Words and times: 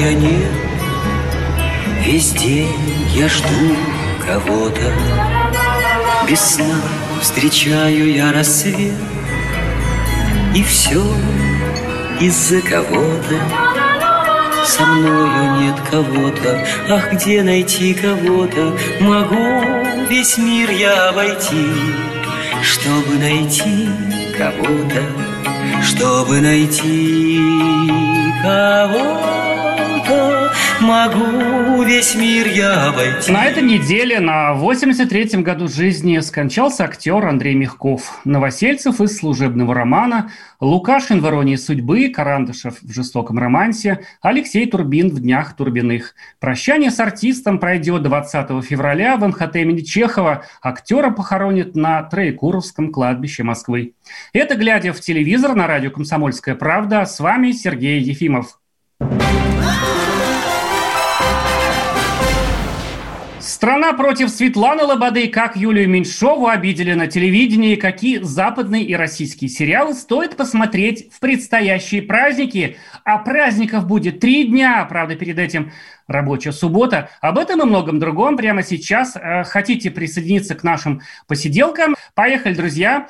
Покоя 0.00 0.14
нет 0.14 0.50
Весь 2.04 2.32
день 2.32 2.68
я 3.14 3.28
жду 3.28 3.76
кого-то. 4.26 4.92
Без 6.28 6.40
сна 6.40 6.80
встречаю 7.20 8.12
я 8.12 8.32
рассвет. 8.32 8.94
И 10.54 10.62
все 10.62 11.02
из-за 12.20 12.62
кого-то. 12.62 13.36
Со 14.64 14.86
мною 14.86 15.60
нет 15.60 15.76
кого-то, 15.90 16.66
ах, 16.88 17.12
где 17.12 17.42
найти 17.42 17.92
кого-то? 17.92 18.76
Могу 19.00 19.60
весь 20.08 20.38
мир 20.38 20.70
я 20.70 21.10
обойти, 21.10 21.66
чтобы 22.62 23.16
найти 23.18 23.88
кого-то, 24.38 25.02
чтобы 25.82 26.40
найти 26.40 27.40
кого-то. 28.42 29.39
Могу 30.80 31.82
весь 31.82 32.14
мир 32.14 32.48
я 32.48 32.88
обойти. 32.88 33.30
На 33.30 33.44
этой 33.44 33.62
неделе, 33.62 34.18
на 34.18 34.52
83-м 34.54 35.42
году 35.42 35.68
жизни, 35.68 36.18
скончался 36.20 36.84
актер 36.84 37.26
Андрей 37.26 37.54
Мягков. 37.54 38.20
Новосельцев 38.24 39.00
из 39.02 39.18
служебного 39.18 39.74
романа, 39.74 40.30
Лукашин 40.58 41.20
в 41.20 41.28
«Иронии 41.28 41.56
судьбы», 41.56 42.08
Карандышев 42.08 42.80
в 42.80 42.90
«Жестоком 42.90 43.38
романсе», 43.38 44.06
Алексей 44.22 44.64
Турбин 44.66 45.10
в 45.10 45.20
«Днях 45.20 45.54
Турбиных». 45.54 46.14
Прощание 46.38 46.90
с 46.90 46.98
артистом 46.98 47.58
пройдет 47.58 48.02
20 48.02 48.64
февраля 48.64 49.18
в 49.18 49.28
МХТ 49.28 49.56
имени 49.56 49.80
Чехова. 49.80 50.44
Актера 50.62 51.10
похоронят 51.10 51.76
на 51.76 52.02
Троекуровском 52.04 52.90
кладбище 52.90 53.42
Москвы. 53.42 53.92
Это 54.32 54.54
«Глядя 54.54 54.94
в 54.94 55.00
телевизор» 55.00 55.54
на 55.54 55.66
радио 55.66 55.90
«Комсомольская 55.90 56.54
правда». 56.54 57.04
С 57.04 57.20
вами 57.20 57.52
Сергей 57.52 58.00
Ефимов. 58.00 58.58
Страна 63.60 63.92
против 63.92 64.30
Светланы 64.30 64.84
Лободы, 64.84 65.28
как 65.28 65.54
Юлию 65.54 65.86
Меньшову 65.86 66.46
обидели 66.46 66.94
на 66.94 67.08
телевидении, 67.08 67.76
какие 67.76 68.16
западные 68.22 68.84
и 68.84 68.94
российские 68.94 69.50
сериалы 69.50 69.92
стоит 69.92 70.34
посмотреть 70.34 71.12
в 71.12 71.20
предстоящие 71.20 72.00
праздники. 72.00 72.78
А 73.04 73.18
праздников 73.18 73.86
будет 73.86 74.18
три 74.18 74.44
дня, 74.44 74.82
правда, 74.86 75.14
перед 75.14 75.38
этим 75.38 75.72
рабочая 76.06 76.52
суббота. 76.52 77.10
Об 77.20 77.36
этом 77.36 77.60
и 77.60 77.66
многом 77.66 77.98
другом 77.98 78.38
прямо 78.38 78.62
сейчас. 78.62 79.14
Э, 79.14 79.44
Хотите 79.44 79.90
присоединиться 79.90 80.54
к 80.54 80.64
нашим 80.64 81.02
посиделкам? 81.26 81.96
Поехали, 82.14 82.54
друзья. 82.54 83.08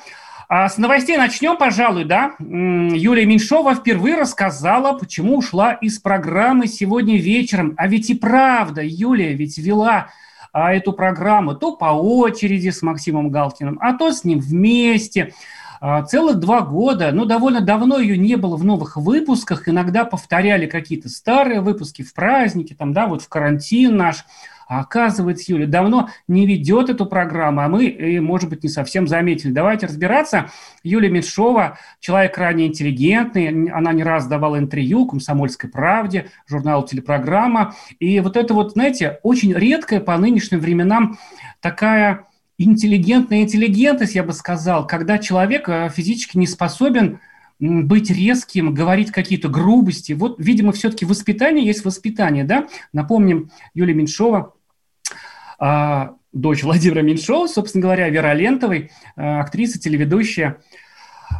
А 0.49 0.67
с 0.67 0.77
новостей 0.77 1.15
начнем, 1.15 1.55
пожалуй, 1.55 2.03
да. 2.03 2.33
Юлия 2.39 3.25
Меньшова 3.25 3.73
впервые 3.73 4.17
рассказала, 4.17 4.97
почему 4.97 5.37
ушла 5.37 5.71
из 5.71 5.97
программы 5.99 6.67
сегодня 6.67 7.17
вечером. 7.17 7.73
А 7.77 7.87
ведь 7.87 8.09
и 8.09 8.15
правда, 8.15 8.81
Юлия 8.83 9.31
ведь 9.31 9.57
вела 9.57 10.09
а, 10.51 10.73
эту 10.73 10.93
программу 10.93 11.55
то 11.55 11.75
по 11.75 11.85
очереди 11.85 12.69
с 12.69 12.81
Максимом 12.81 13.29
Галкиным, 13.29 13.77
а 13.81 13.93
то 13.93 14.11
с 14.11 14.23
ним 14.23 14.39
вместе. 14.39 15.33
А, 15.79 16.03
Целых 16.03 16.39
два 16.39 16.61
года, 16.61 17.11
ну, 17.11 17.25
довольно 17.25 17.61
давно 17.61 17.97
ее 17.97 18.17
не 18.17 18.35
было 18.35 18.55
в 18.55 18.63
новых 18.63 18.97
выпусках, 18.97 19.67
иногда 19.67 20.05
повторяли 20.05 20.67
какие-то 20.67 21.09
старые 21.09 21.61
выпуски 21.61 22.03
в 22.03 22.13
праздники, 22.13 22.73
там, 22.73 22.93
да, 22.93 23.07
вот 23.07 23.21
в 23.21 23.29
карантин 23.29 23.97
наш. 23.97 24.25
А 24.71 24.79
оказывается, 24.79 25.51
Юля 25.51 25.67
давно 25.67 26.07
не 26.29 26.45
ведет 26.47 26.89
эту 26.89 27.05
программу, 27.05 27.59
а 27.59 27.67
мы, 27.67 27.87
и, 27.87 28.21
может 28.21 28.49
быть, 28.49 28.63
не 28.63 28.69
совсем 28.69 29.05
заметили. 29.05 29.51
Давайте 29.51 29.85
разбираться. 29.85 30.49
Юлия 30.81 31.09
Меньшова, 31.09 31.77
человек 31.99 32.37
ранее 32.37 32.69
интеллигентный, 32.69 33.69
она 33.69 33.91
не 33.91 34.01
раз 34.01 34.27
давала 34.27 34.57
интервью 34.57 35.07
«Комсомольской 35.07 35.69
правде», 35.69 36.27
журналу 36.47 36.87
«Телепрограмма». 36.87 37.75
И 37.99 38.21
вот 38.21 38.37
это 38.37 38.53
вот, 38.53 38.71
знаете, 38.71 39.19
очень 39.23 39.51
редкая 39.51 39.99
по 39.99 40.17
нынешним 40.17 40.61
временам 40.61 41.17
такая 41.59 42.27
интеллигентная 42.57 43.41
интеллигентность, 43.41 44.15
я 44.15 44.23
бы 44.23 44.31
сказал, 44.31 44.87
когда 44.87 45.17
человек 45.17 45.67
э, 45.67 45.89
физически 45.93 46.37
не 46.37 46.47
способен 46.47 47.19
быть 47.59 48.09
резким, 48.09 48.73
говорить 48.73 49.11
какие-то 49.11 49.49
грубости. 49.49 50.13
Вот, 50.13 50.39
видимо, 50.39 50.71
все-таки 50.71 51.05
воспитание 51.05 51.65
есть 51.65 51.83
воспитание, 51.83 52.45
да? 52.45 52.67
Напомним, 52.93 53.51
Юлия 53.73 53.93
Меньшова, 53.93 54.53
а, 55.61 56.15
дочь 56.33 56.63
Владимира 56.63 57.03
Меньшова, 57.03 57.45
собственно 57.45 57.83
говоря, 57.83 58.09
Вера 58.09 58.33
Лентовой, 58.33 58.89
а, 59.15 59.41
актриса, 59.41 59.79
телеведущая. 59.79 60.57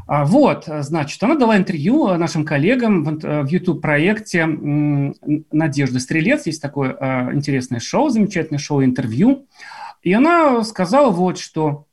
А, 0.07 0.25
Вот, 0.25 0.65
значит, 0.67 1.21
она 1.23 1.35
дала 1.35 1.57
интервью 1.57 2.15
нашим 2.17 2.45
коллегам 2.45 3.03
в 3.03 3.47
YouTube-проекте 3.47 4.45
«Надежда 5.51 5.99
Стрелец». 5.99 6.45
Есть 6.45 6.61
такое 6.61 6.93
интересное 7.33 7.79
шоу, 7.79 8.09
замечательное 8.09 8.59
шоу 8.59 8.83
«Интервью». 8.83 9.47
И 10.01 10.13
она 10.13 10.63
сказала 10.63 11.11
вот 11.11 11.37
что, 11.37 11.85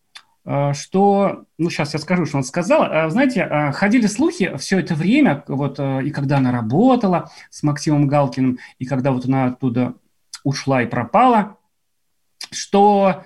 что, 0.72 1.44
ну, 1.58 1.70
сейчас 1.70 1.92
я 1.92 1.98
скажу, 1.98 2.24
что 2.24 2.38
она 2.38 2.44
сказала. 2.44 3.10
Знаете, 3.10 3.72
ходили 3.74 4.06
слухи 4.06 4.56
все 4.56 4.78
это 4.78 4.94
время, 4.94 5.44
вот, 5.46 5.78
и 5.78 6.10
когда 6.10 6.38
она 6.38 6.52
работала 6.52 7.30
с 7.50 7.62
Максимом 7.62 8.06
Галкиным, 8.06 8.58
и 8.78 8.86
когда 8.86 9.10
вот 9.10 9.26
она 9.26 9.46
оттуда 9.46 9.94
ушла 10.44 10.82
и 10.82 10.86
пропала, 10.86 11.57
что 12.50 13.24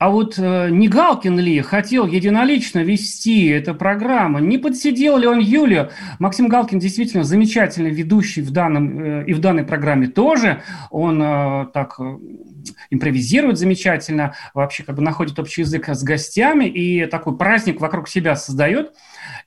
а 0.00 0.08
вот 0.08 0.38
э, 0.38 0.70
не 0.70 0.88
Галкин 0.88 1.38
ли 1.38 1.60
хотел 1.60 2.06
единолично 2.06 2.78
вести 2.78 3.48
эту 3.48 3.74
программу? 3.74 4.38
Не 4.38 4.56
подсидел 4.56 5.18
ли 5.18 5.26
он 5.26 5.40
Юлию? 5.40 5.90
Максим 6.18 6.48
Галкин 6.48 6.78
действительно 6.78 7.22
замечательный 7.22 7.90
ведущий 7.90 8.40
в 8.40 8.50
данном, 8.50 8.98
э, 8.98 9.24
и 9.26 9.34
в 9.34 9.40
данной 9.40 9.62
программе 9.62 10.06
тоже. 10.08 10.62
Он 10.88 11.22
э, 11.22 11.66
так 11.74 12.00
импровизирует 12.88 13.58
замечательно, 13.58 14.34
вообще 14.54 14.84
как 14.84 14.96
бы 14.96 15.02
находит 15.02 15.38
общий 15.38 15.60
язык 15.60 15.90
с 15.90 16.02
гостями 16.02 16.64
и 16.64 17.04
такой 17.04 17.36
праздник 17.36 17.78
вокруг 17.78 18.08
себя 18.08 18.36
создает. 18.36 18.94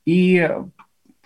И 0.05 0.47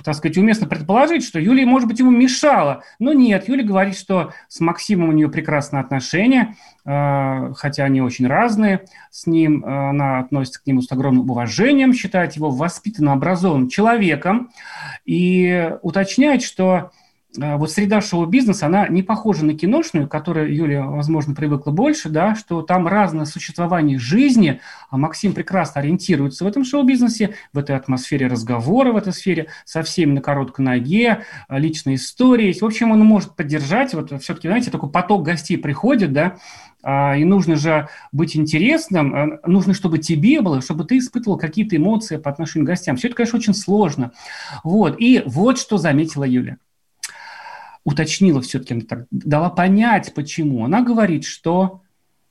так 0.03 0.15
сказать, 0.15 0.37
уместно 0.37 0.67
предположить, 0.67 1.23
что 1.23 1.39
Юлия, 1.39 1.65
может 1.65 1.87
быть, 1.87 1.99
ему 1.99 2.11
мешала. 2.11 2.83
Но 2.99 3.13
нет, 3.13 3.47
Юлия 3.47 3.63
говорит, 3.63 3.97
что 3.97 4.31
с 4.47 4.59
Максимом 4.59 5.09
у 5.09 5.11
нее 5.11 5.29
прекрасные 5.29 5.81
отношения, 5.81 6.55
э, 6.85 7.53
хотя 7.55 7.83
они 7.83 8.01
очень 8.01 8.27
разные 8.27 8.85
с 9.09 9.25
ним. 9.27 9.63
Э, 9.65 9.89
Она 9.89 10.19
относится 10.19 10.61
к 10.61 10.67
нему 10.67 10.81
с 10.81 10.91
огромным 10.91 11.29
уважением, 11.29 11.93
считает 11.93 12.33
его 12.33 12.49
воспитанным, 12.49 13.13
образованным 13.13 13.69
человеком 13.69 14.51
и 15.05 15.71
уточняет, 15.81 16.43
что 16.43 16.91
вот 17.37 17.71
среда 17.71 18.01
шоу-бизнеса, 18.01 18.65
она 18.65 18.87
не 18.87 19.03
похожа 19.03 19.45
на 19.45 19.53
киношную, 19.53 20.07
к 20.07 20.11
которой 20.11 20.53
Юлия, 20.53 20.81
возможно, 20.81 21.35
привыкла 21.35 21.71
больше, 21.71 22.09
да, 22.09 22.35
что 22.35 22.61
там 22.61 22.87
разное 22.87 23.25
существование 23.25 23.99
жизни, 23.99 24.59
а 24.89 24.97
Максим 24.97 25.33
прекрасно 25.33 25.81
ориентируется 25.81 26.43
в 26.43 26.47
этом 26.47 26.65
шоу-бизнесе, 26.65 27.35
в 27.53 27.59
этой 27.59 27.75
атмосфере 27.75 28.27
разговора, 28.27 28.91
в 28.91 28.97
этой 28.97 29.13
сфере, 29.13 29.47
со 29.65 29.83
всеми 29.83 30.13
на 30.13 30.21
короткой 30.21 30.65
ноге, 30.65 31.23
а, 31.47 31.59
личной 31.59 31.95
истории. 31.95 32.53
В 32.53 32.63
общем, 32.63 32.91
он 32.91 32.99
может 33.01 33.35
поддержать, 33.35 33.93
вот 33.93 34.11
все-таки, 34.21 34.47
знаете, 34.47 34.71
такой 34.71 34.89
поток 34.89 35.23
гостей 35.23 35.57
приходит, 35.57 36.13
да, 36.13 36.37
а, 36.83 37.15
и 37.17 37.23
нужно 37.23 37.55
же 37.55 37.89
быть 38.11 38.35
интересным, 38.35 39.13
а, 39.13 39.47
нужно, 39.47 39.73
чтобы 39.73 39.97
тебе 39.97 40.41
было, 40.41 40.61
чтобы 40.61 40.85
ты 40.85 40.97
испытывал 40.97 41.37
какие-то 41.37 41.75
эмоции 41.75 42.17
по 42.17 42.29
отношению 42.29 42.65
к 42.65 42.69
гостям. 42.69 42.95
Все 42.95 43.07
это, 43.07 43.17
конечно, 43.17 43.37
очень 43.37 43.53
сложно. 43.53 44.11
Вот. 44.63 44.95
И 44.99 45.23
вот 45.25 45.59
что 45.59 45.77
заметила 45.77 46.23
Юля 46.23 46.57
уточнила 47.87 48.41
все-таки, 48.41 48.85
дала 49.11 49.49
понять, 49.49 50.13
почему. 50.13 50.65
Она 50.65 50.81
говорит, 50.81 51.23
что 51.23 51.83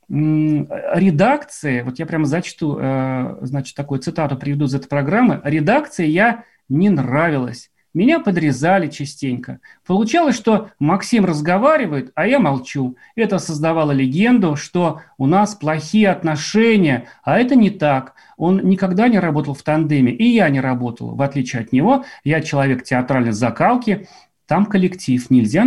редакции, 0.07 1.81
вот 1.81 1.99
я 1.99 2.05
прямо 2.05 2.27
зачту, 2.27 2.77
э, 2.79 3.39
значит, 3.41 3.75
такую 3.75 4.01
цитату 4.01 4.37
приведу 4.37 4.67
из 4.67 4.75
этой 4.75 4.87
программы, 4.87 5.41
редакции 5.43 6.07
я 6.07 6.45
не 6.69 6.91
нравилась. 6.91 7.71
меня 7.95 8.21
подрезали 8.21 8.89
частенько. 8.89 9.61
Получалось, 9.87 10.37
что 10.37 10.69
Максим 10.79 11.25
разговаривает, 11.25 12.13
а 12.15 12.27
я 12.27 12.39
молчу. 12.39 12.99
Это 13.15 13.39
создавало 13.39 13.93
легенду, 13.93 14.57
что 14.57 15.01
у 15.17 15.27
нас 15.27 15.55
плохие 15.55 16.11
отношения, 16.11 17.07
а 17.25 17.39
это 17.39 17.55
не 17.55 17.71
так. 17.71 18.13
Он 18.37 18.61
никогда 18.69 19.09
не 19.09 19.19
работал 19.19 19.55
в 19.55 19.63
тандеме, 19.63 20.13
и 20.13 20.25
я 20.25 20.51
не 20.51 20.61
работал. 20.61 21.15
В 21.15 21.23
отличие 21.23 21.63
от 21.63 21.73
него, 21.73 22.05
я 22.25 22.43
человек 22.43 22.85
театральной 22.85 23.33
закалки, 23.33 24.07
там 24.47 24.67
коллектив, 24.67 25.29
нельзя 25.31 25.65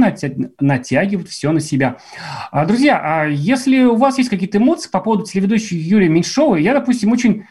натягивать 0.59 1.29
все 1.29 1.51
на 1.51 1.59
себя. 1.59 1.97
А, 2.51 2.65
друзья, 2.65 2.99
а 3.01 3.25
если 3.25 3.83
у 3.83 3.95
вас 3.95 4.17
есть 4.17 4.29
какие-то 4.29 4.57
эмоции 4.57 4.89
по 4.89 4.99
поводу 4.99 5.25
телеведущей 5.25 5.77
Юрия 5.77 6.09
Меньшовой, 6.09 6.63
я, 6.63 6.73
допустим, 6.73 7.11
очень 7.11 7.45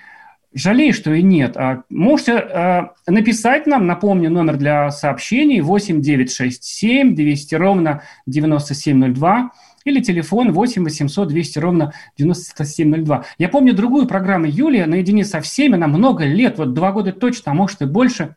жалею, 0.55 0.95
что 0.95 1.13
и 1.13 1.23
нет. 1.23 1.57
А 1.57 1.83
можете 1.91 2.91
написать 3.07 3.67
нам, 3.67 3.87
напомню, 3.87 4.31
номер 4.31 4.57
для 4.57 4.91
сообщений 4.91 5.61
8967 5.61 7.15
200 7.15 7.55
ровно 7.55 8.03
9702 8.27 9.51
или 9.85 10.01
телефон 10.01 10.53
8 10.53 10.85
800 10.85 11.29
200 11.29 11.59
ровно 11.59 11.93
9702. 12.17 13.25
Я 13.39 13.49
помню 13.49 13.75
другую 13.75 14.07
программу 14.07 14.47
Юлия 14.47 14.87
«Наедине 14.87 15.25
со 15.25 15.41
всеми», 15.41 15.75
она 15.75 15.87
много 15.87 16.25
лет, 16.25 16.59
вот 16.59 16.75
два 16.75 16.93
года 16.93 17.13
точно, 17.13 17.53
а 17.53 17.55
может 17.55 17.83
и 17.83 17.87
больше. 17.87 18.37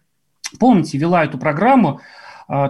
Помните, 0.60 0.98
вела 0.98 1.24
эту 1.24 1.38
программу, 1.38 2.02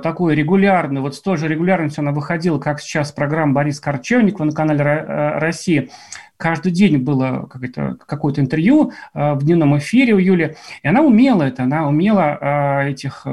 такую 0.04 0.36
регулярную, 0.36 1.02
вот 1.02 1.16
с 1.16 1.22
той 1.22 1.38
же 1.38 1.48
регулярностью 1.48 2.04
она 2.04 2.12
выходила, 2.12 2.60
как 2.60 2.80
сейчас 2.80 3.12
программа 3.12 3.54
Борис 3.54 3.80
Корчевникова 3.80 4.46
на 4.46 4.52
канале 4.52 4.84
э, 4.84 5.40
«Россия». 5.40 5.90
Каждый 6.38 6.72
день 6.72 6.98
было 6.98 7.48
какое-то 7.48 8.42
интервью 8.42 8.92
э, 9.14 9.34
в 9.34 9.44
дневном 9.44 9.80
эфире 9.80 10.14
у 10.14 10.20
Юли, 10.20 10.56
и 10.84 10.88
она 10.88 11.02
умела 11.02 11.44
это, 11.44 11.64
она 11.64 11.88
умела 11.88 12.38
э, 12.40 12.90
этих 12.92 13.26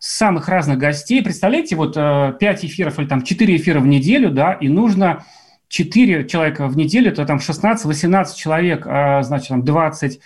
самых 0.00 0.48
разных 0.48 0.78
гостей. 0.78 1.22
Представляете, 1.22 1.76
вот 1.76 1.94
пять 2.38 2.64
эфиров 2.64 2.98
или 2.98 3.06
там 3.06 3.22
четыре 3.22 3.56
эфира 3.56 3.78
в 3.78 3.86
неделю, 3.86 4.30
да, 4.30 4.54
и 4.54 4.68
нужно 4.68 5.24
4 5.68 6.26
человека 6.26 6.66
в 6.68 6.76
неделю, 6.76 7.14
то 7.14 7.24
там 7.26 7.36
16-18 7.36 8.34
человек, 8.34 8.84
значит, 8.84 9.48
там 9.48 9.62
20 9.62 10.20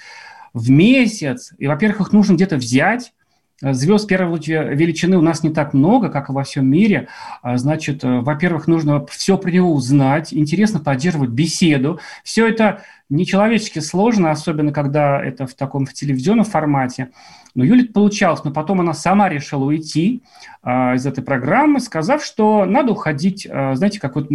в 0.55 0.71
месяц. 0.71 1.53
И, 1.59 1.67
во-первых, 1.67 2.03
их 2.03 2.13
нужно 2.13 2.35
где-то 2.35 2.57
взять, 2.57 3.13
Звезд 3.61 4.09
первой 4.09 4.41
величины 4.41 5.17
у 5.17 5.21
нас 5.21 5.45
не 5.45 5.51
так 5.51 5.75
много, 5.75 6.09
как 6.09 6.29
и 6.29 6.33
во 6.33 6.43
всем 6.43 6.67
мире. 6.67 7.09
А, 7.41 7.57
значит, 7.57 8.03
э, 8.03 8.21
во-первых, 8.21 8.67
нужно 8.67 9.07
все 9.07 9.39
про 9.39 9.51
него 9.51 9.73
узнать, 9.73 10.35
интересно 10.35 10.81
поддерживать 10.81 11.31
беседу. 11.31 12.01
Все 12.25 12.49
это 12.49 12.83
нечеловечески 13.09 13.79
сложно, 13.79 14.33
особенно 14.33 14.73
когда 14.73 15.23
это 15.23 15.47
в 15.47 15.55
таком 15.55 15.87
в 15.87 15.93
телевизионном 15.93 16.45
формате. 16.45 17.11
Но 17.55 17.63
Юлит 17.63 17.93
получалось, 17.93 18.43
но 18.43 18.51
потом 18.51 18.81
она 18.81 18.93
сама 18.93 19.29
решила 19.29 19.65
уйти 19.65 20.23
а, 20.63 20.95
из 20.95 21.07
этой 21.07 21.23
программы, 21.23 21.79
сказав, 21.79 22.25
что 22.25 22.65
надо 22.65 22.93
уходить, 22.93 23.47
а, 23.49 23.77
знаете, 23.77 24.01
как 24.01 24.17
вот, 24.17 24.29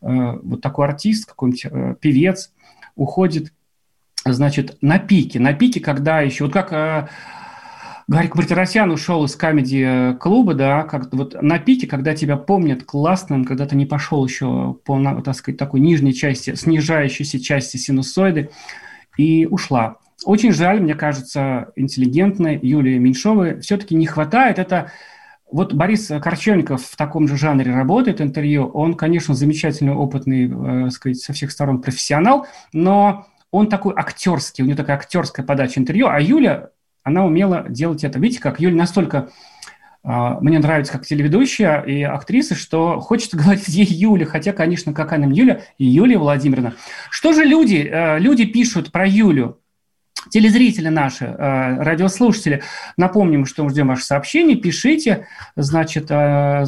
а, 0.00 0.38
вот 0.42 0.62
такой 0.62 0.86
артист, 0.86 1.26
какой-нибудь 1.26 1.66
а, 1.66 1.94
певец 2.00 2.50
уходит, 2.96 3.52
значит, 4.24 4.78
на 4.80 4.98
пике, 4.98 5.38
на 5.38 5.52
пике, 5.52 5.80
когда 5.80 6.22
еще, 6.22 6.44
вот 6.44 6.54
как... 6.54 7.10
Гарик 8.08 8.34
Мартиросян 8.34 8.90
ушел 8.90 9.24
из 9.24 9.36
комедий-клуба, 9.36 10.54
да, 10.54 10.82
как 10.82 11.12
вот 11.12 11.40
на 11.40 11.58
пике, 11.58 11.86
когда 11.86 12.14
тебя 12.14 12.36
помнят 12.36 12.84
классным, 12.84 13.44
когда 13.44 13.66
ты 13.66 13.76
не 13.76 13.86
пошел 13.86 14.24
еще 14.24 14.76
по, 14.84 15.22
так 15.22 15.34
сказать, 15.34 15.58
такой 15.58 15.80
нижней 15.80 16.14
части, 16.14 16.54
снижающейся 16.54 17.40
части 17.40 17.76
синусоиды, 17.76 18.50
и 19.16 19.46
ушла. 19.46 19.96
Очень 20.24 20.52
жаль, 20.52 20.80
мне 20.80 20.94
кажется, 20.94 21.72
интеллигентной 21.76 22.58
Юлии 22.60 22.98
Меньшовой 22.98 23.60
все-таки 23.60 23.94
не 23.94 24.06
хватает. 24.06 24.58
Это 24.58 24.90
вот 25.50 25.74
Борис 25.74 26.10
Корчевников 26.22 26.82
в 26.84 26.96
таком 26.96 27.28
же 27.28 27.36
жанре 27.36 27.74
работает, 27.74 28.20
интервью. 28.20 28.66
Он, 28.68 28.94
конечно, 28.94 29.34
замечательный, 29.34 29.92
опытный, 29.92 30.86
э, 30.86 30.90
сказать, 30.90 31.18
со 31.18 31.32
всех 31.32 31.50
сторон 31.50 31.82
профессионал, 31.82 32.46
но 32.72 33.26
он 33.50 33.68
такой 33.68 33.92
актерский, 33.94 34.64
у 34.64 34.66
него 34.66 34.76
такая 34.76 34.96
актерская 34.96 35.44
подача 35.44 35.78
интервью, 35.78 36.08
а 36.08 36.18
Юля 36.20 36.70
она 37.02 37.24
умела 37.24 37.66
делать 37.68 38.04
это. 38.04 38.18
Видите, 38.18 38.40
как 38.40 38.60
Юля 38.60 38.76
настолько 38.76 39.30
Uh, 40.04 40.40
мне 40.40 40.58
нравится 40.58 40.92
как 40.92 41.06
телеведущая 41.06 41.80
и 41.82 42.02
актриса, 42.02 42.56
что 42.56 42.98
хочется 42.98 43.36
говорить 43.40 43.68
ей 43.68 43.86
Юля, 43.86 44.26
хотя, 44.26 44.52
конечно, 44.52 44.92
какая 44.92 45.20
нам 45.20 45.30
Юля 45.30 45.62
и 45.78 45.84
Юлия 45.84 46.18
Владимировна. 46.18 46.74
Что 47.08 47.32
же 47.32 47.44
люди, 47.44 47.88
uh, 47.88 48.18
люди 48.18 48.44
пишут 48.44 48.90
про 48.90 49.06
Юлю? 49.06 49.60
Телезрители 50.30 50.88
наши, 50.88 51.26
uh, 51.26 51.76
радиослушатели, 51.84 52.64
напомним, 52.96 53.46
что 53.46 53.62
мы 53.62 53.70
ждем 53.70 53.86
ваши 53.86 54.04
сообщения, 54.04 54.56
пишите, 54.56 55.28
значит, 55.54 56.06
значит, 56.08 56.10
а, 56.10 56.64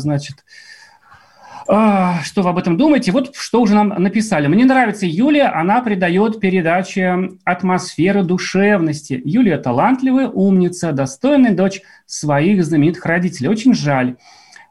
что 1.67 2.43
вы 2.43 2.51
об 2.51 2.59
этом 2.59 2.77
думаете? 2.77 3.11
Вот 3.13 3.35
что 3.35 3.61
уже 3.61 3.75
нам 3.75 3.89
написали. 3.89 4.47
Мне 4.47 4.65
нравится 4.65 5.07
Юлия, 5.07 5.45
она 5.45 5.81
придает 5.81 6.41
передаче 6.41 7.31
атмосферу 7.45 8.23
душевности. 8.23 9.21
Юлия 9.25 9.59
талантливая, 9.59 10.29
умница, 10.29 10.93
достойная 10.93 11.55
дочь 11.55 11.81
своих 12.07 12.65
знаменитых 12.65 13.05
родителей. 13.07 13.49
Очень 13.49 13.75
жаль, 13.75 14.17
а, 14.17 14.17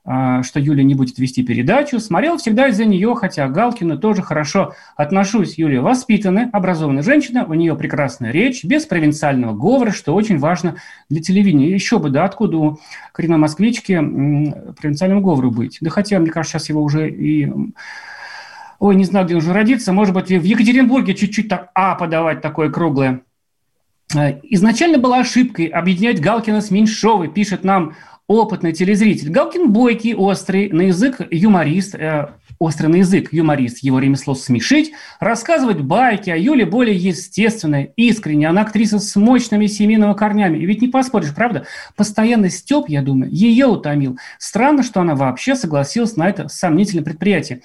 что 0.05 0.59
Юля 0.59 0.83
не 0.83 0.95
будет 0.95 1.17
вести 1.17 1.43
передачу. 1.43 1.99
Смотрел 1.99 2.37
всегда 2.37 2.67
из-за 2.67 2.83
нее, 2.83 3.15
хотя 3.15 3.47
Галкину 3.47 3.97
тоже 3.97 4.21
хорошо 4.21 4.75
отношусь. 4.97 5.57
Юлия 5.57 5.79
воспитанная, 5.79 6.49
образованная 6.51 7.03
женщина, 7.03 7.45
у 7.45 7.53
нее 7.53 7.73
прекрасная 7.75 8.31
речь, 8.31 8.65
без 8.65 8.85
провинциального 8.85 9.55
говора, 9.55 9.91
что 9.91 10.13
очень 10.13 10.39
важно 10.39 10.75
для 11.09 11.21
телевидения. 11.21 11.71
Еще 11.71 11.99
бы, 11.99 12.09
да, 12.09 12.25
откуда 12.25 12.57
у 12.57 12.79
коренной 13.13 13.37
москвички 13.37 13.95
провинциальному 13.95 15.21
говору 15.21 15.51
быть? 15.51 15.77
Да 15.79 15.89
хотя, 15.89 16.19
мне 16.19 16.31
кажется, 16.31 16.59
сейчас 16.59 16.69
его 16.69 16.83
уже 16.83 17.09
и 17.09 17.49
ой, 18.79 18.95
не 18.95 19.05
знаю, 19.05 19.25
где 19.25 19.35
уже 19.35 19.53
родиться, 19.53 19.93
может 19.93 20.13
быть, 20.13 20.27
в 20.27 20.43
Екатеринбурге 20.43 21.15
чуть-чуть 21.15 21.47
так 21.47 21.69
А 21.73 21.95
подавать 21.95 22.41
такое 22.41 22.69
круглое. 22.69 23.21
Э, 24.13 24.39
изначально 24.43 24.97
была 24.97 25.19
ошибкой 25.19 25.67
объединять 25.67 26.19
Галкина 26.19 26.59
с 26.59 26.69
Меньшовой, 26.69 27.29
пишет 27.29 27.63
нам 27.63 27.95
опытный 28.27 28.71
телезритель. 28.71 29.29
Галкин 29.29 29.71
бойкий, 29.71 30.13
острый, 30.15 30.69
на 30.69 30.83
язык 30.83 31.21
юморист, 31.29 31.95
э, 31.95 32.29
острый 32.59 32.87
на 32.87 32.95
язык 32.97 33.33
юморист, 33.33 33.79
его 33.79 33.99
ремесло 33.99 34.33
смешить, 34.33 34.93
рассказывать 35.19 35.81
байки, 35.81 36.29
а 36.29 36.37
Юля 36.37 36.65
более 36.65 36.95
естественная, 36.95 37.91
искренняя, 37.97 38.51
она 38.51 38.61
актриса 38.61 38.99
с 38.99 39.15
мощными 39.15 39.67
семейными 39.67 40.13
корнями. 40.13 40.57
И 40.57 40.65
ведь 40.65 40.81
не 40.81 40.87
поспоришь, 40.87 41.35
правда? 41.35 41.65
Постоянный 41.95 42.49
Степ, 42.49 42.85
я 42.87 43.01
думаю, 43.01 43.31
ее 43.31 43.67
утомил. 43.67 44.17
Странно, 44.39 44.83
что 44.83 45.01
она 45.01 45.15
вообще 45.15 45.55
согласилась 45.55 46.15
на 46.15 46.29
это 46.29 46.47
сомнительное 46.47 47.03
предприятие. 47.03 47.61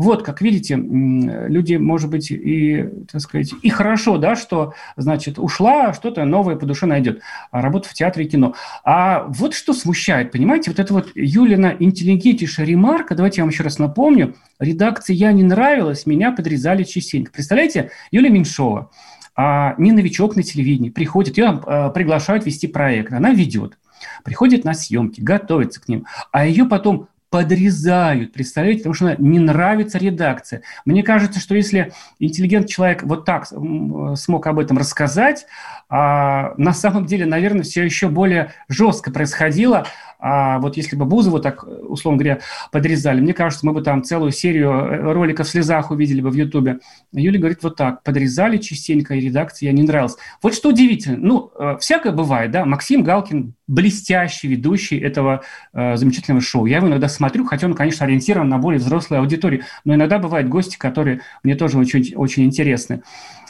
Вот, 0.00 0.22
как 0.22 0.40
видите, 0.40 0.76
люди, 0.76 1.74
может 1.74 2.08
быть, 2.08 2.30
и, 2.30 2.88
так 3.12 3.20
сказать, 3.20 3.52
и 3.60 3.68
хорошо, 3.68 4.16
да, 4.16 4.34
что, 4.34 4.72
значит, 4.96 5.38
ушла, 5.38 5.92
что-то 5.92 6.24
новое 6.24 6.56
по 6.56 6.64
душе 6.64 6.86
найдет, 6.86 7.20
а 7.50 7.60
работа 7.60 7.90
в 7.90 7.92
театре 7.92 8.24
и 8.24 8.28
кино. 8.30 8.54
А 8.82 9.26
вот 9.28 9.52
что 9.52 9.74
смущает, 9.74 10.32
понимаете, 10.32 10.70
вот 10.70 10.80
это 10.80 10.94
вот 10.94 11.10
Юлина 11.14 11.76
интеллигентнейшая 11.78 12.64
ремарка, 12.64 13.14
давайте 13.14 13.42
я 13.42 13.44
вам 13.44 13.50
еще 13.50 13.62
раз 13.62 13.78
напомню, 13.78 14.36
редакции 14.58 15.12
«Я 15.12 15.32
не 15.32 15.42
нравилась», 15.42 16.06
меня 16.06 16.32
подрезали 16.32 16.84
частенько. 16.84 17.30
Представляете, 17.30 17.90
Юлия 18.10 18.30
Меньшова, 18.30 18.90
а, 19.36 19.74
не 19.76 19.92
новичок 19.92 20.34
на 20.34 20.42
телевидении, 20.42 20.88
приходит, 20.88 21.36
ее 21.36 21.60
а, 21.66 21.90
приглашают 21.90 22.46
вести 22.46 22.68
проект, 22.68 23.12
она 23.12 23.32
ведет, 23.32 23.76
приходит 24.24 24.64
на 24.64 24.72
съемки, 24.72 25.20
готовится 25.20 25.78
к 25.78 25.88
ним, 25.88 26.06
а 26.32 26.46
ее 26.46 26.64
потом 26.64 27.08
подрезают, 27.30 28.32
представляете, 28.32 28.80
потому 28.80 28.94
что 28.94 29.14
не 29.22 29.38
нравится 29.38 29.98
редакция. 29.98 30.62
Мне 30.84 31.04
кажется, 31.04 31.38
что 31.38 31.54
если 31.54 31.92
интеллигент 32.18 32.68
человек 32.68 33.04
вот 33.04 33.24
так 33.24 33.46
смог 33.46 34.46
об 34.48 34.58
этом 34.58 34.76
рассказать, 34.78 35.46
а 35.88 36.54
на 36.56 36.72
самом 36.72 37.06
деле, 37.06 37.26
наверное, 37.26 37.62
все 37.62 37.84
еще 37.84 38.08
более 38.08 38.52
жестко 38.68 39.12
происходило, 39.12 39.86
а 40.20 40.58
вот 40.58 40.76
если 40.76 40.96
бы 40.96 41.04
Бузову 41.04 41.40
так, 41.40 41.64
условно 41.64 42.18
говоря, 42.18 42.40
подрезали, 42.70 43.20
мне 43.20 43.34
кажется, 43.34 43.66
мы 43.66 43.72
бы 43.72 43.82
там 43.82 44.04
целую 44.04 44.32
серию 44.32 44.70
э, 44.70 45.12
роликов 45.12 45.46
в 45.46 45.50
слезах 45.50 45.90
увидели 45.90 46.20
бы 46.20 46.30
в 46.30 46.34
Ютубе. 46.34 46.80
Юля 47.12 47.38
говорит 47.38 47.62
вот 47.62 47.76
так, 47.76 48.02
подрезали 48.02 48.58
частенько, 48.58 49.14
и 49.14 49.20
редакции 49.20 49.66
я 49.66 49.72
не 49.72 49.82
нравилась. 49.82 50.16
Вот 50.42 50.54
что 50.54 50.68
удивительно, 50.68 51.16
ну, 51.18 51.52
э, 51.58 51.76
всякое 51.80 52.12
бывает, 52.12 52.50
да, 52.50 52.64
Максим 52.64 53.02
Галкин 53.02 53.54
блестящий 53.66 54.48
ведущий 54.48 54.98
этого 54.98 55.42
э, 55.72 55.96
замечательного 55.96 56.42
шоу. 56.42 56.66
Я 56.66 56.78
его 56.78 56.88
иногда 56.88 57.08
смотрю, 57.08 57.44
хотя 57.44 57.66
он, 57.66 57.74
конечно, 57.74 58.04
ориентирован 58.04 58.48
на 58.48 58.58
более 58.58 58.80
взрослую 58.80 59.20
аудиторию, 59.20 59.62
но 59.84 59.94
иногда 59.94 60.18
бывают 60.18 60.48
гости, 60.48 60.76
которые 60.76 61.20
мне 61.42 61.54
тоже 61.54 61.78
очень, 61.78 62.14
очень 62.16 62.44
интересны. 62.44 63.02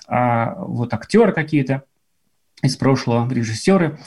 А, 0.07 0.55
вот 0.57 0.93
актеры 0.93 1.33
какие-то 1.33 1.85
из 2.63 2.77
прошлого, 2.77 3.33
режиссеры. 3.33 3.99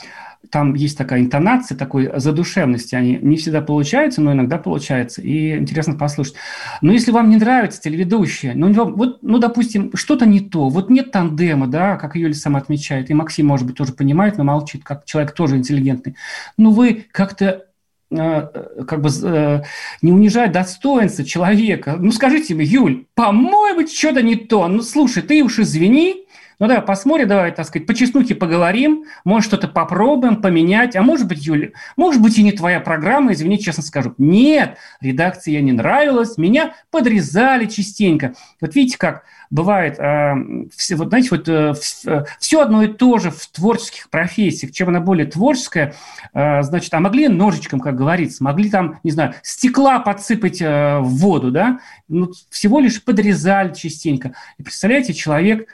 Там 0.49 0.73
есть 0.73 0.97
такая 0.97 1.21
интонация, 1.21 1.77
такой 1.77 2.11
задушевности. 2.15 2.95
Они 2.95 3.17
не 3.21 3.37
всегда 3.37 3.61
получаются, 3.61 4.21
но 4.21 4.33
иногда 4.33 4.57
получается. 4.57 5.21
И 5.21 5.57
интересно 5.57 5.95
послушать. 5.95 6.35
Но 6.81 6.91
если 6.91 7.11
вам 7.11 7.29
не 7.29 7.37
нравится 7.37 7.81
телеведущие, 7.81 8.53
ну, 8.55 8.71
вот, 8.73 9.23
ну 9.23 9.39
допустим, 9.39 9.91
что-то 9.95 10.25
не 10.25 10.41
то, 10.41 10.69
вот 10.69 10.89
нет 10.89 11.11
тандема, 11.11 11.67
да, 11.67 11.95
как 11.95 12.15
Юля 12.15 12.33
сама 12.33 12.59
отмечает, 12.59 13.09
и 13.09 13.13
Максим, 13.13 13.47
может 13.47 13.65
быть, 13.65 13.77
тоже 13.77 13.93
понимает, 13.93 14.37
но 14.37 14.43
молчит, 14.43 14.83
как 14.83 15.05
человек 15.05 15.33
тоже 15.33 15.57
интеллигентный. 15.57 16.15
Ну, 16.57 16.71
вы 16.71 17.05
как-то 17.11 17.65
э, 18.11 18.41
как 18.87 19.01
бы 19.01 19.09
э, 19.23 19.63
не 20.01 20.11
унижать 20.11 20.51
достоинство 20.51 21.23
человека. 21.23 21.95
Ну, 21.97 22.11
скажите 22.11 22.53
мне, 22.53 22.65
Юль, 22.65 23.05
по-моему, 23.15 23.87
что-то 23.87 24.21
не 24.21 24.35
то. 24.35 24.67
Ну, 24.67 24.81
слушай, 24.81 25.23
ты 25.23 25.43
уж 25.43 25.59
извини, 25.59 26.22
ну 26.59 26.67
да, 26.67 26.81
посмотрим, 26.81 27.27
давай, 27.27 27.51
так 27.51 27.65
сказать, 27.65 27.87
по 27.87 27.93
чеснухе 27.93 28.35
поговорим, 28.35 29.05
может, 29.23 29.47
что-то 29.47 29.67
попробуем 29.67 30.41
поменять, 30.41 30.95
а 30.95 31.01
может 31.01 31.27
быть, 31.27 31.45
Юля, 31.45 31.69
может 31.97 32.21
быть, 32.21 32.37
и 32.37 32.43
не 32.43 32.51
твоя 32.51 32.79
программа, 32.79 33.33
извини, 33.33 33.59
честно 33.59 33.83
скажу. 33.83 34.13
Нет, 34.17 34.77
редакция 35.01 35.61
не 35.61 35.71
нравилась, 35.71 36.37
меня 36.37 36.73
подрезали 36.91 37.65
частенько. 37.65 38.33
Вот 38.61 38.75
видите, 38.75 38.97
как 38.97 39.23
бывает, 39.53 39.99
э, 39.99 40.33
все, 40.75 40.95
вот 40.95 41.09
знаете, 41.09 41.27
вот 41.29 41.47
э, 41.47 41.73
э, 42.05 42.23
все 42.39 42.61
одно 42.61 42.81
и 42.81 42.87
то 42.87 43.19
же 43.19 43.29
в 43.29 43.47
творческих 43.47 44.09
профессиях. 44.09 44.71
Чем 44.71 44.89
она 44.89 44.99
более 44.99 45.27
творческая, 45.27 45.93
э, 46.33 46.63
значит, 46.63 46.91
а 46.93 46.99
могли 46.99 47.27
ножичком, 47.27 47.79
как 47.79 47.95
говорится, 47.95 48.43
могли 48.43 48.71
там, 48.71 48.99
не 49.03 49.11
знаю, 49.11 49.35
стекла 49.43 49.99
подсыпать 49.99 50.59
э, 50.59 50.97
в 50.99 51.17
воду, 51.17 51.51
да, 51.51 51.79
ну, 52.07 52.31
всего 52.49 52.79
лишь 52.79 53.03
подрезали 53.03 53.73
частенько. 53.73 54.33
И 54.57 54.63
представляете, 54.63 55.13
человек 55.13 55.67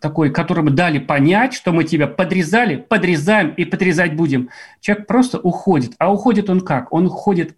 такой, 0.00 0.30
которому 0.30 0.70
дали 0.70 0.98
понять, 0.98 1.52
что 1.52 1.72
мы 1.72 1.84
тебя 1.84 2.06
подрезали, 2.06 2.76
подрезаем 2.76 3.50
и 3.50 3.64
подрезать 3.64 4.14
будем. 4.14 4.48
Человек 4.80 5.06
просто 5.06 5.38
уходит. 5.38 5.92
А 5.98 6.12
уходит 6.12 6.48
он 6.50 6.60
как? 6.60 6.92
Он 6.92 7.06
уходит 7.06 7.56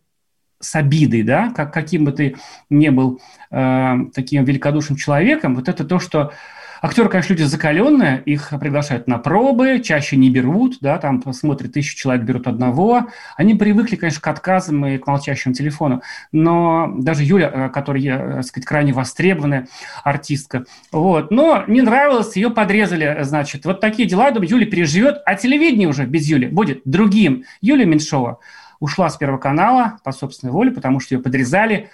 с 0.58 0.74
обидой, 0.74 1.22
да, 1.22 1.50
как, 1.50 1.72
каким 1.72 2.04
бы 2.04 2.12
ты 2.12 2.36
ни 2.68 2.90
был 2.90 3.20
э, 3.50 3.96
таким 4.14 4.44
великодушным 4.44 4.96
человеком, 4.98 5.54
вот 5.54 5.68
это 5.68 5.84
то, 5.84 5.98
что 5.98 6.32
Актеры, 6.82 7.10
конечно, 7.10 7.34
люди 7.34 7.42
закаленные, 7.42 8.22
их 8.24 8.52
приглашают 8.58 9.06
на 9.06 9.18
пробы, 9.18 9.80
чаще 9.80 10.16
не 10.16 10.30
берут, 10.30 10.78
да, 10.80 10.96
там 10.98 11.22
смотрят 11.32 11.72
тысячу 11.72 11.96
человек, 11.96 12.24
берут 12.24 12.46
одного. 12.46 13.08
Они 13.36 13.54
привыкли, 13.54 13.96
конечно, 13.96 14.22
к 14.22 14.26
отказам 14.28 14.86
и 14.86 14.96
к 14.96 15.06
молчащему 15.06 15.52
телефону. 15.52 16.02
Но 16.32 16.94
даже 16.96 17.22
Юля, 17.22 17.50
э, 17.52 17.68
которая, 17.68 18.02
э, 18.02 18.34
так 18.36 18.44
сказать, 18.46 18.66
крайне 18.66 18.92
востребованная 18.94 19.68
артистка, 20.04 20.64
вот, 20.90 21.30
но 21.30 21.64
не 21.66 21.82
нравилось, 21.82 22.36
ее 22.36 22.50
подрезали, 22.50 23.18
значит. 23.22 23.66
Вот 23.66 23.80
такие 23.80 24.08
дела, 24.08 24.30
думаю, 24.30 24.48
Юля 24.48 24.66
переживет, 24.66 25.18
а 25.26 25.34
телевидение 25.34 25.88
уже 25.88 26.06
без 26.06 26.26
Юли 26.26 26.46
будет 26.46 26.80
другим. 26.84 27.44
Юлия 27.60 27.84
Меньшова 27.84 28.38
ушла 28.78 29.10
с 29.10 29.16
Первого 29.18 29.38
канала 29.38 29.98
по 30.02 30.12
собственной 30.12 30.52
воле, 30.52 30.70
потому 30.70 31.00
что 31.00 31.14
ее 31.14 31.20
подрезали. 31.20 31.90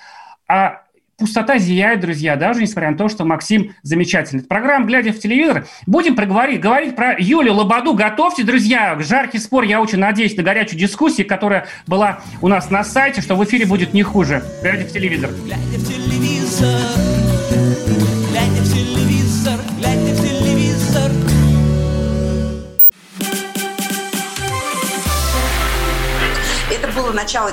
А 0.49 0.83
пустота 1.19 1.59
зияет, 1.59 2.01
друзья, 2.01 2.37
даже 2.37 2.61
несмотря 2.61 2.91
на 2.91 2.97
то, 2.97 3.09
что 3.09 3.25
Максим 3.25 3.75
замечательный. 3.83 4.43
Программа 4.43 4.87
«Глядя 4.87 5.13
в 5.13 5.19
телевизор». 5.19 5.67
Будем 5.87 6.15
проговорить, 6.15 6.61
говорить 6.61 6.95
про 6.95 7.17
Юлю 7.19 7.55
Лободу. 7.55 7.95
Готовьте, 7.95 8.43
друзья, 8.43 8.97
жаркий 9.01 9.39
спор. 9.39 9.65
Я 9.65 9.81
очень 9.81 9.99
надеюсь 9.99 10.37
на 10.37 10.43
горячую 10.43 10.79
дискуссию, 10.79 11.27
которая 11.27 11.67
была 11.87 12.21
у 12.43 12.49
нас 12.49 12.71
на 12.71 12.85
сайте, 12.85 13.21
что 13.21 13.35
в 13.35 13.45
эфире 13.45 13.67
будет 13.67 13.95
не 13.95 14.03
хуже. 14.03 14.43
«Глядя 14.63 14.85
в 14.85 14.93
телевизор». 14.93 15.31
Глядя 15.45 15.59
в 15.61 15.89
телевизор, 15.89 16.81
глядя 18.31 18.63
в 18.63 18.73
телевизор, 18.73 19.61
глядя 19.79 20.15
в 20.15 20.23
телевизор. 20.23 21.13
Это 26.71 26.93
было 26.95 27.13
начало. 27.13 27.53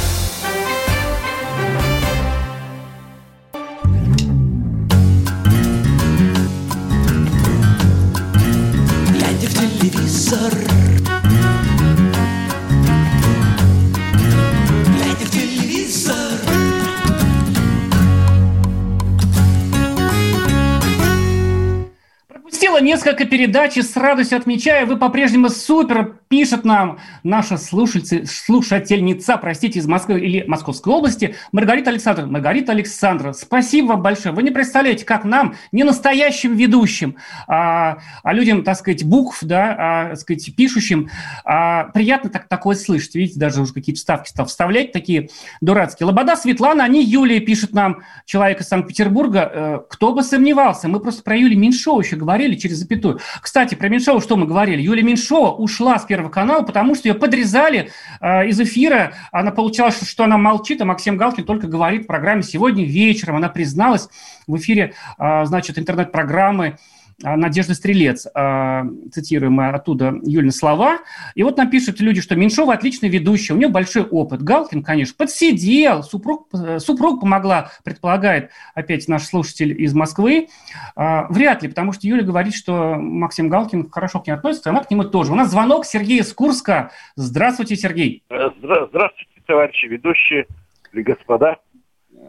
Несколько 23.01 23.25
передач 23.25 23.77
и 23.77 23.81
с 23.81 23.95
радостью 23.95 24.37
отмечаю, 24.37 24.85
вы 24.85 24.95
по-прежнему 24.95 25.49
супер, 25.49 26.17
пишет 26.27 26.63
нам 26.63 26.99
наша 27.23 27.57
слушательница, 27.57 28.31
слушательница, 28.31 29.37
простите, 29.37 29.79
из 29.79 29.87
Москвы 29.87 30.19
или 30.19 30.43
Московской 30.47 30.93
области, 30.93 31.35
Маргарита 31.51 31.89
Александровна. 31.89 32.31
Маргарита 32.31 32.73
Александровна, 32.73 33.33
спасибо 33.33 33.87
вам 33.87 34.03
большое. 34.03 34.35
Вы 34.35 34.43
не 34.43 34.51
представляете, 34.51 35.03
как 35.03 35.25
нам, 35.25 35.55
не 35.71 35.83
настоящим 35.83 36.55
ведущим, 36.55 37.15
а, 37.47 37.97
а 38.21 38.33
людям, 38.33 38.63
так 38.63 38.77
сказать, 38.77 39.03
букв, 39.03 39.39
да, 39.41 39.75
а, 39.77 40.09
так 40.09 40.19
сказать, 40.19 40.55
пишущим, 40.55 41.09
а, 41.43 41.85
приятно 41.85 42.29
так, 42.29 42.47
такое 42.47 42.75
слышать. 42.75 43.15
Видите, 43.15 43.39
даже 43.39 43.61
уже 43.61 43.73
какие-то 43.73 43.97
вставки 43.97 44.29
стал 44.29 44.45
вставлять, 44.45 44.91
такие 44.91 45.29
дурацкие. 45.59 46.05
Лобода, 46.05 46.35
Светлана, 46.35 46.83
они 46.83 47.03
Юлия 47.03 47.39
пишет 47.39 47.73
нам, 47.73 48.03
человек 48.25 48.61
из 48.61 48.67
Санкт-Петербурга. 48.67 49.51
Э, 49.51 49.79
кто 49.89 50.13
бы 50.13 50.21
сомневался, 50.21 50.87
мы 50.87 50.99
просто 50.99 51.23
про 51.23 51.35
Юлию 51.35 51.59
Меньшову 51.59 51.99
еще 51.99 52.15
говорили 52.15 52.55
через 52.55 52.83
запятую. 52.91 53.19
Кстати, 53.41 53.75
про 53.75 53.89
Меньшову 53.89 54.21
что 54.21 54.35
мы 54.35 54.45
говорили? 54.45 54.81
Юлия 54.81 55.03
Меньшова 55.03 55.51
ушла 55.51 55.97
с 55.97 56.05
Первого 56.05 56.29
канала, 56.29 56.63
потому 56.63 56.95
что 56.95 57.07
ее 57.07 57.15
подрезали 57.15 57.91
э, 58.19 58.47
из 58.47 58.59
эфира. 58.59 59.13
Она 59.31 59.51
получалось, 59.51 60.07
что 60.07 60.23
она 60.23 60.37
молчит, 60.37 60.81
а 60.81 60.85
Максим 60.85 61.17
Галкин 61.17 61.45
только 61.45 61.67
говорит 61.67 62.03
в 62.03 62.07
программе 62.07 62.43
сегодня 62.43 62.85
вечером. 62.85 63.37
Она 63.37 63.49
призналась 63.49 64.09
в 64.47 64.57
эфире, 64.57 64.93
э, 65.17 65.45
значит, 65.45 65.79
интернет-программы 65.79 66.77
Надежда 67.23 67.73
Стрелец, 67.73 68.27
а, 68.33 68.85
цитируем 69.11 69.59
оттуда 69.59 70.15
Юльны 70.23 70.51
слова. 70.51 70.99
И 71.35 71.43
вот 71.43 71.57
нам 71.57 71.69
пишут 71.69 71.99
люди, 71.99 72.21
что 72.21 72.35
Меньшова 72.35 72.73
отличный 72.73 73.09
ведущий, 73.09 73.53
у 73.53 73.57
него 73.57 73.71
большой 73.71 74.03
опыт. 74.03 74.41
Галкин, 74.41 74.83
конечно, 74.83 75.15
подсидел, 75.17 76.03
супруг, 76.03 76.47
э, 76.53 76.79
супруг 76.79 77.21
помогла, 77.21 77.71
предполагает 77.83 78.51
опять 78.73 79.07
наш 79.07 79.23
слушатель 79.23 79.79
из 79.81 79.93
Москвы. 79.93 80.47
А, 80.95 81.27
вряд 81.29 81.63
ли, 81.63 81.69
потому 81.69 81.93
что 81.93 82.07
Юля 82.07 82.23
говорит, 82.23 82.55
что 82.55 82.95
Максим 82.95 83.49
Галкин 83.49 83.89
хорошо 83.89 84.19
к 84.19 84.27
ней 84.27 84.33
относится, 84.33 84.69
она 84.69 84.83
к 84.83 84.91
нему 84.91 85.03
тоже. 85.03 85.31
У 85.31 85.35
нас 85.35 85.51
звонок 85.51 85.85
Сергея 85.85 86.21
из 86.21 86.33
Курска. 86.33 86.91
Здравствуйте, 87.15 87.75
Сергей. 87.75 88.23
Э, 88.29 88.49
здравствуйте, 88.57 89.41
товарищи 89.45 89.85
ведущие 89.85 90.47
и 90.93 91.01
господа. 91.01 91.57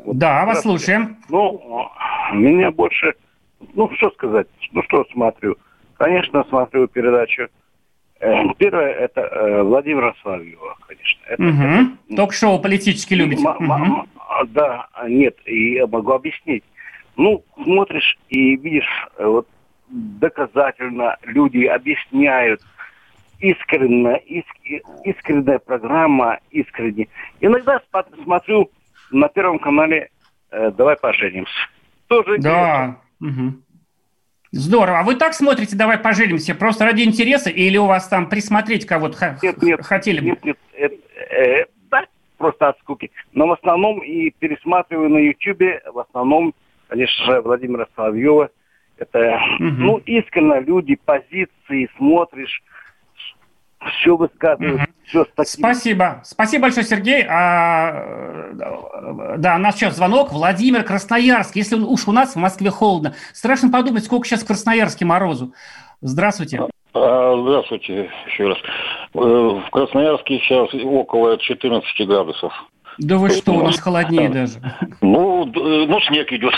Да, 0.06 0.44
вас 0.44 0.62
слушаем. 0.62 1.18
Ну, 1.28 1.88
меня 2.32 2.70
больше 2.70 3.14
ну, 3.75 3.90
что 3.97 4.11
сказать, 4.11 4.49
ну, 4.73 4.83
что 4.85 5.04
смотрю. 5.12 5.57
Конечно, 5.97 6.45
смотрю 6.49 6.88
передачу. 6.88 7.49
Э, 8.21 8.42
первое, 8.59 8.92
это 8.92 9.21
э, 9.21 9.62
Владимира 9.62 10.14
Соловьева, 10.23 10.76
конечно. 10.87 11.23
Это, 11.26 11.42
угу. 11.42 11.92
это, 12.09 12.16
Ток-шоу 12.16 12.61
политически 12.61 13.14
любите. 13.14 13.47
Угу. 13.47 14.07
Да, 14.49 14.87
нет, 15.09 15.37
и 15.45 15.75
я 15.75 15.87
могу 15.87 16.12
объяснить. 16.12 16.64
Ну, 17.16 17.45
смотришь 17.62 18.19
и 18.28 18.57
видишь, 18.57 19.09
э, 19.19 19.26
вот 19.26 19.49
доказательно 19.88 21.16
люди 21.25 21.64
объясняют, 21.66 22.62
искренне, 23.40 24.19
иск, 24.19 24.83
искренняя 25.04 25.59
программа, 25.59 26.38
искренне. 26.50 27.09
Иногда 27.40 27.81
смотрю 28.25 28.71
на 29.11 29.28
Первом 29.28 29.59
канале 29.59 30.11
э, 30.50 30.71
«Давай 30.71 30.97
поженимся». 30.97 31.52
Тоже 32.07 32.38
да. 32.38 32.97
Угу. 33.22 33.54
Здорово. 34.50 35.00
А 35.00 35.02
вы 35.02 35.14
так 35.14 35.32
смотрите, 35.32 35.76
давай 35.76 35.96
поженимся, 35.96 36.54
просто 36.54 36.84
ради 36.84 37.02
интереса, 37.02 37.48
или 37.48 37.78
у 37.78 37.86
вас 37.86 38.08
там 38.08 38.28
присмотреть 38.28 38.84
кого-то 38.84 39.38
нет, 39.42 39.62
нет, 39.62 39.80
хотели 39.82 40.20
бы? 40.20 40.26
Нет, 40.26 40.44
нет, 40.44 40.58
это, 40.74 40.94
э, 41.34 41.64
да, 41.90 42.04
просто 42.36 42.68
от 42.68 42.78
скуки. 42.80 43.10
Но 43.32 43.46
в 43.46 43.52
основном 43.52 44.00
и 44.00 44.30
пересматриваю 44.30 45.08
на 45.08 45.18
Ютьюбе, 45.18 45.80
в 45.90 45.98
основном, 46.00 46.52
конечно 46.88 47.24
же, 47.24 47.40
Владимира 47.40 47.86
Соловьева. 47.96 48.50
Это, 48.98 49.40
угу. 49.58 49.64
ну, 49.64 49.98
искренне 50.04 50.60
люди, 50.60 50.96
позиции, 51.02 51.88
смотришь, 51.96 52.62
все 53.90 54.16
высказывают, 54.16 54.76
Мгм. 54.80 54.86
все 55.04 55.24
с 55.24 55.28
таким... 55.34 55.44
Спасибо. 55.64 56.20
Спасибо 56.24 56.62
большое, 56.62 56.86
Сергей. 56.86 57.24
А, 57.28 58.52
да, 59.38 59.56
у 59.56 59.58
нас 59.58 59.76
сейчас 59.76 59.96
звонок. 59.96 60.32
Владимир 60.32 60.82
Красноярск. 60.84 61.56
Если 61.56 61.74
он- 61.76 61.84
уж 61.84 62.06
у 62.08 62.12
нас 62.12 62.34
в 62.34 62.38
Москве 62.38 62.70
холодно, 62.70 63.14
страшно 63.32 63.70
подумать, 63.70 64.04
сколько 64.04 64.26
сейчас 64.26 64.42
в 64.42 64.46
Красноярске 64.46 65.04
морозу. 65.04 65.52
Здравствуйте. 66.00 66.60
А, 66.94 67.36
Здравствуйте 67.42 68.10
еще 68.26 68.48
раз. 68.48 68.58
Э, 69.14 69.18
В 69.18 69.70
Красноярске 69.70 70.38
сейчас 70.40 70.68
около 70.74 71.38
14 71.38 72.06
градусов. 72.06 72.52
Да 72.98 73.16
вы 73.16 73.30
что, 73.30 73.52
у 73.52 73.62
нас 73.62 73.80
холоднее 73.80 74.28
даже. 74.28 74.60
Ну, 75.00 75.46
э, 75.46 75.86
ну 75.86 75.98
снег 76.02 76.30
идет. 76.32 76.52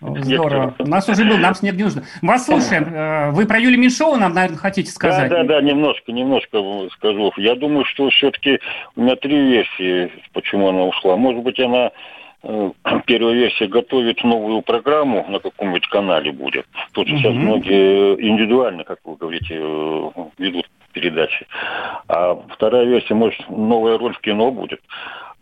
Здорово. 0.00 0.74
У 0.78 0.86
нас 0.86 1.08
уже 1.08 1.24
был, 1.24 1.36
нам 1.38 1.54
снег 1.54 1.74
не 1.74 1.84
нужно. 1.84 2.02
Вас 2.22 2.46
слушаем. 2.46 2.84
Э, 2.92 3.30
Вы 3.30 3.46
про 3.46 3.58
Юлию 3.58 3.80
Меньшову 3.80 4.16
нам, 4.16 4.32
наверное, 4.34 4.58
хотите 4.58 4.88
Да, 4.90 4.94
сказать? 4.94 5.30
да, 5.30 5.44
да, 5.44 5.60
немножко, 5.60 6.12
немножко 6.12 6.58
скажу. 6.92 7.32
Я 7.36 7.54
думаю, 7.54 7.84
что 7.84 8.08
все-таки 8.10 8.60
у 8.96 9.02
меня 9.02 9.16
три 9.16 9.36
версии, 9.48 10.10
почему 10.32 10.68
она 10.68 10.84
ушла. 10.84 11.16
Может 11.16 11.42
быть, 11.42 11.58
она 11.60 11.90
э, 12.42 12.70
первая 13.06 13.34
версия 13.34 13.66
готовит 13.66 14.22
новую 14.24 14.62
программу 14.62 15.24
на 15.28 15.38
каком-нибудь 15.38 15.86
канале 15.88 16.32
будет. 16.32 16.66
Тут 16.92 17.08
сейчас 17.08 17.32
Мгм. 17.32 17.40
многие 17.44 18.14
индивидуально, 18.20 18.84
как 18.84 18.98
вы 19.04 19.16
говорите, 19.16 19.54
э, 19.58 20.10
ведут 20.38 20.68
передачи. 20.92 21.46
А 22.06 22.38
вторая 22.50 22.84
версия, 22.84 23.14
может, 23.14 23.38
новая 23.50 23.98
роль 23.98 24.14
в 24.14 24.20
кино 24.20 24.50
будет. 24.52 24.80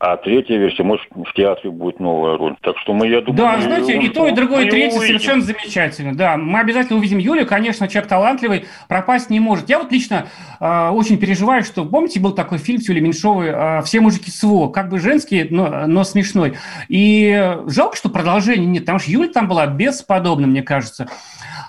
А 0.05 0.17
третья 0.17 0.57
версия, 0.57 0.83
может, 0.83 1.07
в 1.15 1.33
театре 1.33 1.71
будет 1.71 2.01
новая 2.01 2.37
роль. 2.37 2.57
Так 2.63 2.77
что 2.79 2.93
мы, 2.93 3.07
я 3.07 3.21
думаю... 3.21 3.37
Да, 3.37 3.57
мы- 3.57 3.63
знаете, 3.63 3.97
и 4.01 4.09
то, 4.09 4.27
и 4.27 4.33
другое, 4.33 4.65
и 4.65 4.69
третье 4.69 4.99
увидим. 4.99 5.21
совершенно 5.21 5.43
замечательно. 5.43 6.17
Да, 6.17 6.37
мы 6.37 6.59
обязательно 6.59 6.99
увидим 6.99 7.19
Юлю. 7.19 7.47
Конечно, 7.47 7.87
человек 7.87 8.09
талантливый, 8.09 8.65
пропасть 8.89 9.31
не 9.31 9.39
может. 9.39 9.71
Я 9.71 9.79
вот 9.79 9.93
лично 9.93 10.27
э, 10.59 10.89
очень 10.89 11.19
переживаю, 11.19 11.63
что, 11.63 11.85
помните, 11.85 12.19
был 12.19 12.33
такой 12.33 12.59
фильм 12.59 12.81
с 12.81 12.89
Юлией 12.89 13.05
Меньшовой 13.05 13.51
э, 13.51 13.83
«Все 13.83 14.01
мужики 14.01 14.33
СВО», 14.33 14.71
как 14.71 14.89
бы 14.89 14.99
женский, 14.99 15.47
но, 15.49 15.87
но 15.87 16.03
смешной. 16.03 16.55
И 16.89 17.33
э, 17.33 17.63
жалко, 17.69 17.97
что 17.97 18.09
продолжения 18.09 18.67
нет, 18.67 18.83
потому 18.83 18.99
что 18.99 19.09
Юля 19.09 19.29
там 19.29 19.47
была 19.47 19.69
бесподобна, 19.69 20.49
мне 20.49 20.65
кажется. 20.65 21.07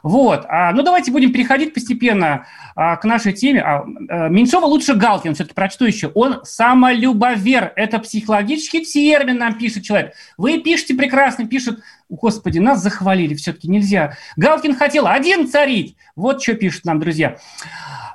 Вот. 0.04 0.46
А, 0.50 0.74
ну, 0.74 0.84
давайте 0.84 1.12
будем 1.12 1.32
переходить 1.32 1.74
постепенно 1.74 2.46
а, 2.76 2.98
к 2.98 3.06
нашей 3.06 3.32
теме. 3.32 3.62
А, 3.62 3.86
э, 3.86 4.30
Меньшова 4.30 4.66
лучше 4.66 4.96
Галкин, 4.96 5.34
все-таки 5.34 5.56
прочту 5.56 5.86
еще. 5.86 6.12
Он 6.14 6.42
самолюбовер. 6.44 7.72
Это 7.78 8.00
психологический 8.00 8.84
термин, 8.84 9.38
нам 9.38 9.58
пишет 9.58 9.84
человек. 9.84 10.14
Вы 10.38 10.60
пишете 10.60 10.94
прекрасно, 10.94 11.48
пишет. 11.48 11.80
Господи, 12.10 12.60
нас 12.60 12.84
захвалили, 12.84 13.34
все-таки 13.34 13.70
нельзя. 13.70 14.18
Галкин 14.36 14.76
хотел 14.76 15.08
один 15.08 15.48
царить. 15.48 15.96
Вот 16.18 16.44
что 16.44 16.54
пишут 16.56 16.84
нам, 16.84 17.00
друзья. 17.00 17.38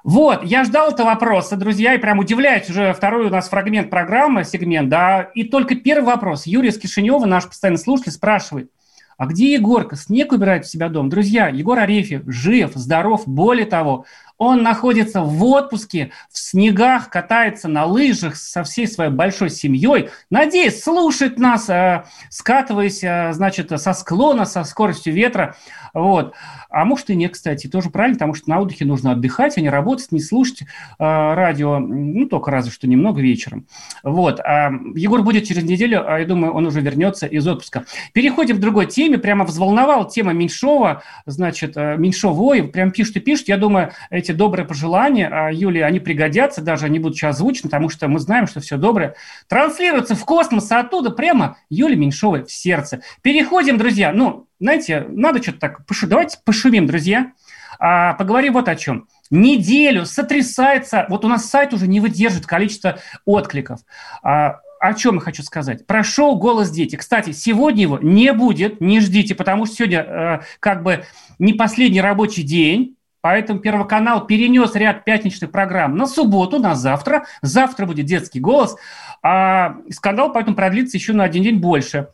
Вот, 0.05 0.45
я 0.45 0.65
ждал 0.65 0.91
этого 0.93 1.09
вопроса, 1.09 1.57
друзья, 1.57 1.95
и 1.95 1.99
прям 1.99 2.19
удивляюсь, 2.19 2.71
уже 2.71 2.93
второй 2.93 3.27
у 3.27 3.31
нас 3.31 3.49
фрагмент 3.49 3.91
программы, 3.91 4.45
сегмент, 4.45 4.89
да, 4.89 5.23
и 5.35 5.45
только 5.45 5.75
первый 5.75 6.05
вопрос. 6.05 6.47
Юрий 6.47 6.69
из 6.69 7.27
наш 7.27 7.47
постоянный 7.47 7.79
слушатель, 7.79 8.13
спрашивает, 8.13 8.71
а 9.19 9.27
где 9.27 9.53
Егорка? 9.53 9.97
Снег 9.97 10.33
убирает 10.33 10.65
в 10.65 10.71
себя 10.71 10.89
дом. 10.89 11.09
Друзья, 11.09 11.49
Егор 11.49 11.77
Арефьев 11.77 12.23
жив, 12.27 12.71
здоров. 12.77 13.25
Более 13.27 13.67
того, 13.67 14.07
он 14.39 14.63
находится 14.63 15.21
в 15.23 15.45
отпуске, 15.45 16.13
в 16.31 16.39
снегах, 16.39 17.11
катается 17.11 17.69
на 17.69 17.85
лыжах 17.85 18.37
со 18.37 18.63
всей 18.63 18.87
своей 18.87 19.11
большой 19.11 19.51
семьей. 19.51 20.11
Надеюсь, 20.31 20.83
слушает 20.83 21.39
нас, 21.39 21.69
э, 21.69 22.05
скатываясь, 22.31 23.03
э, 23.03 23.33
значит, 23.33 23.71
со 23.79 23.93
склона, 23.93 24.47
со 24.47 24.63
скоростью 24.63 25.13
ветра. 25.13 25.57
Вот. 25.93 26.35
А 26.71 26.85
может 26.85 27.11
и 27.11 27.17
нет, 27.17 27.33
кстати, 27.33 27.67
тоже 27.67 27.91
правильно, 27.91 28.15
потому 28.15 28.35
что 28.35 28.49
на 28.51 28.61
отдыхе 28.61 28.85
нужно 28.85 29.13
отдыхать, 29.13 29.59
а 29.59 29.61
не 29.61 29.71
работать, 29.71 30.13
не 30.13 30.21
слушать 30.21 30.63
э, 30.63 30.65
радио, 30.99 31.81
ну, 31.81 32.27
только 32.27 32.51
разве 32.53 32.71
что 32.71 32.87
немного 32.87 33.21
вечером. 33.21 33.67
Вот. 34.05 34.39
А 34.41 34.71
Егор 34.95 35.23
будет 35.23 35.45
через 35.45 35.65
неделю, 35.65 36.09
а 36.09 36.21
я 36.21 36.25
думаю, 36.25 36.53
он 36.53 36.67
уже 36.67 36.81
вернется 36.81 37.27
из 37.27 37.47
отпуска. 37.47 37.85
Переходим 38.13 38.59
к 38.59 38.61
другой 38.61 38.87
теме. 38.87 39.19
Прямо 39.19 39.45
взволновал 39.45 40.07
тема 40.07 40.33
Меньшова, 40.33 41.03
значит, 41.27 41.75
Меньшовой. 41.75 42.63
Прям 42.63 42.93
пишут 42.93 43.17
и 43.17 43.21
пишут. 43.21 43.49
Я 43.49 43.57
думаю, 43.57 43.91
эти 44.11 44.28
добрые 44.33 44.67
пожелания 44.67 45.29
а, 45.29 45.53
Юлии, 45.53 45.81
они 45.81 46.01
пригодятся, 46.01 46.63
даже 46.63 46.87
они 46.87 46.99
будут 46.99 47.17
сейчас 47.17 47.37
озвучены, 47.37 47.71
потому 47.71 47.89
что 47.89 48.09
мы 48.09 48.19
знаем, 48.19 48.47
что 48.47 48.61
все 48.61 48.77
доброе 48.77 49.15
транслируется 49.49 50.15
в 50.15 50.25
космос, 50.25 50.71
а 50.73 50.81
оттуда 50.81 51.11
прямо 51.11 51.57
Юлия 51.71 51.97
Меньшовой 51.97 52.45
в 52.45 52.53
сердце. 52.53 53.01
Переходим, 53.23 53.79
друзья. 53.79 54.13
Ну, 54.13 54.47
знаете, 54.61 55.07
надо 55.09 55.43
что-то 55.43 55.59
так 55.59 55.87
пошу... 55.87 56.07
Давайте 56.07 56.39
пошумим, 56.45 56.87
друзья. 56.87 57.33
А, 57.79 58.15
поговорим 58.15 58.55
вот 58.55 58.69
о 58.69 58.77
чем. 58.77 59.09
Неделю 59.31 60.07
сотрясается, 60.07 61.07
вот 61.09 61.25
у 61.25 61.29
нас 61.29 61.47
сайт 61.47 61.75
уже 61.75 61.87
не 61.87 62.01
выдержит 62.01 62.47
количество 62.47 62.99
откликов. 63.25 63.81
А, 64.23 64.61
о 64.81 64.95
чем 64.95 65.17
я 65.17 65.21
хочу 65.21 65.43
сказать? 65.43 65.87
Про 65.87 66.05
шоу 66.05 66.37
«Голос 66.37 66.71
дети». 66.71 66.97
Кстати, 66.97 67.33
сегодня 67.33 67.83
его 67.83 67.99
не 68.01 68.33
будет, 68.33 68.81
не 68.81 69.01
ждите, 69.01 69.35
потому 69.35 69.67
что 69.67 69.77
сегодня 69.77 70.01
э, 70.03 70.41
как 70.61 70.83
бы 70.83 71.05
не 71.39 71.53
последний 71.53 72.01
рабочий 72.01 72.43
день, 72.43 72.97
Поэтому 73.21 73.61
Первый 73.61 73.87
канал 73.87 74.27
перенес 74.27 74.75
ряд 74.75 75.05
пятничных 75.05 75.51
программ 75.51 75.97
на 75.97 76.07
субботу, 76.07 76.59
на 76.59 76.75
завтра. 76.75 77.27
Завтра 77.43 77.87
будет 77.87 78.07
детский 78.07 78.41
голос. 78.41 78.77
А 79.23 79.77
скандал 79.91 80.33
поэтому 80.33 80.57
продлится 80.57 80.97
еще 80.97 81.13
на 81.13 81.25
один 81.25 81.43
день 81.43 81.59
больше. 81.59 82.09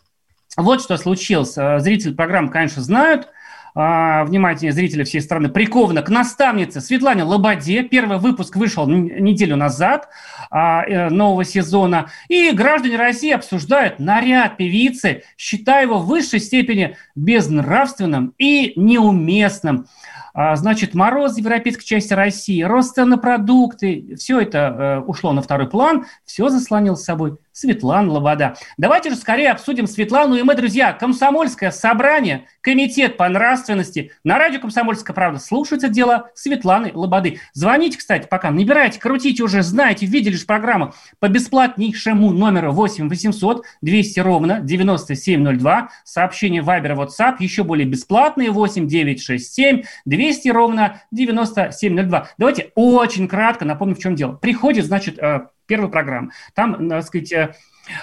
Вот 0.56 0.82
что 0.82 0.96
случилось. 0.96 1.58
А, 1.58 1.78
Зрители 1.78 2.14
программы, 2.14 2.50
конечно, 2.50 2.82
знают. 2.82 3.28
А, 3.76 4.24
Внимательнее 4.24 4.72
зрители 4.72 5.02
всей 5.02 5.20
страны 5.20 5.48
приковано 5.48 6.02
к 6.02 6.08
наставнице 6.08 6.80
Светлане 6.80 7.24
Лободе. 7.24 7.82
Первый 7.82 8.18
выпуск 8.18 8.54
вышел 8.56 8.86
неделю 8.86 9.56
назад 9.56 10.08
а, 10.50 10.84
э, 10.84 11.10
нового 11.10 11.44
сезона. 11.44 12.06
И 12.28 12.52
граждане 12.52 12.96
России 12.96 13.32
обсуждают 13.32 13.98
наряд 13.98 14.56
певицы, 14.56 15.24
считая 15.36 15.82
его 15.82 15.98
в 15.98 16.06
высшей 16.06 16.38
степени 16.38 16.96
безнравственным 17.16 18.32
и 18.38 18.72
неуместным. 18.76 19.88
А, 20.34 20.56
Значит, 20.56 20.94
мороз 20.94 21.34
в 21.34 21.38
европейской 21.38 21.84
части 21.84 22.12
России, 22.12 22.60
рост 22.62 22.96
цен 22.96 23.08
на 23.08 23.18
продукты, 23.18 24.16
все 24.16 24.40
это 24.40 24.58
э, 24.58 25.00
ушло 25.06 25.32
на 25.32 25.40
второй 25.40 25.70
план, 25.70 26.06
все 26.24 26.48
заслонил 26.48 26.96
с 26.96 27.04
собой 27.04 27.38
Светлана 27.54 28.12
Лобода. 28.12 28.56
Давайте 28.76 29.10
же 29.10 29.16
скорее 29.16 29.52
обсудим 29.52 29.86
Светлану 29.86 30.34
и 30.34 30.42
мы, 30.42 30.56
друзья. 30.56 30.92
Комсомольское 30.92 31.70
собрание, 31.70 32.46
комитет 32.60 33.16
по 33.16 33.28
нравственности 33.28 34.10
на 34.24 34.38
радио 34.38 34.60
«Комсомольская 34.60 35.14
правда» 35.14 35.38
слушается 35.38 35.88
дело 35.88 36.30
Светланы 36.34 36.90
Лободы. 36.92 37.38
Звоните, 37.52 37.96
кстати, 37.98 38.26
пока, 38.28 38.50
набирайте, 38.50 38.98
крутите 38.98 39.44
уже, 39.44 39.62
знаете, 39.62 40.04
видели 40.04 40.34
же 40.34 40.44
программу 40.46 40.94
по 41.20 41.28
бесплатнейшему 41.28 42.32
номеру 42.32 42.72
8 42.72 43.08
800 43.08 43.64
200 43.82 44.20
ровно 44.20 44.60
9702. 44.60 45.90
Сообщение 46.02 46.60
Вайбер, 46.60 46.92
WhatsApp, 46.94 47.36
еще 47.38 47.62
более 47.62 47.86
бесплатные 47.86 48.50
8 48.50 48.88
967 48.88 49.82
200 50.06 50.48
ровно 50.48 51.02
9702. 51.12 52.28
Давайте 52.36 52.72
очень 52.74 53.28
кратко 53.28 53.64
напомню, 53.64 53.94
в 53.94 54.00
чем 54.00 54.16
дело. 54.16 54.32
Приходит, 54.32 54.86
значит, 54.86 55.20
э, 55.64 55.66
первая 55.66 55.90
программа. 55.90 56.30
Там, 56.54 56.88
так 56.88 57.04
сказать, 57.04 57.32
э, 57.32 57.54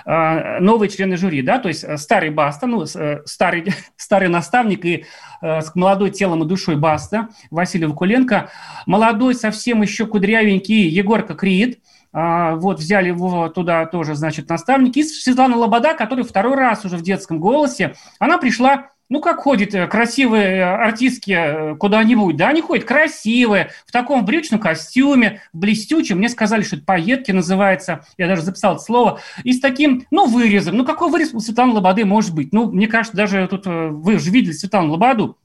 э, 0.06 0.60
новые 0.60 0.89
члены 0.89 1.17
жюри, 1.17 1.41
да, 1.41 1.60
то 1.60 1.67
есть 1.67 1.84
э, 1.84 1.97
старый 1.97 2.30
Баста, 2.30 2.67
ну, 2.67 2.84
э, 2.84 3.21
старый, 3.26 3.74
старый 3.97 4.30
наставник 4.30 4.86
и 4.86 5.06
э, 5.41 5.62
с 5.62 5.76
молодой 5.76 6.12
телом 6.12 6.43
и 6.43 6.47
душой 6.47 6.76
Баста, 6.76 7.30
Василий 7.50 7.86
Вакуленко, 7.86 8.50
молодой, 8.86 9.36
совсем 9.36 9.82
еще 9.82 10.06
кудрявенький 10.06 10.88
Егорка 10.88 11.36
Крид, 11.36 11.80
вот 12.13 12.78
взяли 12.78 13.08
его 13.08 13.47
туда 13.47 13.86
тоже, 13.86 14.15
значит, 14.15 14.50
наставник, 14.50 14.97
и 14.97 15.04
Светлана 15.04 15.56
Лобода, 15.56 15.93
которая 15.93 16.26
второй 16.26 16.58
раз 16.58 16.84
уже 16.84 16.97
в 16.97 17.02
детском 17.02 17.39
голосе, 17.39 17.95
она 18.19 18.38
пришла 18.38 18.89
ну, 19.12 19.19
как 19.19 19.41
ходят 19.41 19.76
э, 19.76 19.88
красивые 19.88 20.60
э, 20.60 20.63
артистки 20.63 21.32
э, 21.32 21.76
куда-нибудь, 21.76 22.38
да, 22.38 22.47
они 22.47 22.62
ходят 22.62 22.86
красивые, 22.86 23.71
в 23.86 23.91
таком 23.91 24.24
брючном 24.24 24.62
костюме, 24.62 25.41
блестючем. 25.52 26.19
Мне 26.19 26.30
сказали, 26.30 26.62
что 26.63 26.78
это 26.78 26.86
пайетки 26.86 27.32
называется, 27.32 28.06
я 28.17 28.28
даже 28.30 28.43
записал 28.43 28.76
это 28.76 28.84
слово, 28.84 29.19
и 29.43 29.52
с 29.52 29.60
таким, 29.60 30.06
ну, 30.12 30.28
вырезом. 30.28 30.78
Ну, 30.78 30.86
какой 30.86 31.12
вырез 31.12 31.34
у 31.34 31.41
Светланы 31.41 31.74
Лободы 31.74 32.06
может 32.06 32.34
быть? 32.34 32.54
Ну, 32.54 32.71
мне 32.71 32.88
кажется, 32.88 33.17
даже 33.17 33.45
тут 33.50 33.65
вы 33.65 34.17
же 34.17 34.32
видели 34.32 34.54
Светлану 34.54 34.91
Лободу, 34.93 35.38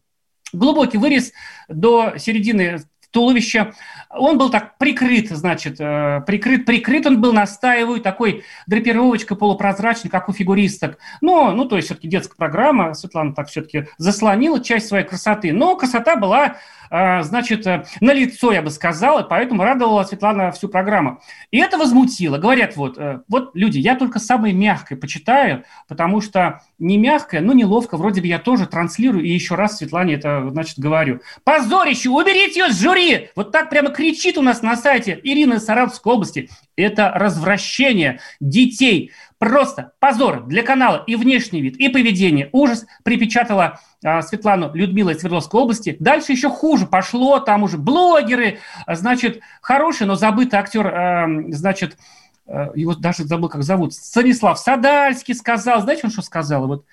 глубокий 0.52 0.98
вырез 0.98 1.32
до 1.68 2.14
середины 2.18 2.84
туловища. 3.16 3.72
Он 4.10 4.36
был 4.36 4.50
так 4.50 4.76
прикрыт, 4.76 5.30
значит, 5.30 5.76
э, 5.78 6.20
прикрыт, 6.26 6.66
прикрыт 6.66 7.06
он 7.06 7.20
был, 7.20 7.32
настаиваю, 7.32 8.00
такой 8.00 8.44
драпировочка 8.66 9.34
полупрозрачный, 9.34 10.10
как 10.10 10.28
у 10.28 10.34
фигуристок. 10.34 10.98
Но, 11.22 11.50
ну, 11.52 11.64
то 11.64 11.76
есть 11.76 11.88
все-таки 11.88 12.08
детская 12.08 12.36
программа, 12.36 12.92
Светлана 12.92 13.34
так 13.34 13.48
все-таки 13.48 13.86
заслонила 13.96 14.60
часть 14.62 14.88
своей 14.88 15.04
красоты. 15.04 15.52
Но 15.52 15.76
красота 15.76 16.16
была, 16.16 16.56
э, 16.90 17.22
значит, 17.22 17.66
э, 17.66 17.86
на 18.00 18.12
лицо, 18.12 18.52
я 18.52 18.60
бы 18.60 18.70
сказал, 18.70 19.20
и 19.20 19.28
поэтому 19.28 19.64
радовала 19.64 20.04
Светлана 20.04 20.52
всю 20.52 20.68
программу. 20.68 21.22
И 21.50 21.58
это 21.58 21.78
возмутило. 21.78 22.36
Говорят, 22.36 22.76
вот, 22.76 22.98
вот 23.28 23.50
люди, 23.54 23.78
я 23.78 23.96
только 23.96 24.18
самое 24.18 24.52
мягкое 24.52 24.96
почитаю, 24.96 25.64
потому 25.88 26.20
что 26.20 26.60
не 26.78 26.98
мягкое, 26.98 27.40
но 27.40 27.54
неловко. 27.54 27.96
Вроде 27.96 28.20
бы 28.20 28.26
я 28.26 28.38
тоже 28.38 28.66
транслирую, 28.66 29.24
и 29.24 29.30
еще 29.30 29.54
раз 29.54 29.78
Светлане 29.78 30.14
это, 30.14 30.48
значит, 30.50 30.78
говорю. 30.78 31.20
Позорище, 31.44 32.10
уберите 32.10 32.60
ее 32.60 32.72
с 32.72 32.78
жюри! 32.78 33.05
Впервые 33.06 33.30
вот 33.34 33.52
так 33.52 33.70
прямо 33.70 33.90
кричит 33.90 34.38
у 34.38 34.42
нас 34.42 34.62
на 34.62 34.76
сайте 34.76 35.18
Ирины 35.22 35.60
Саратовской 35.60 36.12
области. 36.12 36.50
Это 36.76 37.12
развращение 37.14 38.20
детей. 38.40 39.12
Просто 39.38 39.92
позор 39.98 40.46
для 40.46 40.62
канала 40.62 41.04
и 41.06 41.14
внешний 41.14 41.60
вид, 41.60 41.76
и 41.76 41.88
поведение. 41.88 42.48
Ужас 42.52 42.86
припечатала 43.04 43.80
а, 44.02 44.22
Светлану 44.22 44.70
Людмила 44.74 45.10
из 45.10 45.20
Свердловской 45.20 45.60
области. 45.60 45.96
Дальше 46.00 46.32
еще 46.32 46.48
хуже 46.48 46.86
пошло. 46.86 47.38
Там 47.40 47.62
уже 47.62 47.76
блогеры, 47.76 48.58
а, 48.86 48.94
значит, 48.94 49.40
хороший, 49.60 50.06
но 50.06 50.14
забытый 50.16 50.58
актер, 50.58 50.86
а, 50.86 51.26
значит, 51.48 51.98
а, 52.46 52.70
его 52.74 52.94
даже 52.94 53.24
забыл, 53.24 53.48
как 53.48 53.62
зовут, 53.62 53.92
Станислав 53.92 54.58
Садальский 54.58 55.34
сказал. 55.34 55.82
Знаете, 55.82 56.02
он 56.04 56.10
что 56.10 56.22
сказал? 56.22 56.66
Вот, 56.66 56.84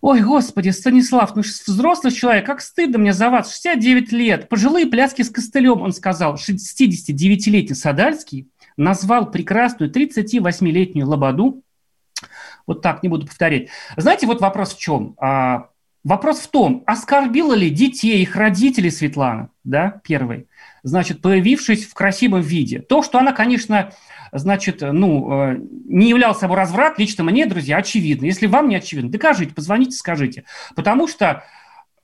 Ой, 0.00 0.22
господи, 0.22 0.70
Станислав, 0.70 1.36
ну 1.36 1.42
взрослый 1.42 2.12
человек, 2.12 2.46
как 2.46 2.62
стыдно 2.62 2.98
мне 2.98 3.12
за 3.12 3.28
вас, 3.28 3.52
69 3.52 4.12
лет, 4.12 4.48
пожилые 4.48 4.86
пляски 4.86 5.22
с 5.22 5.28
костылем, 5.28 5.82
он 5.82 5.92
сказал. 5.92 6.36
69-летний 6.36 7.74
Садальский 7.74 8.48
назвал 8.78 9.30
прекрасную 9.30 9.92
38-летнюю 9.92 11.06
Лободу, 11.06 11.62
вот 12.66 12.82
так, 12.82 13.02
не 13.02 13.08
буду 13.08 13.26
повторять. 13.26 13.68
Знаете, 13.96 14.26
вот 14.26 14.40
вопрос 14.40 14.74
в 14.74 14.78
чем? 14.78 15.16
А, 15.18 15.68
вопрос 16.04 16.40
в 16.40 16.48
том, 16.48 16.82
оскорбила 16.86 17.52
ли 17.52 17.68
детей, 17.68 18.22
их 18.22 18.36
родителей 18.36 18.90
Светлана, 18.90 19.50
да, 19.64 20.00
первый, 20.04 20.46
значит, 20.82 21.20
появившись 21.22 21.86
в 21.86 21.94
красивом 21.94 22.40
виде. 22.40 22.80
То, 22.80 23.02
что 23.02 23.18
она, 23.18 23.32
конечно, 23.32 23.92
значит, 24.32 24.80
ну, 24.80 25.52
э, 25.52 25.56
не 25.86 26.08
являлся 26.08 26.40
собой 26.40 26.56
разврат, 26.56 26.98
лично 26.98 27.24
мне, 27.24 27.46
друзья, 27.46 27.78
очевидно. 27.78 28.26
Если 28.26 28.46
вам 28.46 28.68
не 28.68 28.76
очевидно, 28.76 29.10
докажите, 29.10 29.54
позвоните, 29.54 29.92
скажите. 29.92 30.44
Потому 30.74 31.08
что 31.08 31.44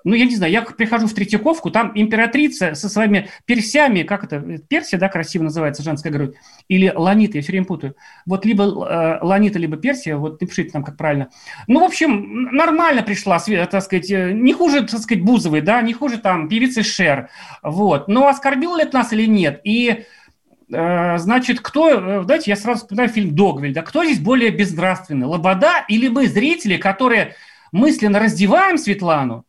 ну, 0.07 0.14
я 0.14 0.25
не 0.25 0.37
знаю, 0.37 0.53
я 0.53 0.62
прихожу 0.62 1.09
в 1.09 1.14
Третьяковку, 1.14 1.73
там 1.73 1.90
императрица 1.97 2.77
со 2.77 2.88
своими 2.88 3.29
персями, 3.45 4.05
как 4.05 4.23
это, 4.23 4.40
Персия, 4.69 5.01
да, 5.01 5.09
красиво 5.09 5.42
называется, 5.42 5.83
женская 5.83 6.11
грудь, 6.11 6.37
или 6.69 6.92
ланита, 6.95 7.38
я 7.38 7.42
все 7.42 7.51
время 7.51 7.66
путаю. 7.66 7.97
Вот 8.25 8.45
либо 8.45 8.62
э, 8.62 9.19
ланита, 9.21 9.59
либо 9.59 9.77
Персия, 9.77 10.16
вот 10.16 10.40
напишите 10.40 10.71
нам, 10.75 10.85
как 10.85 10.97
правильно. 10.97 11.31
Ну, 11.66 11.81
в 11.81 11.83
общем, 11.83 12.45
нормально 12.53 13.03
пришла, 13.03 13.40
так 13.40 13.83
сказать, 13.83 14.09
э, 14.12 14.31
не 14.31 14.53
хуже, 14.53 14.87
так 14.87 15.01
сказать, 15.01 15.25
Бузовой, 15.25 15.61
да, 15.61 15.83
не 15.83 15.92
хуже 15.92 16.19
там 16.19 16.49
певицы 16.49 16.85
Шер, 16.85 17.29
вот. 17.64 18.07
Но 18.07 18.29
оскорбил 18.29 18.77
ли 18.77 18.85
это 18.85 18.95
нас 18.99 19.12
или 19.12 19.27
нет? 19.27 19.61
И 19.64 20.05
э, 20.73 21.19
Значит, 21.19 21.59
кто, 21.59 21.90
э, 21.90 22.21
давайте 22.23 22.53
я 22.53 22.57
сразу 22.57 22.83
вспоминаю 22.83 23.09
фильм 23.09 23.35
«Догвиль», 23.35 23.75
да, 23.75 23.83
кто 23.83 24.05
здесь 24.05 24.21
более 24.21 24.51
безнравственный, 24.51 25.27
Лобода 25.27 25.85
или 25.88 26.07
мы, 26.07 26.29
зрители, 26.29 26.77
которые 26.77 27.35
мысленно 27.73 28.21
раздеваем 28.21 28.79
Светлану, 28.79 29.45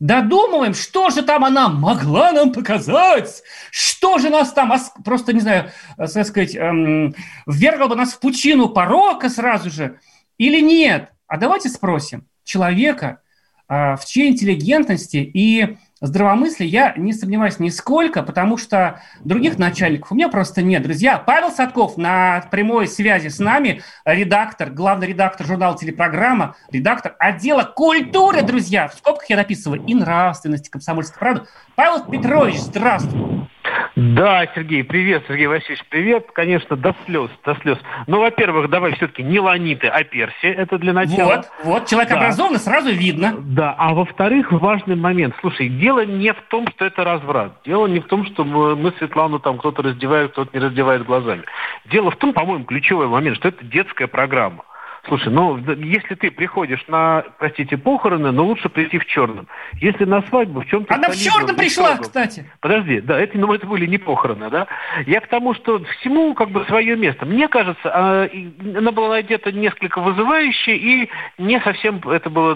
додумываем, 0.00 0.74
что 0.74 1.10
же 1.10 1.22
там 1.22 1.44
она 1.44 1.68
могла 1.68 2.32
нам 2.32 2.52
показать, 2.52 3.42
что 3.70 4.18
же 4.18 4.30
нас 4.30 4.52
там, 4.52 4.72
просто, 5.04 5.32
не 5.32 5.40
знаю, 5.40 5.70
э, 5.96 6.06
так 6.06 6.26
сказать, 6.26 6.54
эм, 6.54 7.14
ввергла 7.46 7.86
бы 7.86 7.96
нас 7.96 8.12
в 8.12 8.20
пучину 8.20 8.68
порока 8.68 9.28
сразу 9.28 9.70
же, 9.70 9.98
или 10.38 10.60
нет. 10.60 11.10
А 11.26 11.36
давайте 11.38 11.68
спросим 11.68 12.26
человека, 12.44 13.20
э, 13.68 13.96
в 13.96 14.04
чьей 14.06 14.30
интеллигентности 14.30 15.16
и 15.16 15.78
здравомыслия 16.00 16.66
я 16.66 16.94
не 16.96 17.12
сомневаюсь 17.12 17.58
нисколько, 17.58 18.22
потому 18.22 18.56
что 18.56 19.00
других 19.20 19.58
начальников 19.58 20.12
у 20.12 20.14
меня 20.14 20.28
просто 20.28 20.62
нет. 20.62 20.82
Друзья, 20.82 21.18
Павел 21.18 21.50
Садков 21.50 21.96
на 21.96 22.44
прямой 22.50 22.88
связи 22.88 23.28
с 23.28 23.38
нами, 23.38 23.82
редактор, 24.04 24.70
главный 24.70 25.08
редактор 25.08 25.46
журнала 25.46 25.76
«Телепрограмма», 25.76 26.56
редактор 26.70 27.14
отдела 27.18 27.62
культуры, 27.62 28.42
друзья, 28.42 28.88
в 28.88 28.94
скобках 28.94 29.30
я 29.30 29.36
написываю, 29.36 29.84
и 29.84 29.94
нравственности 29.94 30.70
комсомольской 30.70 31.18
правды. 31.18 31.46
Павел 31.76 32.04
Петрович, 32.04 32.58
здравствуй. 32.58 33.48
Да, 33.96 34.44
Сергей, 34.56 34.82
привет, 34.82 35.22
Сергей 35.28 35.46
Васильевич, 35.46 35.84
привет. 35.88 36.26
Конечно, 36.32 36.76
до 36.76 36.96
слез, 37.06 37.30
до 37.44 37.54
слез. 37.56 37.78
Ну, 38.08 38.18
во-первых, 38.18 38.68
давай 38.68 38.94
все-таки 38.96 39.22
не 39.22 39.38
ланиты, 39.38 39.86
а 39.86 40.02
перси, 40.02 40.46
это 40.46 40.78
для 40.78 40.92
начала. 40.92 41.36
Вот, 41.36 41.50
вот, 41.62 41.86
человек 41.86 42.10
да. 42.10 42.16
образованный, 42.16 42.58
сразу 42.58 42.90
видно. 42.90 43.36
Да, 43.38 43.74
а 43.78 43.94
во-вторых, 43.94 44.50
важный 44.50 44.96
момент. 44.96 45.36
Слушай, 45.40 45.68
дело 45.68 46.04
не 46.04 46.32
в 46.32 46.42
том, 46.48 46.66
что 46.74 46.86
это 46.86 47.04
разврат. 47.04 47.60
Дело 47.64 47.86
не 47.86 48.00
в 48.00 48.06
том, 48.06 48.26
что 48.26 48.44
мы 48.44 48.92
Светлану 48.98 49.38
там 49.38 49.58
кто-то 49.58 49.82
раздевает, 49.82 50.32
кто-то 50.32 50.50
не 50.52 50.64
раздевает 50.64 51.04
глазами. 51.04 51.44
Дело 51.84 52.10
в 52.10 52.16
том, 52.16 52.32
по-моему, 52.32 52.64
ключевой 52.64 53.06
момент, 53.06 53.36
что 53.36 53.48
это 53.48 53.64
детская 53.64 54.08
программа. 54.08 54.64
Слушай, 55.06 55.32
ну, 55.32 55.58
если 55.58 56.14
ты 56.14 56.30
приходишь 56.30 56.82
на, 56.88 57.24
простите, 57.38 57.76
похороны, 57.76 58.32
но 58.32 58.44
лучше 58.44 58.70
прийти 58.70 58.98
в 58.98 59.04
черном. 59.04 59.48
Если 59.74 60.04
на 60.04 60.22
свадьбу, 60.22 60.62
в 60.62 60.66
чем-то... 60.66 60.94
Она 60.94 61.10
в 61.10 61.16
черном 61.16 61.56
пришла, 61.56 61.90
строго. 61.90 62.02
кстати. 62.04 62.50
Подожди, 62.60 63.00
да, 63.00 63.18
это, 63.20 63.36
ну, 63.36 63.52
это 63.52 63.66
были 63.66 63.86
не 63.86 63.98
похороны, 63.98 64.48
да? 64.48 64.66
Я 65.06 65.20
к 65.20 65.26
тому, 65.28 65.52
что 65.54 65.82
всему 65.98 66.34
как 66.34 66.50
бы 66.50 66.64
свое 66.64 66.96
место. 66.96 67.26
Мне 67.26 67.48
кажется, 67.48 67.90
а, 67.92 68.28
она 68.76 68.92
была 68.92 69.16
одета 69.16 69.52
несколько 69.52 70.00
вызывающе, 70.00 70.76
и 70.76 71.10
не 71.36 71.60
совсем 71.60 72.00
это 72.08 72.30
было 72.30 72.52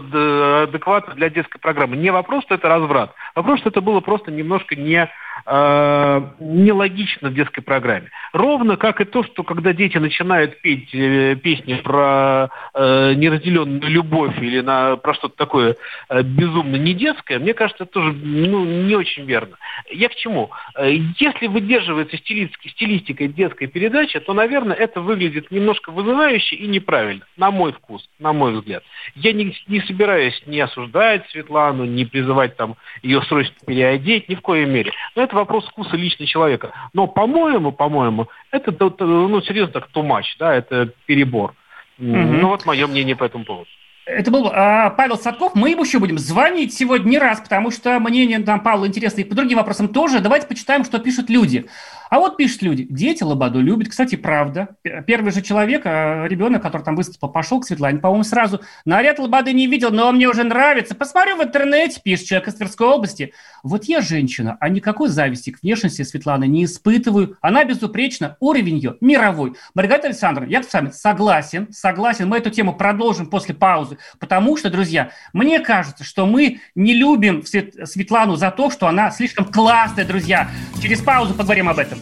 адекватно 0.62 1.14
для 1.14 1.28
детской 1.28 1.58
программы. 1.58 1.96
Не 1.96 2.10
вопрос, 2.10 2.44
что 2.44 2.54
это 2.54 2.68
разврат. 2.68 3.14
Вопрос, 3.34 3.60
что 3.60 3.68
это 3.68 3.82
было 3.82 4.00
просто 4.00 4.30
немножко 4.30 4.74
не 4.74 5.08
э, 5.48 6.22
нелогично 6.40 7.30
в 7.30 7.34
детской 7.34 7.62
программе. 7.62 8.10
Ровно 8.32 8.76
как 8.76 9.00
и 9.00 9.04
то, 9.04 9.24
что 9.24 9.42
когда 9.42 9.72
дети 9.72 9.96
начинают 9.96 10.60
петь 10.60 10.94
э, 10.94 11.36
песни 11.36 11.74
про 11.74 12.50
э, 12.74 13.14
неразделенную 13.14 13.88
любовь 13.90 14.36
или 14.40 14.60
на, 14.60 14.96
про 14.96 15.14
что-то 15.14 15.36
такое 15.36 15.76
э, 16.10 16.22
безумно 16.22 16.76
не 16.76 16.92
детское, 16.94 17.38
мне 17.38 17.54
кажется, 17.54 17.84
это 17.84 17.92
тоже 17.92 18.12
ну, 18.12 18.64
не 18.64 18.94
очень 18.94 19.24
верно. 19.24 19.56
Я 19.90 20.08
к 20.08 20.14
чему? 20.14 20.50
Э, 20.76 20.90
если 21.18 21.46
выдерживается 21.46 22.18
стилистика, 22.18 22.68
стилистика 22.68 23.26
детской 23.26 23.66
передачи, 23.66 24.20
то, 24.20 24.34
наверное, 24.34 24.76
это 24.76 25.00
выглядит 25.00 25.50
немножко 25.50 25.90
вызывающе 25.90 26.56
и 26.56 26.66
неправильно, 26.66 27.24
на 27.36 27.50
мой 27.50 27.72
вкус, 27.72 28.08
на 28.18 28.32
мой 28.32 28.52
взгляд. 28.52 28.82
Я 29.14 29.32
не, 29.32 29.56
не 29.66 29.80
собираюсь 29.80 30.42
ни 30.46 30.58
осуждать 30.58 31.28
Светлану, 31.30 31.84
ни 31.84 32.04
призывать 32.04 32.56
там 32.56 32.76
ее 33.02 33.22
срочно 33.22 33.54
переодеть, 33.66 34.28
ни 34.28 34.34
в 34.34 34.42
коей 34.42 34.66
мере. 34.66 34.92
Но 35.16 35.22
это 35.22 35.37
вопрос 35.38 35.66
вкуса 35.66 35.96
лично 35.96 36.26
человека. 36.26 36.72
Но, 36.92 37.06
по-моему, 37.06 37.72
по-моему, 37.72 38.28
это, 38.50 38.74
ну, 39.00 39.40
серьезно 39.42 39.72
так, 39.72 39.88
much, 39.94 40.36
да, 40.38 40.54
это 40.54 40.92
перебор. 41.06 41.54
Угу. 41.98 42.06
Ну, 42.06 42.48
вот 42.48 42.66
мое 42.66 42.86
мнение 42.86 43.16
по 43.16 43.24
этому 43.24 43.44
поводу. 43.44 43.68
Это 44.08 44.30
был 44.30 44.50
а, 44.50 44.88
Павел 44.90 45.18
Садков. 45.18 45.54
Мы 45.54 45.70
ему 45.70 45.84
еще 45.84 45.98
будем 45.98 46.16
звонить 46.16 46.72
сегодня 46.72 47.10
не 47.10 47.18
раз, 47.18 47.40
потому 47.40 47.70
что 47.70 48.00
мнение 48.00 48.38
там 48.38 48.60
Павла 48.60 48.86
интересно 48.86 49.20
и 49.20 49.24
по 49.24 49.34
другим 49.34 49.58
вопросам 49.58 49.88
тоже. 49.88 50.20
Давайте 50.20 50.46
почитаем, 50.46 50.84
что 50.84 50.98
пишут 50.98 51.28
люди. 51.28 51.66
А 52.10 52.18
вот 52.18 52.36
пишут 52.36 52.62
люди, 52.62 52.86
дети 52.88 53.22
Лободу 53.22 53.60
любят. 53.60 53.88
Кстати, 53.88 54.16
правда. 54.16 54.76
Первый 55.06 55.32
же 55.32 55.42
человек, 55.42 55.82
а, 55.84 56.26
ребенок, 56.26 56.62
который 56.62 56.82
там 56.82 56.96
выступил, 56.96 57.28
пошел 57.28 57.60
к 57.60 57.66
Светлане, 57.66 57.98
по-моему, 57.98 58.24
сразу. 58.24 58.60
Наряд 58.84 59.18
Лободы 59.18 59.52
не 59.52 59.66
видел, 59.66 59.90
но 59.90 60.08
он 60.08 60.16
мне 60.16 60.28
уже 60.28 60.44
нравится. 60.44 60.94
Посмотрю 60.94 61.36
в 61.36 61.42
интернете, 61.42 62.00
пишет 62.02 62.26
человек 62.26 62.48
из 62.48 62.54
Тверской 62.54 62.86
области. 62.86 63.32
Вот 63.62 63.84
я 63.84 64.00
женщина, 64.00 64.56
а 64.60 64.68
никакой 64.68 65.08
зависти 65.08 65.50
к 65.50 65.62
внешности 65.62 66.02
Светланы 66.02 66.46
не 66.46 66.64
испытываю. 66.64 67.36
Она 67.40 67.64
безупречна, 67.64 68.36
уровень 68.40 68.76
ее 68.76 68.96
мировой. 69.00 69.54
Маргарита 69.74 70.08
Александровна, 70.08 70.50
я 70.50 70.62
с 70.62 70.72
вами 70.72 70.90
согласен, 70.90 71.68
согласен. 71.72 72.28
Мы 72.28 72.38
эту 72.38 72.50
тему 72.50 72.74
продолжим 72.74 73.26
после 73.26 73.54
паузы, 73.54 73.98
потому 74.18 74.56
что, 74.56 74.70
друзья, 74.70 75.10
мне 75.32 75.60
кажется, 75.60 76.04
что 76.04 76.26
мы 76.26 76.60
не 76.74 76.94
любим 76.94 77.44
Светлану 77.44 78.36
за 78.36 78.50
то, 78.50 78.70
что 78.70 78.86
она 78.86 79.10
слишком 79.10 79.44
классная, 79.44 80.04
друзья. 80.04 80.48
Через 80.80 81.00
паузу 81.00 81.34
поговорим 81.34 81.68
об 81.68 81.78
этом 81.78 81.97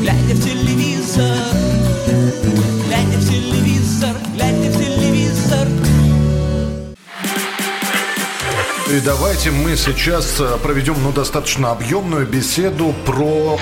глядя 0.00 0.34
в 0.34 0.44
телевизор, 0.44 1.36
глядя 2.86 3.18
в 3.18 3.28
телевизор, 3.28 4.16
глядя 4.34 4.70
в 4.70 4.78
телевизор. 4.78 5.68
И 8.90 9.00
давайте 9.00 9.50
мы 9.50 9.76
сейчас 9.76 10.40
э, 10.40 10.58
проведем 10.62 11.02
ну, 11.02 11.12
достаточно 11.12 11.72
объемную 11.72 12.26
беседу 12.26 12.94
про 13.06 13.58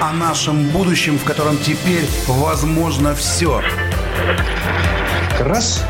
о 0.00 0.12
нашем 0.12 0.68
будущем, 0.68 1.18
в 1.18 1.24
котором 1.24 1.56
теперь 1.58 2.04
возможно 2.26 3.14
все. 3.14 3.62
Раз 5.40 5.82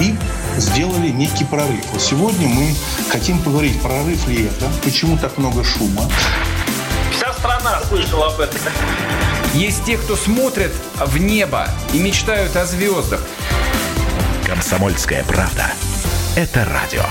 и 0.00 0.14
сделали 0.58 1.08
некий 1.08 1.44
прорыв. 1.44 1.84
Сегодня 1.98 2.48
мы 2.48 2.74
хотим 3.10 3.38
поговорить, 3.40 3.80
прорыв 3.82 4.28
ли 4.28 4.44
это, 4.44 4.70
почему 4.82 5.16
так 5.18 5.36
много 5.38 5.64
шума, 5.64 6.08
страна 7.40 7.80
слышала 7.88 8.26
об 8.26 8.40
этом. 8.40 8.60
Есть 9.54 9.84
те, 9.84 9.96
кто 9.96 10.14
смотрит 10.14 10.72
в 10.96 11.18
небо 11.18 11.66
и 11.92 11.98
мечтают 11.98 12.54
о 12.56 12.66
звездах. 12.66 13.20
Комсомольская 14.46 15.24
правда. 15.24 15.72
Это 16.36 16.66
радио. 16.66 17.02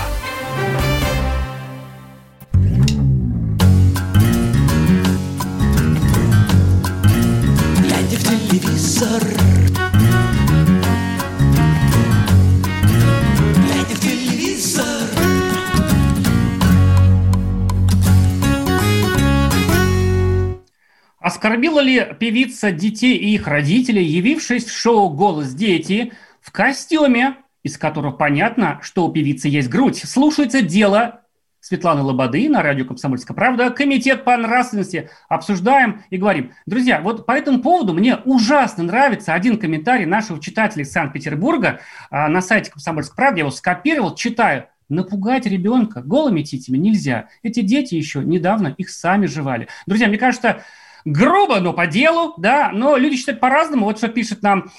Оскорбила 21.60 21.80
ли 21.80 22.06
певица 22.18 22.72
детей 22.72 23.18
и 23.18 23.34
их 23.34 23.46
родителей, 23.46 24.02
явившись 24.02 24.64
в 24.64 24.74
шоу 24.74 25.10
«Голос 25.10 25.52
дети» 25.52 26.14
в 26.40 26.52
костюме, 26.52 27.36
из 27.62 27.76
которого 27.76 28.12
понятно, 28.12 28.78
что 28.80 29.06
у 29.06 29.12
певицы 29.12 29.48
есть 29.48 29.68
грудь? 29.68 29.98
Слушается 29.98 30.62
дело 30.62 31.20
Светланы 31.60 32.00
Лободы 32.00 32.48
на 32.48 32.62
радио 32.62 32.86
«Комсомольская 32.86 33.34
правда». 33.34 33.68
Комитет 33.68 34.24
по 34.24 34.34
нравственности. 34.38 35.10
Обсуждаем 35.28 36.02
и 36.08 36.16
говорим. 36.16 36.52
Друзья, 36.64 37.02
вот 37.02 37.26
по 37.26 37.32
этому 37.32 37.60
поводу 37.60 37.92
мне 37.92 38.16
ужасно 38.16 38.82
нравится 38.82 39.34
один 39.34 39.58
комментарий 39.58 40.06
нашего 40.06 40.40
читателя 40.40 40.84
из 40.84 40.92
Санкт-Петербурга 40.92 41.80
а, 42.10 42.28
на 42.28 42.40
сайте 42.40 42.70
«Комсомольской 42.70 43.16
правды». 43.16 43.40
Я 43.40 43.44
его 43.44 43.50
скопировал, 43.50 44.14
читаю. 44.14 44.64
Напугать 44.88 45.46
ребенка 45.46 46.02
голыми 46.02 46.42
титями 46.42 46.76
нельзя. 46.76 47.28
Эти 47.42 47.60
дети 47.60 47.94
еще 47.94 48.24
недавно 48.24 48.74
их 48.76 48.88
сами 48.90 49.26
жевали. 49.26 49.68
Друзья, 49.86 50.08
мне 50.08 50.18
кажется, 50.18 50.62
грубо, 51.04 51.60
но 51.60 51.72
по 51.72 51.86
делу, 51.86 52.34
да, 52.36 52.70
но 52.72 52.96
люди 52.96 53.16
считают 53.16 53.40
по-разному. 53.40 53.86
Вот 53.86 53.98
что 53.98 54.08
пишет 54.08 54.42
нам 54.42 54.70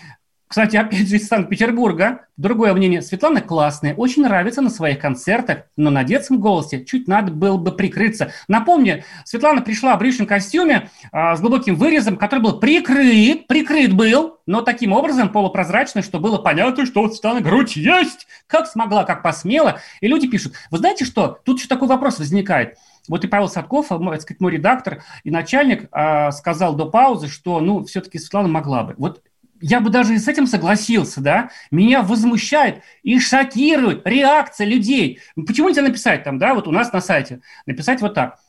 кстати, 0.51 0.75
опять 0.75 1.07
же 1.07 1.15
из 1.15 1.29
Санкт-Петербурга. 1.29 2.25
Другое 2.35 2.73
мнение. 2.73 3.01
Светлана 3.01 3.39
классная, 3.39 3.95
очень 3.95 4.23
нравится 4.23 4.61
на 4.61 4.69
своих 4.69 4.99
концертах, 4.99 5.59
но 5.77 5.89
на 5.89 6.03
детском 6.03 6.41
голосе 6.41 6.83
чуть 6.83 7.07
надо 7.07 7.31
было 7.31 7.55
бы 7.55 7.71
прикрыться. 7.71 8.33
Напомню, 8.49 9.05
Светлана 9.23 9.61
пришла 9.61 9.95
в 9.95 9.99
брючном 9.99 10.27
костюме 10.27 10.89
а, 11.13 11.37
с 11.37 11.39
глубоким 11.39 11.75
вырезом, 11.75 12.17
который 12.17 12.41
был 12.41 12.59
прикрыт, 12.59 13.47
прикрыт 13.47 13.93
был, 13.93 14.39
но 14.45 14.59
таким 14.59 14.91
образом 14.91 15.29
полупрозрачный, 15.29 16.01
что 16.01 16.19
было 16.19 16.37
понятно, 16.37 16.85
что 16.85 17.03
у 17.03 17.09
Светланы 17.09 17.39
грудь 17.39 17.77
есть. 17.77 18.27
Как 18.47 18.67
смогла, 18.67 19.05
как 19.05 19.23
посмела. 19.23 19.79
И 20.01 20.07
люди 20.09 20.27
пишут, 20.27 20.55
вы 20.69 20.79
знаете 20.79 21.05
что, 21.05 21.39
тут 21.45 21.59
еще 21.59 21.69
такой 21.69 21.87
вопрос 21.87 22.19
возникает. 22.19 22.75
Вот 23.07 23.23
и 23.23 23.27
Павел 23.27 23.49
Садков, 23.49 23.89
мой, 23.91 24.19
сказать, 24.19 24.39
мой 24.39 24.51
редактор 24.51 25.03
и 25.23 25.31
начальник, 25.31 25.89
э, 25.91 26.31
сказал 26.31 26.75
до 26.75 26.85
паузы, 26.85 27.27
что, 27.27 27.59
ну, 27.59 27.83
все-таки 27.85 28.19
Светлана 28.19 28.47
могла 28.47 28.83
бы. 28.83 28.95
Вот 28.97 29.21
я 29.61 29.79
бы 29.79 29.89
даже 29.89 30.15
и 30.15 30.17
с 30.17 30.27
этим 30.27 30.47
согласился, 30.47 31.21
да, 31.21 31.51
меня 31.69 32.01
возмущает 32.01 32.81
и 33.03 33.19
шокирует 33.19 34.05
реакция 34.05 34.65
людей. 34.65 35.19
Почему 35.35 35.69
нельзя 35.69 35.83
написать 35.83 36.23
там, 36.23 36.39
да, 36.39 36.53
вот 36.55 36.67
у 36.67 36.71
нас 36.71 36.91
на 36.91 36.99
сайте, 36.99 37.41
написать 37.65 38.01
вот 38.01 38.15
так. 38.15 38.39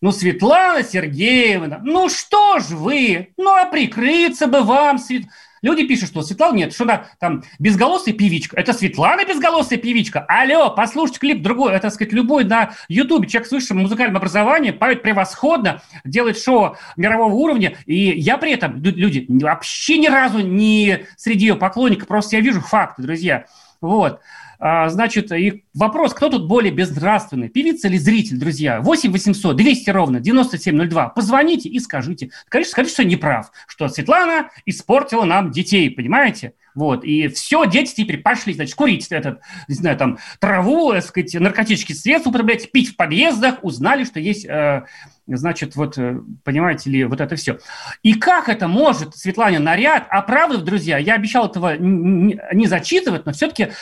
Ну, 0.00 0.10
Светлана 0.10 0.82
Сергеевна, 0.82 1.78
ну 1.82 2.08
что 2.08 2.58
ж 2.58 2.70
вы, 2.70 3.34
ну 3.36 3.54
а 3.54 3.66
прикрыться 3.66 4.48
бы 4.48 4.62
вам, 4.62 4.98
Свет... 4.98 5.24
Люди 5.62 5.86
пишут, 5.86 6.08
что 6.08 6.22
Светлана 6.22 6.56
нет, 6.56 6.74
что 6.74 6.84
она 6.84 7.06
там 7.20 7.44
безголосая 7.60 8.14
певичка. 8.14 8.56
Это 8.56 8.72
Светлана 8.72 9.24
безголосая 9.24 9.78
певичка. 9.78 10.24
Алло, 10.28 10.70
послушайте 10.70 11.20
клип 11.20 11.42
другой. 11.42 11.72
Это, 11.72 11.82
так 11.82 11.94
сказать, 11.94 12.12
любой 12.12 12.44
на 12.44 12.72
Ютубе 12.88 13.28
человек 13.28 13.48
с 13.48 13.52
высшим 13.52 13.78
музыкальным 13.78 14.16
образованием 14.16 14.76
поет 14.76 15.02
превосходно, 15.02 15.80
делает 16.04 16.38
шоу 16.38 16.76
мирового 16.96 17.32
уровня. 17.32 17.76
И 17.86 17.94
я 17.94 18.38
при 18.38 18.52
этом, 18.52 18.82
люди, 18.82 19.24
вообще 19.28 19.98
ни 19.98 20.08
разу 20.08 20.40
не 20.40 21.06
среди 21.16 21.46
ее 21.46 21.54
поклонников, 21.54 22.08
просто 22.08 22.36
я 22.36 22.42
вижу 22.42 22.60
факты, 22.60 23.02
друзья. 23.02 23.46
Вот. 23.80 24.20
А, 24.64 24.88
значит, 24.90 25.32
и 25.32 25.64
вопрос, 25.74 26.14
кто 26.14 26.28
тут 26.28 26.46
более 26.46 26.72
безнравственный, 26.72 27.48
певица 27.48 27.88
или 27.88 27.96
зритель, 27.96 28.38
друзья? 28.38 28.80
8 28.80 29.10
800 29.10 29.56
200 29.56 29.90
ровно 29.90 30.20
9702. 30.20 31.08
Позвоните 31.08 31.68
и 31.68 31.80
скажите. 31.80 32.30
Конечно, 32.48 32.70
скажите, 32.70 32.94
что 32.94 33.04
не 33.04 33.16
прав, 33.16 33.50
что 33.66 33.88
Светлана 33.88 34.50
испортила 34.64 35.24
нам 35.24 35.50
детей, 35.50 35.90
понимаете? 35.90 36.52
Вот, 36.76 37.04
и 37.04 37.26
все, 37.26 37.66
дети 37.66 37.92
теперь 37.94 38.22
пошли, 38.22 38.54
значит, 38.54 38.76
курить 38.76 39.08
этот, 39.10 39.40
не 39.66 39.74
знаю, 39.74 39.96
там, 39.96 40.18
траву, 40.38 40.92
так 40.92 41.04
сказать, 41.04 41.34
наркотические 41.34 41.96
средства 41.96 42.30
употреблять, 42.30 42.70
пить 42.70 42.90
в 42.90 42.96
подъездах, 42.96 43.56
узнали, 43.62 44.04
что 44.04 44.20
есть, 44.20 44.46
э, 44.46 44.84
значит, 45.26 45.76
вот, 45.76 45.98
э, 45.98 46.20
понимаете 46.44 46.88
ли, 46.88 47.04
вот 47.04 47.20
это 47.20 47.34
все. 47.36 47.58
И 48.02 48.14
как 48.14 48.48
это 48.48 48.68
может, 48.68 49.16
Светлане, 49.16 49.58
наряд, 49.58 50.06
оправдывать, 50.08 50.64
друзья, 50.64 50.96
я 50.98 51.14
обещал 51.14 51.48
этого 51.48 51.76
не 51.76 52.66
зачитывать, 52.66 53.26
но 53.26 53.32
все-таки 53.32 53.72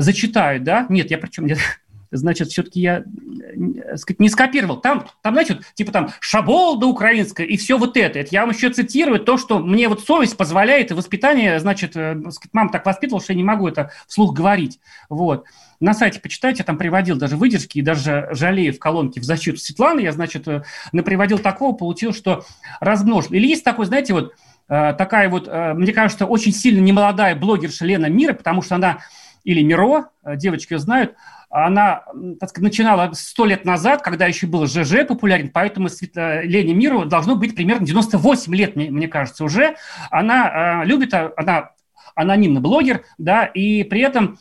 зачитают, 0.00 0.64
да? 0.64 0.86
Нет, 0.88 1.10
я 1.10 1.18
причем 1.18 1.46
нет. 1.46 1.58
Значит, 2.12 2.48
все-таки 2.48 2.80
я 2.80 3.04
э, 3.04 3.96
сказать, 3.96 4.18
не 4.18 4.28
скопировал. 4.28 4.80
Там, 4.80 5.06
там, 5.22 5.34
вот, 5.34 5.46
типа 5.74 5.92
там 5.92 6.10
шаболда 6.18 6.86
украинская 6.86 7.46
и 7.46 7.56
все 7.56 7.78
вот 7.78 7.96
это. 7.96 8.18
Это 8.18 8.30
я 8.32 8.40
вам 8.40 8.50
еще 8.50 8.70
цитирую 8.70 9.20
то, 9.20 9.36
что 9.36 9.60
мне 9.60 9.88
вот 9.88 10.04
совесть 10.04 10.36
позволяет, 10.36 10.90
и 10.90 10.94
воспитание, 10.94 11.60
значит, 11.60 11.96
э, 11.96 12.16
сказать, 12.30 12.52
мама 12.52 12.70
так 12.72 12.84
воспитывала, 12.84 13.22
что 13.22 13.32
я 13.32 13.36
не 13.36 13.44
могу 13.44 13.68
это 13.68 13.92
вслух 14.08 14.34
говорить. 14.34 14.80
Вот. 15.08 15.44
На 15.78 15.94
сайте 15.94 16.18
почитайте, 16.20 16.58
я 16.58 16.64
там 16.64 16.78
приводил 16.78 17.16
даже 17.16 17.36
выдержки 17.36 17.78
и 17.78 17.82
даже 17.82 18.28
жалею 18.32 18.74
в 18.74 18.80
колонке 18.80 19.20
в 19.20 19.24
защиту 19.24 19.58
Светланы. 19.58 20.00
Я, 20.00 20.10
значит, 20.10 20.48
э, 20.48 20.62
приводил 21.04 21.38
такого, 21.38 21.76
получил, 21.76 22.12
что 22.12 22.44
размножил. 22.80 23.34
Или 23.34 23.46
есть 23.46 23.62
такой, 23.62 23.86
знаете, 23.86 24.14
вот 24.14 24.34
такая 24.66 25.28
вот, 25.28 25.48
мне 25.48 25.92
кажется, 25.92 26.26
очень 26.26 26.52
сильно 26.52 26.78
немолодая 26.78 27.34
блогерша 27.34 27.84
Лена 27.84 28.06
Мира, 28.06 28.34
потому 28.34 28.62
что 28.62 28.76
она 28.76 29.00
или 29.44 29.62
Миро, 29.62 30.10
э, 30.24 30.36
девочки 30.36 30.76
знают, 30.76 31.14
она 31.50 32.04
так 32.38 32.50
сказать, 32.50 32.70
начинала 32.70 33.10
сто 33.12 33.44
лет 33.44 33.64
назад, 33.64 34.02
когда 34.02 34.26
еще 34.26 34.46
был 34.46 34.66
ЖЖ 34.66 35.04
популярен, 35.06 35.50
поэтому 35.50 35.88
Лене 36.14 36.74
Миру 36.74 37.04
должно 37.06 37.34
быть 37.34 37.56
примерно 37.56 37.84
98 37.84 38.54
лет, 38.54 38.76
мне, 38.76 38.88
мне 38.90 39.08
кажется, 39.08 39.42
уже. 39.42 39.74
Она 40.10 40.82
э, 40.82 40.86
любит, 40.86 41.12
а, 41.12 41.32
она 41.36 41.70
анонимный 42.14 42.60
блогер, 42.60 43.04
да, 43.18 43.44
и 43.46 43.82
при 43.82 44.00
этом 44.00 44.38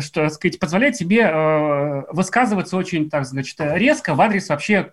что, 0.00 0.22
так 0.22 0.32
сказать, 0.32 0.58
позволяет 0.58 0.96
себе 0.96 1.20
э, 1.22 2.02
высказываться 2.12 2.76
очень, 2.76 3.10
так 3.10 3.26
значит, 3.26 3.56
резко 3.58 4.14
в 4.14 4.20
адрес 4.20 4.48
вообще, 4.48 4.92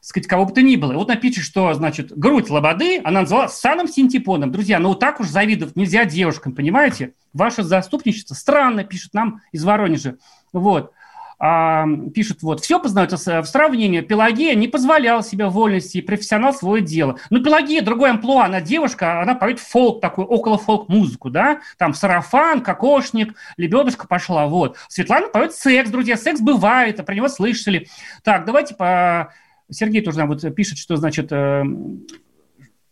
сказать, 0.00 0.26
кого 0.26 0.46
бы 0.46 0.52
то 0.52 0.62
ни 0.62 0.76
было. 0.76 0.92
вот 0.94 1.08
напишет, 1.08 1.44
что, 1.44 1.72
значит, 1.74 2.16
грудь 2.16 2.50
лободы 2.50 3.00
она 3.04 3.20
назвала 3.20 3.48
саном 3.48 3.88
синтепоном. 3.88 4.52
Друзья, 4.52 4.78
ну 4.78 4.94
так 4.94 5.20
уж 5.20 5.28
завидовать 5.28 5.76
нельзя 5.76 6.04
девушкам, 6.04 6.52
понимаете? 6.54 7.12
Ваше 7.32 7.62
заступничество 7.62 8.34
странно, 8.34 8.84
пишет 8.84 9.14
нам 9.14 9.40
из 9.52 9.64
Воронежа. 9.64 10.16
Вот 10.52 10.92
пишут, 11.38 12.42
вот, 12.42 12.60
все 12.60 12.80
познается 12.80 13.42
в 13.42 13.46
сравнении. 13.46 14.00
Пелагея 14.00 14.54
не 14.54 14.68
позволяла 14.68 15.22
себе 15.22 15.46
вольности, 15.46 15.98
и 15.98 16.02
профессионал 16.02 16.54
свое 16.54 16.82
дело. 16.82 17.18
Ну, 17.28 17.42
Пелагея 17.42 17.82
другой 17.82 18.10
амплуа, 18.10 18.46
она 18.46 18.60
девушка, 18.62 19.20
она 19.20 19.34
поет 19.34 19.60
фолк, 19.60 20.00
такую 20.00 20.26
около 20.26 20.56
фолк-музыку, 20.56 21.28
да, 21.28 21.60
там 21.76 21.92
сарафан, 21.92 22.62
кокошник, 22.62 23.34
лебедушка 23.58 24.06
пошла, 24.06 24.46
вот. 24.46 24.78
Светлана 24.88 25.28
поет 25.28 25.54
секс, 25.54 25.90
друзья, 25.90 26.16
секс 26.16 26.40
бывает, 26.40 27.00
а 27.00 27.02
про 27.02 27.14
него 27.14 27.28
слышали. 27.28 27.86
Так, 28.22 28.46
давайте 28.46 28.74
по... 28.74 29.32
Сергей 29.70 30.00
тоже 30.00 30.18
нам 30.18 30.28
вот 30.28 30.42
пишет, 30.54 30.78
что, 30.78 30.96
значит, 30.96 31.32
э, 31.32 31.64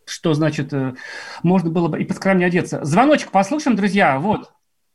что 0.05 0.33
значит, 0.33 0.73
э, 0.73 0.93
можно 1.41 1.69
было 1.69 1.87
бы 1.87 2.01
и 2.01 2.05
поскромнее 2.05 2.47
одеться. 2.47 2.83
Звоночек 2.83 3.31
послушаем, 3.31 3.75
друзья, 3.75 4.19
вот. 4.19 4.51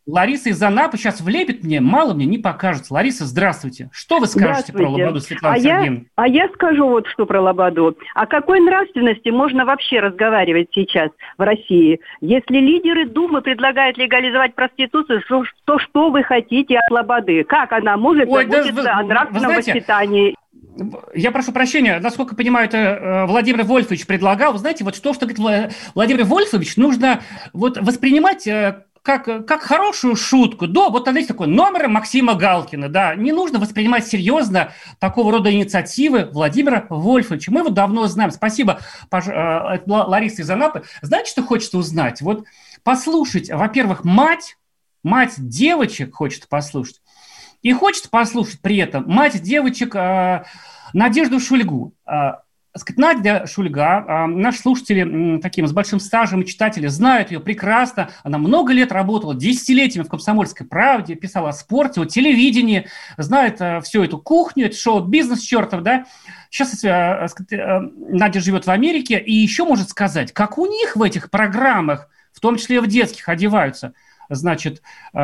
Лариса 0.06 0.50
из 0.50 0.62
Анапы 0.62 0.96
сейчас 0.96 1.20
влепит 1.20 1.62
мне, 1.62 1.80
мало 1.80 2.14
мне 2.14 2.26
не 2.26 2.38
покажется. 2.38 2.94
Лариса, 2.94 3.26
здравствуйте. 3.26 3.90
Что 3.92 4.18
вы 4.18 4.26
скажете 4.26 4.72
про 4.72 4.88
Лободу, 4.88 5.20
Светлана 5.20 5.56
а 5.56 5.58
Сергеевна? 5.58 5.98
Я, 5.98 6.02
а 6.16 6.28
я 6.28 6.48
скажу 6.48 6.88
вот 6.88 7.06
что 7.08 7.26
про 7.26 7.40
Лободу. 7.40 7.96
О 8.14 8.26
какой 8.26 8.60
нравственности 8.60 9.28
можно 9.28 9.64
вообще 9.64 10.00
разговаривать 10.00 10.68
сейчас 10.74 11.10
в 11.36 11.42
России? 11.42 12.00
Если 12.20 12.56
лидеры 12.56 13.06
Думы 13.06 13.42
предлагают 13.42 13.98
легализовать 13.98 14.54
проституцию, 14.54 15.22
то, 15.28 15.44
то 15.64 15.78
что 15.78 16.10
вы 16.10 16.22
хотите 16.22 16.78
от 16.78 16.90
Лободы? 16.90 17.44
Как 17.44 17.72
она 17.72 17.96
может 17.96 18.28
Ой, 18.28 18.44
заботиться 18.44 18.82
да, 18.82 18.82
вы, 18.82 18.88
о 18.88 19.02
нравственном 19.02 19.44
знаете, 19.44 19.72
воспитании? 19.72 20.34
Я 21.14 21.30
прошу 21.30 21.52
прощения, 21.52 21.98
насколько 22.00 22.34
понимаю, 22.34 22.66
это 22.66 22.78
э, 22.78 23.26
Владимир 23.26 23.64
Вольфович 23.64 24.06
предлагал. 24.06 24.52
Вы 24.52 24.58
знаете, 24.58 24.84
вот 24.84 24.94
что, 24.94 25.12
что 25.12 25.26
говорит 25.26 25.74
Владимир 25.94 26.24
Вольфович, 26.24 26.76
нужно 26.76 27.20
вот 27.52 27.76
воспринимать 27.78 28.46
э, 28.46 28.84
как, 29.02 29.46
как 29.46 29.62
хорошую 29.62 30.16
шутку. 30.16 30.66
Да, 30.66 30.88
вот 30.90 31.04
там 31.04 31.16
есть 31.16 31.28
такой 31.28 31.46
номер 31.46 31.88
Максима 31.88 32.34
Галкина, 32.34 32.88
да. 32.88 33.14
Не 33.14 33.32
нужно 33.32 33.58
воспринимать 33.58 34.06
серьезно 34.06 34.72
такого 34.98 35.32
рода 35.32 35.52
инициативы 35.52 36.28
Владимира 36.30 36.86
Вольфовича. 36.88 37.50
Мы 37.50 37.60
его 37.60 37.70
давно 37.70 38.06
знаем. 38.06 38.30
Спасибо, 38.30 38.80
э, 39.10 39.80
Лариса 39.86 40.42
из 40.42 40.50
Анапы. 40.50 40.84
Знаете, 41.02 41.30
что 41.30 41.42
хочется 41.42 41.78
узнать? 41.78 42.20
Вот 42.20 42.44
послушать, 42.82 43.50
во-первых, 43.50 44.04
мать, 44.04 44.56
мать 45.02 45.34
девочек 45.36 46.14
хочет 46.14 46.48
послушать. 46.48 47.00
И 47.62 47.72
хочет 47.72 48.10
послушать 48.10 48.60
при 48.60 48.78
этом 48.78 49.04
мать 49.06 49.40
девочек 49.42 49.94
э, 49.94 50.44
Надежду 50.92 51.40
Шульгу. 51.40 51.94
Э, 52.72 52.78
сказать, 52.78 52.98
Надя 52.98 53.46
Шульга, 53.46 54.04
а, 54.06 54.26
наши 54.26 54.60
слушатели 54.60 55.38
таким 55.38 55.66
с 55.66 55.72
большим 55.72 56.00
стажем 56.00 56.42
и 56.42 56.46
читатели 56.46 56.86
знают 56.86 57.30
ее 57.30 57.40
прекрасно. 57.40 58.10
Она 58.22 58.38
много 58.38 58.72
лет 58.72 58.92
работала, 58.92 59.34
десятилетиями 59.34 60.06
в 60.06 60.10
«Комсомольской 60.10 60.66
правде», 60.66 61.14
писала 61.14 61.50
о 61.50 61.52
спорте, 61.52 62.00
о 62.00 62.04
телевидении, 62.04 62.88
знает 63.16 63.60
а, 63.60 63.80
всю 63.80 64.04
эту 64.04 64.18
кухню, 64.18 64.66
это 64.66 64.76
шоу-бизнес 64.76 65.40
чертов, 65.40 65.82
да. 65.82 66.06
Сейчас 66.50 66.84
а, 66.84 67.26
Надя 68.08 68.40
живет 68.40 68.66
в 68.66 68.70
Америке 68.70 69.18
и 69.18 69.32
еще 69.32 69.64
может 69.64 69.88
сказать, 69.88 70.32
как 70.32 70.58
у 70.58 70.66
них 70.66 70.96
в 70.96 71.02
этих 71.02 71.30
программах, 71.30 72.08
в 72.32 72.40
том 72.40 72.56
числе 72.56 72.76
и 72.76 72.80
в 72.80 72.86
детских, 72.86 73.28
одеваются. 73.28 73.94
Значит, 74.30 74.82
э, 75.12 75.18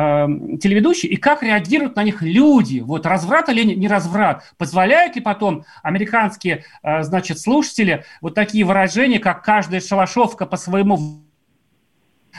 телеведущие, 0.61 1.11
и 1.11 1.15
как 1.15 1.43
реагируют 1.43 1.95
на 1.95 2.03
них 2.03 2.21
люди. 2.21 2.79
Вот 2.79 3.05
разврат 3.05 3.49
или 3.49 3.63
не 3.63 3.87
разврат? 3.87 4.53
Позволяют 4.57 5.15
ли 5.15 5.21
потом 5.21 5.63
американские, 5.83 6.63
э, 6.83 7.03
значит, 7.03 7.39
слушатели 7.39 8.03
вот 8.21 8.35
такие 8.35 8.65
выражения, 8.65 9.19
как 9.19 9.43
каждая 9.43 9.81
шалашовка 9.81 10.45
по 10.45 10.57
своему 10.57 11.23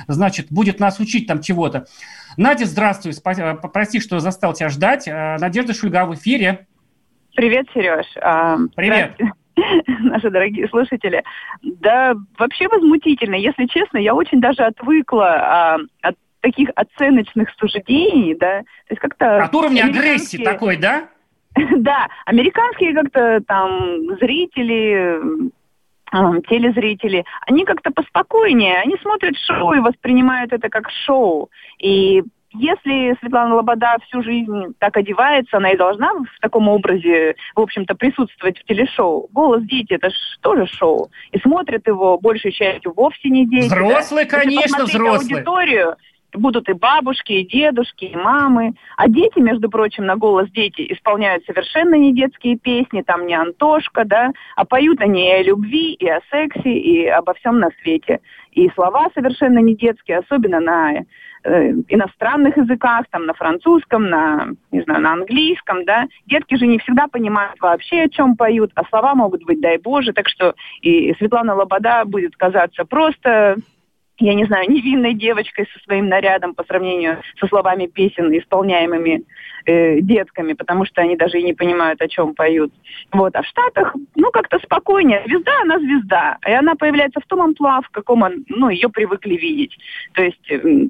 значит, 0.07 0.47
будет 0.51 0.79
нас 0.79 1.01
учить 1.01 1.27
там 1.27 1.41
чего-то. 1.41 1.87
Надя, 2.37 2.67
здравствуй, 2.67 3.13
спа- 3.13 3.57
прости, 3.73 3.99
что 3.99 4.21
застал 4.21 4.53
тебя 4.53 4.69
ждать. 4.69 5.09
Надежда 5.09 5.75
Шульга 5.75 6.07
в 6.07 6.15
эфире. 6.15 6.69
Привет, 7.35 7.67
Сереж. 7.75 8.07
Привет. 8.77 9.17
Наши 9.87 10.31
дорогие 10.31 10.69
слушатели. 10.69 11.23
Да, 11.63 12.15
вообще 12.39 12.69
возмутительно. 12.69 13.35
Если 13.35 13.67
честно, 13.67 13.99
я 13.99 14.15
очень 14.15 14.41
даже 14.41 14.63
отвыкла 14.63 15.27
а, 15.27 15.79
от 16.03 16.17
таких 16.41 16.71
оценочных 16.75 17.51
суждений, 17.59 18.35
да. 18.35 18.61
То 18.61 18.91
есть 18.91 19.01
как-то... 19.01 19.45
От 19.45 19.55
уровня 19.55 19.85
агрессии 19.85 20.43
такой, 20.43 20.77
да? 20.77 21.09
Да, 21.79 22.09
американские 22.27 22.95
как-то 22.95 23.41
там 23.47 24.17
зрители, 24.21 25.51
телезрители, 26.49 27.25
они 27.47 27.65
как-то 27.65 27.91
поспокойнее, 27.91 28.79
они 28.79 28.97
смотрят 29.03 29.35
шоу 29.37 29.73
и 29.73 29.81
воспринимают 29.81 30.53
это 30.53 30.69
как 30.69 30.89
шоу. 30.91 31.51
И 31.79 32.23
если 32.55 33.15
Светлана 33.21 33.57
Лобода 33.57 33.97
всю 34.07 34.23
жизнь 34.23 34.75
так 34.79 34.97
одевается, 34.97 35.59
она 35.59 35.71
и 35.71 35.77
должна 35.77 36.15
в 36.15 36.41
таком 36.41 36.69
образе, 36.69 37.37
в 37.55 37.61
общем-то, 37.61 37.95
присутствовать 37.95 38.59
в 38.59 38.65
телешоу. 38.65 39.29
«Голос 39.33 39.63
дети»— 39.65 39.93
это 39.95 40.09
же 40.09 40.17
тоже 40.41 40.67
шоу. 40.67 41.11
И 41.33 41.39
смотрят 41.41 41.87
его 41.87 42.19
большей 42.19 42.53
частью 42.53 42.95
вовсе 42.95 43.29
не 43.29 43.47
дети. 43.47 43.67
Взрослые, 43.67 44.27
да? 44.27 44.41
конечно, 44.41 44.85
взрослые. 44.85 45.37
аудиторию, 45.37 45.97
будут 46.35 46.69
и 46.69 46.73
бабушки, 46.73 47.33
и 47.33 47.47
дедушки, 47.47 48.05
и 48.05 48.17
мамы. 48.17 48.75
А 48.97 49.09
дети, 49.09 49.39
между 49.39 49.71
прочим, 49.71 50.07
на 50.07 50.17
голос 50.17 50.51
дети 50.51 50.87
исполняют 50.93 51.45
совершенно 51.45 51.95
не 51.95 52.13
детские 52.15 52.57
песни, 52.57 53.03
там 53.03 53.27
не 53.27 53.35
Антошка, 53.35 54.05
да, 54.05 54.33
а 54.57 54.65
поют 54.65 55.01
они 55.01 55.27
и 55.29 55.33
о 55.33 55.43
любви, 55.43 55.95
и 55.95 56.09
о 56.09 56.21
сексе, 56.31 56.73
и 56.73 57.07
обо 57.07 57.35
всем 57.35 57.59
на 57.59 57.71
свете. 57.83 58.21
И 58.53 58.69
слова 58.71 59.09
совершенно 59.15 59.59
не 59.61 59.77
детские, 59.77 60.19
особенно 60.19 60.61
на 60.61 60.93
э, 61.45 61.71
иностранных 61.89 62.57
языках, 62.57 63.07
там, 63.11 63.27
на 63.27 63.35
французском, 63.35 64.09
на, 64.09 64.49
не 64.73 64.83
знаю, 64.83 65.01
на 65.01 65.13
английском, 65.13 65.85
да. 65.85 66.07
Детки 66.27 66.57
же 66.57 66.67
не 66.67 66.79
всегда 66.79 67.07
понимают 67.09 67.61
вообще, 67.61 68.03
о 68.03 68.09
чем 68.09 68.37
поют, 68.37 68.73
а 68.75 68.85
слова 68.85 69.15
могут 69.15 69.45
быть, 69.45 69.61
дай 69.61 69.79
Боже, 69.79 70.13
так 70.13 70.29
что 70.29 70.55
и 70.83 71.15
Светлана 71.15 71.55
Лобода 71.55 72.05
будет 72.05 72.37
казаться 72.37 72.85
просто 72.85 73.57
я 74.19 74.35
не 74.35 74.45
знаю, 74.47 74.69
невинной 74.69 75.15
девочкой 75.15 75.69
со 75.73 75.79
своим 75.85 76.09
нарядом 76.09 76.55
по 76.55 76.65
сравнению 76.65 77.23
со 77.39 77.47
словами 77.47 77.87
песен, 77.87 78.37
исполняемыми 78.37 79.23
э, 79.65 80.01
детками, 80.01 80.55
потому 80.55 80.85
что 80.85 81.01
они 81.03 81.17
даже 81.17 81.39
и 81.39 81.45
не 81.45 81.53
понимают, 81.53 82.01
о 82.03 82.09
чем 82.09 82.35
поют. 82.35 82.73
Вот. 83.13 83.35
А 83.37 83.43
в 83.43 83.47
Штатах, 83.47 83.95
ну, 84.17 84.31
как-то 84.31 84.59
спокойнее. 84.59 85.23
Звезда, 85.27 85.53
она 85.63 85.79
звезда. 85.79 86.39
И 86.47 86.51
она 86.51 86.75
появляется 86.75 87.21
в 87.21 87.27
том 87.27 87.43
амплуа, 87.43 87.81
в 87.83 87.91
каком 87.91 88.23
он, 88.23 88.45
ну, 88.49 88.69
ее 88.69 88.89
привыкли 88.89 89.37
видеть. 89.37 89.79
То 90.15 90.23
есть 90.23 90.51
э, 90.51 90.89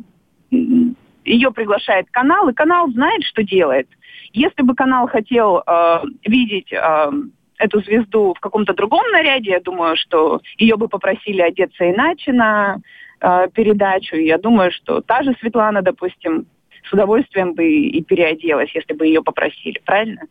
ее 1.24 1.50
приглашает 1.52 2.06
канал, 2.10 2.48
и 2.48 2.54
канал 2.54 2.90
знает, 2.90 3.22
что 3.24 3.42
делает. 3.42 3.88
Если 4.32 4.62
бы 4.62 4.74
канал 4.74 5.06
хотел 5.06 5.62
э, 5.66 6.00
видеть... 6.24 6.72
Э, 6.72 7.10
эту 7.58 7.80
звезду 7.80 8.34
в 8.34 8.40
каком-то 8.40 8.72
другом 8.72 9.04
наряде, 9.10 9.50
я 9.50 9.60
думаю, 9.60 9.96
что 9.96 10.40
ее 10.58 10.76
бы 10.76 10.88
попросили 10.88 11.40
одеться 11.40 11.90
иначе 11.90 12.32
на 12.32 12.76
э, 13.20 13.48
передачу. 13.52 14.16
Я 14.16 14.38
думаю, 14.38 14.70
что 14.72 15.00
та 15.00 15.22
же 15.22 15.34
Светлана, 15.40 15.82
допустим, 15.82 16.46
с 16.88 16.92
удовольствием 16.92 17.54
бы 17.54 17.66
и 17.68 18.02
переоделась, 18.02 18.70
если 18.74 18.94
бы 18.94 19.06
ее 19.06 19.22
попросили, 19.22 19.80
правильно? 19.84 20.22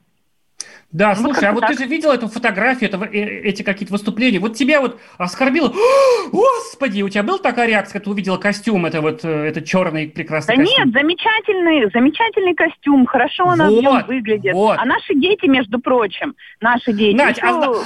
Да, 0.92 1.14
ну, 1.18 1.26
слушай, 1.26 1.50
а 1.50 1.52
вот 1.52 1.62
так. 1.62 1.72
ты 1.72 1.78
же 1.78 1.86
видел 1.86 2.12
эту 2.12 2.30
фотографию, 2.30 2.90
это, 2.90 3.04
э, 3.04 3.42
эти 3.42 3.62
какие-то 3.62 3.92
выступления. 3.92 4.40
Вот 4.40 4.56
тебя 4.56 4.80
вот 4.80 5.00
оскорбило. 5.18 5.74
Господи, 6.32 7.02
у 7.02 7.10
тебя 7.10 7.24
была 7.24 7.38
такая 7.40 7.68
реакция, 7.68 7.94
когда 7.94 8.06
ты 8.06 8.10
увидела 8.12 8.38
костюм, 8.38 8.86
это 8.86 9.02
вот 9.02 9.26
э, 9.26 9.30
этот 9.30 9.66
черный 9.66 10.08
прекрасный 10.08 10.56
да 10.56 10.64
костюм? 10.64 10.86
нет, 10.86 10.94
замечательный, 10.94 11.92
замечательный 11.92 12.56
костюм, 12.56 13.06
хорошо 13.06 13.50
она 13.50 13.70
вот, 13.70 13.80
в 13.80 13.82
нем 13.82 14.06
выглядит. 14.08 14.54
Вот. 14.54 14.78
А 14.80 14.86
наши 14.86 15.14
дети, 15.14 15.46
между 15.48 15.80
прочим, 15.80 16.36
наши 16.62 16.94
дети. 16.94 17.18
Надь, 17.18 17.38
еще, 17.38 17.48
а, 17.48 17.84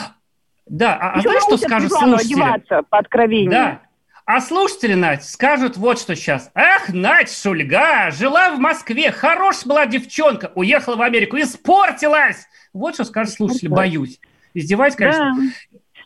да, 0.68 0.98
а, 1.02 1.14
а 1.14 1.22
знаешь, 1.22 1.42
что 1.42 1.58
скажут 1.58 1.92
слушатели? 1.92 2.34
одеваться 2.34 2.84
по 2.88 3.00
откровению. 3.00 3.52
Да, 3.52 3.82
а 4.26 4.40
слушатели, 4.42 4.94
Надь, 4.94 5.24
скажут 5.24 5.78
вот 5.78 6.00
что 6.00 6.16
сейчас. 6.16 6.52
Ах, 6.54 6.90
Надь 6.90 7.32
Шульга, 7.32 8.12
жила 8.12 8.52
в 8.52 8.60
Москве, 8.60 9.12
хорошая 9.12 9.68
была 9.68 9.86
девчонка, 9.86 10.52
уехала 10.56 10.96
в 10.96 11.02
Америку, 11.02 11.38
испортилась. 11.38 12.48
Вот 12.74 12.94
что 12.96 13.04
скажут 13.04 13.34
слушатели, 13.34 13.68
боюсь. 13.68 14.20
Издеваюсь, 14.54 14.96
конечно. 14.96 15.36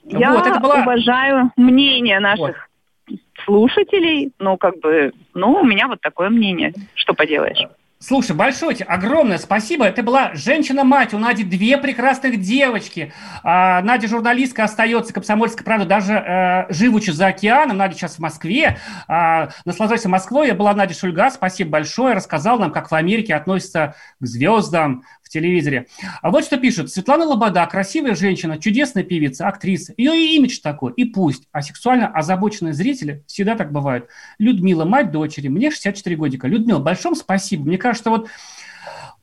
Да. 0.04 0.20
Я 0.20 0.32
вот, 0.34 0.46
это 0.46 0.60
была... 0.60 0.82
уважаю 0.82 1.52
мнение 1.58 2.20
наших 2.20 2.70
вот. 3.08 3.20
слушателей, 3.44 4.32
ну, 4.40 4.58
как 4.58 4.80
бы, 4.80 5.14
ну, 5.34 5.54
у 5.54 5.64
меня 5.64 5.88
вот 5.88 6.02
такое 6.02 6.30
мнение. 6.30 6.74
Что 6.94 7.14
поделаешь? 7.14 7.68
Слушай, 7.98 8.36
большое 8.36 8.76
тебе 8.76 8.88
огромное 8.88 9.38
спасибо. 9.38 9.86
Это 9.86 10.04
была 10.04 10.34
женщина-мать. 10.34 11.14
У 11.14 11.18
Нади 11.18 11.44
две 11.44 11.78
прекрасных 11.78 12.42
девочки. 12.42 13.14
А, 13.42 13.82
Надя 13.82 14.10
журналистка 14.10 14.66
остается 14.66 15.14
комсомольской 15.14 15.64
правда, 15.64 15.86
даже 15.86 16.14
э, 16.14 16.74
живучи 16.74 17.12
за 17.12 17.28
океаном. 17.28 17.78
Надя 17.78 17.96
сейчас 17.96 18.16
в 18.16 18.20
Москве. 18.20 18.78
А, 19.08 19.50
наслаждайся 19.64 20.10
Москвой. 20.10 20.48
Я 20.48 20.56
была 20.56 20.74
Надя 20.74 20.94
Шульга. 20.94 21.32
Спасибо 21.32 21.72
большое. 21.72 22.16
Рассказал 22.16 22.60
нам, 22.60 22.72
как 22.72 22.92
в 22.92 22.96
Америке 22.96 23.34
относятся 23.34 23.96
к 24.20 24.26
звездам, 24.26 25.04
телевизоре. 25.36 25.88
А 26.22 26.32
вот 26.32 26.46
что 26.46 26.58
пишут. 26.58 26.92
Светлана 26.92 27.26
Лобода, 27.26 27.66
красивая 27.68 28.16
женщина, 28.16 28.58
чудесная 28.58 29.04
певица, 29.04 29.48
актриса. 29.48 29.94
Ее 29.98 30.16
и 30.16 30.36
имидж 30.38 30.60
такой, 30.62 30.94
и 30.94 31.06
пусть. 31.06 31.48
А 31.52 31.62
сексуально 31.62 32.08
озабоченные 32.08 32.74
зрители 32.74 33.24
всегда 33.28 33.56
так 33.56 33.72
бывают. 33.72 34.08
Людмила, 34.40 34.86
мать 34.86 35.12
дочери, 35.12 35.48
мне 35.50 35.72
64 35.72 36.16
годика. 36.16 36.48
Людмила, 36.48 36.80
большом 36.80 37.16
спасибо. 37.16 37.66
Мне 37.66 37.78
кажется, 37.78 38.10
вот 38.10 38.30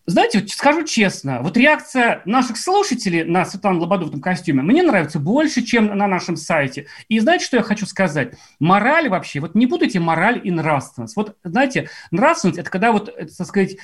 знаете, 0.04 0.44
скажу 0.48 0.84
честно, 0.84 1.40
вот 1.42 1.56
реакция 1.56 2.22
наших 2.24 2.56
слушателей 2.56 3.22
на 3.22 3.44
Светлану 3.44 3.80
Лободу 3.80 4.06
в 4.06 4.08
этом 4.08 4.20
костюме 4.20 4.60
мне 4.62 4.82
нравится 4.82 5.20
больше, 5.20 5.62
чем 5.62 5.86
на 5.86 6.08
нашем 6.08 6.36
сайте. 6.36 6.86
И 7.08 7.20
знаете, 7.20 7.44
что 7.44 7.56
я 7.58 7.62
хочу 7.62 7.86
сказать? 7.86 8.34
Мораль 8.58 9.08
вообще, 9.08 9.38
вот 9.38 9.54
не 9.54 9.68
путайте 9.68 10.00
мораль 10.00 10.40
и 10.42 10.50
нравственность. 10.50 11.14
Вот, 11.14 11.36
знаете, 11.44 11.88
нравственность– 12.10 12.58
это 12.60 12.68
когда 12.68 12.90
вот, 12.90 13.08
это, 13.16 13.36
так 13.36 13.46
сказать, 13.46 13.76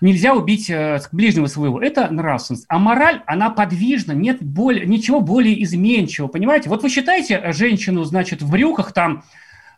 нельзя 0.00 0.34
убить 0.34 0.70
э, 0.70 0.98
ближнего 1.12 1.46
своего. 1.46 1.82
Это 1.82 2.10
нравственность. 2.10 2.64
А 2.68 2.78
мораль, 2.78 3.22
она 3.26 3.50
подвижна, 3.50 4.12
нет 4.12 4.42
более, 4.42 4.86
ничего 4.86 5.20
более 5.20 5.62
изменчивого, 5.62 6.28
понимаете? 6.28 6.70
Вот 6.70 6.82
вы 6.82 6.88
считаете 6.88 7.52
женщину, 7.52 8.04
значит, 8.04 8.40
в 8.40 8.50
брюках 8.50 8.92
там, 8.92 9.24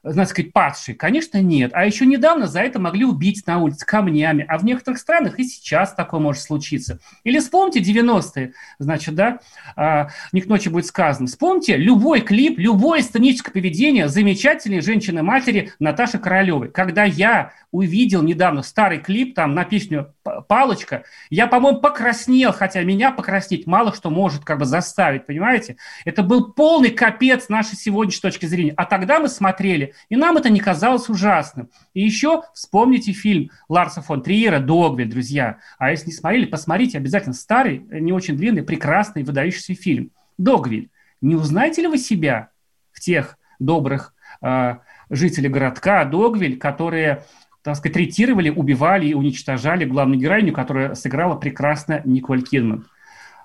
так 0.03 0.29
сказать, 0.29 0.53
падший? 0.53 0.95
Конечно, 0.95 1.41
нет. 1.41 1.71
А 1.75 1.85
еще 1.85 2.07
недавно 2.07 2.47
за 2.47 2.61
это 2.61 2.79
могли 2.79 3.05
убить 3.05 3.47
на 3.47 3.59
улице 3.59 3.85
камнями. 3.85 4.45
А 4.49 4.59
в 4.59 4.65
некоторых 4.65 5.01
странах 5.01 5.39
и 5.39 5.45
сейчас 5.45 5.95
такое 5.95 6.21
может 6.21 6.43
случиться. 6.43 7.01
Или 7.25 7.39
вспомните 7.39 7.81
90-е, 7.81 8.53
значит, 8.79 9.15
да, 9.15 9.41
а, 9.77 10.09
не 10.33 10.41
к 10.41 10.47
ночи 10.47 10.69
будет 10.69 10.87
сказано. 10.87 11.27
Вспомните 11.27 11.77
любой 11.77 12.21
клип, 12.21 12.59
любое 12.59 13.03
сценическое 13.03 13.53
поведение 13.53 14.09
замечательной 14.09 14.81
женщины-матери 14.81 15.73
Наташи 15.79 16.19
Королевой. 16.19 16.71
Когда 16.71 17.05
я 17.05 17.53
увидел 17.71 18.23
недавно 18.23 18.63
старый 18.63 18.99
клип 18.99 19.35
там 19.35 19.55
на 19.55 19.65
песню 19.65 20.15
«Палочка», 20.49 21.05
я, 21.31 21.47
по-моему, 21.47 21.81
покраснел, 21.81 22.53
хотя 22.53 22.83
меня 22.83 23.11
покраснеть 23.11 23.67
мало 23.67 23.95
что 23.95 24.11
может 24.11 24.45
как 24.45 24.59
бы 24.59 24.65
заставить, 24.65 25.27
понимаете? 25.27 25.77
Это 26.05 26.23
был 26.23 26.53
полный 26.53 26.91
капец 26.91 27.49
нашей 27.49 27.77
сегодняшней 27.77 28.23
точки 28.23 28.47
зрения. 28.47 28.75
А 28.77 28.85
тогда 28.85 29.21
мы 29.21 29.29
смотрели, 29.29 29.95
и 30.09 30.17
нам 30.17 30.37
это 30.37 30.51
не 30.51 30.61
казалось 30.61 31.09
ужасным. 31.09 31.71
И 31.95 32.03
еще 32.03 32.43
вспомните 32.55 33.13
фильм 33.13 33.51
Ларса 33.69 34.03
фон 34.03 34.23
Триера 34.23 34.61
«Догвиль», 34.61 35.11
друзья. 35.11 35.59
А 35.79 35.91
если 35.91 36.07
не 36.07 36.13
смотрели, 36.13 36.47
посмотрите 36.47 36.99
обязательно 36.99 37.35
старый, 37.35 37.85
не 37.89 38.13
очень 38.13 38.37
длинный, 38.37 38.63
прекрасный, 38.63 39.23
выдающийся 39.23 39.75
фильм. 39.75 40.11
«Догвиль». 40.37 40.91
Не 41.21 41.35
узнаете 41.35 41.83
ли 41.83 41.89
вы 41.89 41.99
себя 41.99 42.51
в 42.93 43.01
тех 43.01 43.39
добрых 43.59 44.15
э, 44.41 44.77
жителей 45.11 45.49
городка 45.49 46.05
Догвиль, 46.05 46.59
которые 46.59 47.25
так 47.69 47.77
сказать, 47.77 47.95
третировали, 47.95 48.51
убивали 48.51 49.09
и 49.09 49.15
уничтожали 49.15 49.85
главную 49.85 50.19
героиню, 50.19 50.53
которая 50.53 50.95
сыграла 50.95 51.37
прекрасно 51.37 52.01
Николь 52.05 52.43
Кидман. 52.43 52.87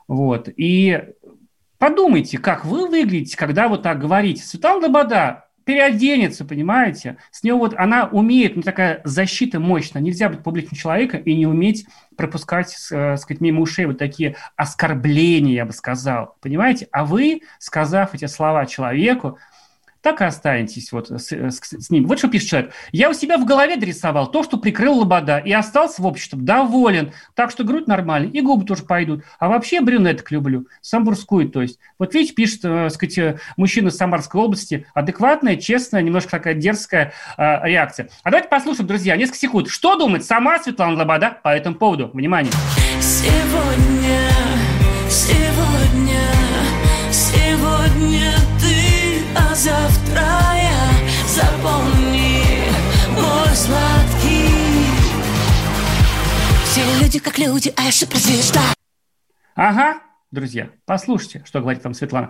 Вот. 0.07 0.49
И 0.55 1.03
подумайте, 1.77 2.37
как 2.37 2.63
вы 2.63 2.87
выглядите, 2.87 3.35
когда 3.35 3.67
вот 3.67 3.83
так 3.83 3.99
говорите. 3.99 4.43
Светлана 4.43 4.87
Лобода 4.87 5.45
переоденется, 5.65 6.45
понимаете? 6.45 7.17
С 7.31 7.43
нее 7.43 7.55
вот 7.55 7.73
она 7.77 8.07
умеет, 8.07 8.55
ну 8.55 8.61
такая 8.61 9.01
защита 9.03 9.59
мощная. 9.59 10.01
Нельзя 10.01 10.29
быть 10.29 10.41
публичным 10.41 10.77
человеком 10.77 11.21
и 11.21 11.35
не 11.35 11.45
уметь 11.45 11.85
пропускать, 12.15 12.73
э, 12.91 13.17
сказать, 13.17 13.41
мимо 13.41 13.61
ушей 13.61 13.85
вот 13.85 13.97
такие 13.97 14.35
оскорбления, 14.55 15.53
я 15.53 15.65
бы 15.65 15.73
сказал. 15.73 16.37
Понимаете? 16.41 16.87
А 16.91 17.05
вы, 17.05 17.41
сказав 17.59 18.13
эти 18.13 18.25
слова 18.25 18.65
человеку, 18.65 19.37
так 20.03 20.19
и 20.19 20.25
останетесь 20.25 20.91
вот 20.91 21.09
с, 21.09 21.31
с, 21.31 21.59
с 21.61 21.89
ним. 21.89 22.05
Вот 22.07 22.19
что 22.19 22.27
пишет 22.27 22.49
человек. 22.49 22.73
Я 22.91 23.09
у 23.09 23.13
себя 23.13 23.37
в 23.37 23.45
голове 23.45 23.77
дорисовал 23.77 24.29
то, 24.29 24.43
что 24.43 24.57
прикрыл 24.57 24.99
Лобода, 24.99 25.37
и 25.37 25.51
остался 25.53 26.01
в 26.01 26.05
обществе 26.05 26.37
доволен. 26.37 27.13
Так 27.35 27.49
что 27.49 27.63
грудь 27.63 27.87
нормальная, 27.87 28.29
и 28.29 28.41
губы 28.41 28.65
тоже 28.65 28.83
пойдут. 28.83 29.23
А 29.39 29.47
вообще 29.47 29.79
брюнеток 29.79 30.29
люблю. 30.29 30.67
Самбурскую, 30.81 31.49
то 31.49 31.61
есть. 31.61 31.79
Вот 31.97 32.13
видите, 32.13 32.33
пишет, 32.33 32.59
э, 32.65 32.89
сказать, 32.89 33.17
э, 33.17 33.39
мужчина 33.55 33.87
из 33.87 33.95
Самарской 33.95 34.41
области. 34.41 34.85
Адекватная, 34.93 35.55
честная, 35.55 36.01
немножко 36.01 36.31
такая 36.31 36.53
дерзкая 36.53 37.13
э, 37.37 37.67
реакция. 37.69 38.09
А 38.23 38.29
давайте 38.29 38.49
послушаем, 38.49 38.87
друзья, 38.87 39.15
несколько 39.15 39.37
секунд. 39.37 39.69
Что 39.69 39.95
думает 39.95 40.25
сама 40.25 40.59
Светлана 40.59 40.97
Лобода 40.97 41.37
по 41.41 41.47
этому 41.47 41.77
поводу? 41.77 42.11
Внимание. 42.13 42.51
Сегодня, 42.99 44.32
люди 57.13 57.23
как 57.23 57.37
люди, 57.37 57.73
а 57.75 57.83
я 57.83 57.91
суперзвезда 57.91 58.61
Ага, 59.55 60.01
друзья, 60.31 60.69
послушайте, 60.85 61.43
что 61.45 61.59
говорит 61.59 61.83
там 61.83 61.93
Светлана. 61.93 62.29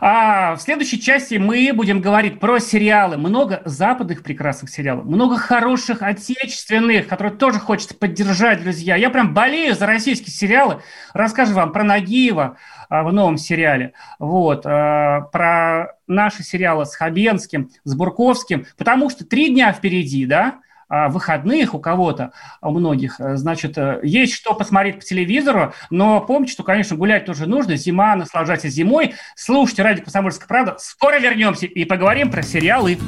А 0.00 0.54
в 0.54 0.60
следующей 0.60 1.00
части 1.00 1.34
мы 1.34 1.72
будем 1.74 2.00
говорить 2.00 2.38
про 2.38 2.60
сериалы. 2.60 3.16
Много 3.16 3.60
западных 3.64 4.22
прекрасных 4.22 4.70
сериалов, 4.70 5.04
много 5.04 5.36
хороших 5.36 6.02
отечественных, 6.02 7.08
которые 7.08 7.34
тоже 7.34 7.58
хочется 7.58 7.96
поддержать, 7.96 8.62
друзья. 8.62 8.94
Я 8.94 9.10
прям 9.10 9.34
болею 9.34 9.74
за 9.74 9.86
российские 9.86 10.32
сериалы. 10.32 10.80
Расскажу 11.12 11.54
вам 11.54 11.72
про 11.72 11.82
Нагиева 11.82 12.56
а, 12.88 13.02
в 13.02 13.12
новом 13.12 13.36
сериале. 13.36 13.94
Вот, 14.20 14.62
а, 14.64 15.22
про 15.32 15.96
наши 16.06 16.44
сериалы 16.44 16.86
с 16.86 16.94
Хабенским, 16.94 17.70
с 17.82 17.96
Бурковским, 17.96 18.64
потому 18.78 19.10
что 19.10 19.24
три 19.24 19.52
дня 19.52 19.72
впереди, 19.72 20.24
да, 20.24 20.60
выходных 20.90 21.74
у 21.74 21.78
кого-то, 21.78 22.32
у 22.60 22.70
многих, 22.70 23.20
э, 23.20 23.36
значит, 23.36 23.78
э, 23.78 24.00
есть 24.02 24.34
что 24.34 24.54
посмотреть 24.54 24.96
по 24.96 25.04
телевизору, 25.04 25.72
но 25.88 26.20
помните, 26.20 26.52
что, 26.52 26.64
конечно, 26.64 26.96
гулять 26.96 27.24
тоже 27.24 27.46
нужно, 27.46 27.76
зима, 27.76 28.16
наслаждайтесь 28.16 28.72
зимой, 28.72 29.14
слушайте 29.36 29.82
радио 29.82 30.02
«Комсомольская 30.02 30.48
правда», 30.48 30.76
скоро 30.78 31.18
вернемся 31.20 31.66
и 31.66 31.84
поговорим 31.84 32.30
про 32.30 32.42
сериалы. 32.42 32.98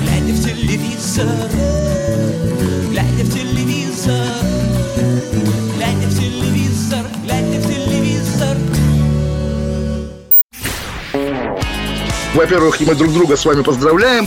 Глядя 0.00 0.32
в 0.32 0.44
телевизор, 0.44 1.26
глядя 2.90 3.24
в 3.24 3.32
телевизор, 3.34 4.26
глядя 5.76 6.06
в 6.06 6.18
телевизор, 6.18 7.06
глядя 7.22 7.60
в 7.60 7.66
телевизор. 7.66 8.56
Во-первых, 12.34 12.80
мы 12.80 12.94
друг 12.94 13.12
друга 13.12 13.36
с 13.36 13.44
вами 13.44 13.62
поздравляем. 13.62 14.26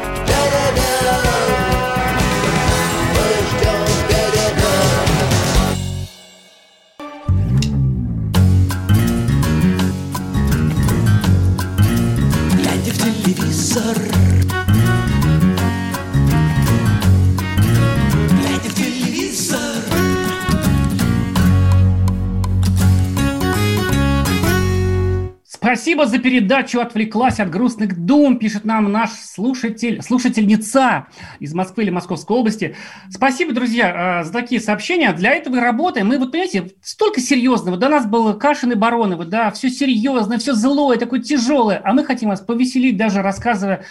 Спасибо 25.91 26.05
за 26.05 26.19
передачу. 26.19 26.79
Отвлеклась 26.79 27.41
от 27.41 27.49
грустных 27.49 27.97
дум, 27.97 28.39
пишет 28.39 28.63
нам 28.63 28.89
наш 28.89 29.09
слушатель, 29.09 30.01
слушательница 30.01 31.07
из 31.41 31.53
Москвы 31.53 31.83
или 31.83 31.89
Московской 31.89 32.37
области. 32.37 32.77
Спасибо, 33.09 33.51
друзья, 33.51 34.21
э, 34.21 34.23
за 34.23 34.31
такие 34.31 34.61
сообщения. 34.61 35.11
Для 35.11 35.31
этого 35.31 35.57
и 35.57 35.59
работаем. 35.59 36.07
Мы 36.07 36.17
вот, 36.17 36.31
понимаете, 36.31 36.71
столько 36.81 37.19
серьезного. 37.19 37.75
До 37.75 37.89
нас 37.89 38.05
было 38.05 38.31
Кашин 38.31 38.71
и 38.71 38.75
Бароновы, 38.75 39.25
да, 39.25 39.51
все 39.51 39.69
серьезно, 39.69 40.37
все 40.37 40.53
злое, 40.53 40.97
такое 40.97 41.19
тяжелое. 41.19 41.81
А 41.83 41.91
мы 41.91 42.05
хотим 42.05 42.29
вас 42.29 42.39
повеселить, 42.39 42.95
даже 42.95 43.21
рассказывая 43.21 43.83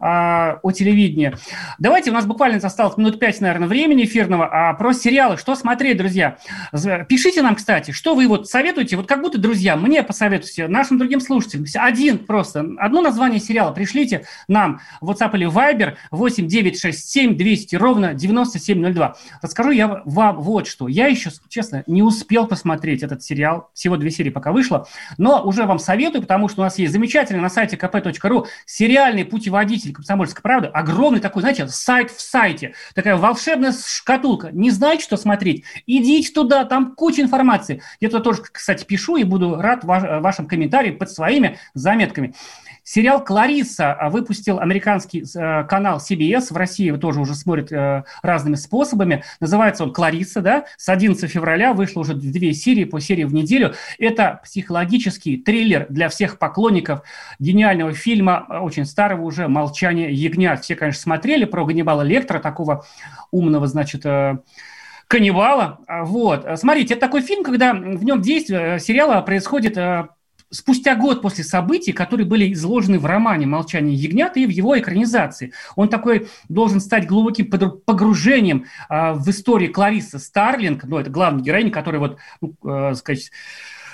о 0.00 0.72
телевидении. 0.72 1.34
Давайте, 1.78 2.10
у 2.10 2.14
нас 2.14 2.26
буквально 2.26 2.56
осталось 2.56 2.96
минут 2.96 3.18
пять, 3.18 3.40
наверное, 3.40 3.68
времени 3.68 4.04
эфирного, 4.04 4.48
а 4.50 4.74
про 4.74 4.92
сериалы, 4.92 5.36
что 5.36 5.54
смотреть, 5.54 5.98
друзья. 5.98 6.38
Пишите 7.08 7.42
нам, 7.42 7.54
кстати, 7.54 7.90
что 7.90 8.14
вы 8.14 8.26
вот 8.26 8.48
советуете, 8.48 8.96
вот 8.96 9.06
как 9.06 9.20
будто, 9.20 9.38
друзья, 9.38 9.76
мне 9.76 10.02
посоветуйте, 10.02 10.68
нашим 10.68 10.98
другим 10.98 11.20
слушателям, 11.20 11.66
один 11.74 12.18
просто, 12.18 12.64
одно 12.78 13.02
название 13.02 13.40
сериала 13.40 13.72
пришлите 13.72 14.26
нам 14.48 14.80
в 15.00 15.10
WhatsApp 15.10 15.34
или 15.34 15.46
Viber 15.46 15.96
8 16.10 16.46
967 16.46 17.36
200 17.36 17.76
ровно 17.76 18.14
9702. 18.14 19.16
Расскажу 19.42 19.70
я 19.70 20.02
вам 20.04 20.40
вот 20.40 20.66
что. 20.66 20.88
Я 20.88 21.06
еще, 21.06 21.30
честно, 21.48 21.84
не 21.86 22.02
успел 22.02 22.46
посмотреть 22.46 23.02
этот 23.02 23.22
сериал, 23.22 23.70
всего 23.74 23.96
две 23.96 24.10
серии 24.10 24.30
пока 24.30 24.52
вышло, 24.52 24.86
но 25.18 25.42
уже 25.42 25.64
вам 25.64 25.78
советую, 25.78 26.22
потому 26.22 26.48
что 26.48 26.62
у 26.62 26.64
нас 26.64 26.78
есть 26.78 26.92
замечательный 26.92 27.40
на 27.40 27.50
сайте 27.50 27.76
kp.ru 27.76 28.46
сериальный 28.66 29.24
путеводитель 29.24 29.89
«Комсомольская 29.92 30.42
правда», 30.42 30.68
огромный 30.68 31.20
такой, 31.20 31.42
знаете, 31.42 31.68
сайт 31.68 32.10
в 32.10 32.20
сайте, 32.20 32.74
такая 32.94 33.16
волшебная 33.16 33.72
шкатулка. 33.72 34.50
Не 34.52 34.70
знаете, 34.70 35.04
что 35.04 35.16
смотреть? 35.16 35.64
Идите 35.86 36.32
туда, 36.32 36.64
там 36.64 36.94
куча 36.94 37.22
информации. 37.22 37.82
Я 38.00 38.08
туда 38.08 38.22
тоже, 38.22 38.42
кстати, 38.42 38.84
пишу 38.84 39.16
и 39.16 39.24
буду 39.24 39.56
рад 39.56 39.84
ваш- 39.84 40.22
вашим 40.22 40.46
комментариям 40.46 40.98
под 40.98 41.10
своими 41.10 41.58
заметками. 41.74 42.34
Сериал 42.82 43.22
«Клариса» 43.22 43.96
выпустил 44.10 44.58
американский 44.58 45.22
э, 45.22 45.64
канал 45.64 45.98
CBS. 45.98 46.52
В 46.52 46.56
России 46.56 46.86
его 46.86 46.98
тоже 46.98 47.20
уже 47.20 47.34
смотрят 47.34 47.70
э, 47.72 48.04
разными 48.22 48.54
способами. 48.54 49.22
Называется 49.38 49.84
он 49.84 49.92
«Клариса», 49.92 50.40
да? 50.40 50.64
С 50.76 50.88
11 50.88 51.30
февраля 51.30 51.72
вышло 51.74 52.00
уже 52.00 52.14
две 52.14 52.54
серии, 52.54 52.84
по 52.84 53.00
серии 53.00 53.24
в 53.24 53.34
неделю. 53.34 53.74
Это 53.98 54.40
психологический 54.44 55.36
триллер 55.36 55.86
для 55.88 56.08
всех 56.08 56.38
поклонников 56.38 57.02
гениального 57.38 57.92
фильма, 57.92 58.46
э, 58.48 58.58
очень 58.58 58.86
старого 58.86 59.22
уже, 59.22 59.48
«Молчание 59.48 60.12
ягнят». 60.12 60.62
Все, 60.62 60.74
конечно, 60.74 61.02
смотрели 61.02 61.44
про 61.44 61.64
Ганнибала 61.64 62.02
Лектора, 62.02 62.40
такого 62.40 62.84
умного, 63.30 63.66
значит, 63.66 64.04
каннибала. 65.06 65.80
Вот. 65.88 66.46
Смотрите, 66.56 66.94
это 66.94 67.00
такой 67.00 67.22
фильм, 67.22 67.44
когда 67.44 67.72
в 67.72 68.04
нем 68.04 68.20
действие 68.20 68.78
сериала 68.78 69.20
происходит 69.20 69.76
спустя 70.50 70.96
год 70.96 71.22
после 71.22 71.44
событий, 71.44 71.92
которые 71.92 72.26
были 72.26 72.52
изложены 72.52 72.98
в 72.98 73.06
романе 73.06 73.46
«Молчание 73.46 73.94
ягнят» 73.94 74.36
и 74.36 74.46
в 74.46 74.50
его 74.50 74.78
экранизации. 74.78 75.52
Он 75.76 75.88
такой 75.88 76.28
должен 76.48 76.80
стать 76.80 77.06
глубоким 77.06 77.50
погружением 77.50 78.66
а, 78.88 79.14
в 79.14 79.28
историю 79.30 79.72
Кларисы 79.72 80.18
Старлинг, 80.18 80.84
ну, 80.84 80.98
это 80.98 81.10
главная 81.10 81.42
героиня, 81.42 81.70
которая 81.70 82.00
вот, 82.00 82.18
ну, 82.40 82.54
э, 82.64 82.94
сказать, 82.94 83.30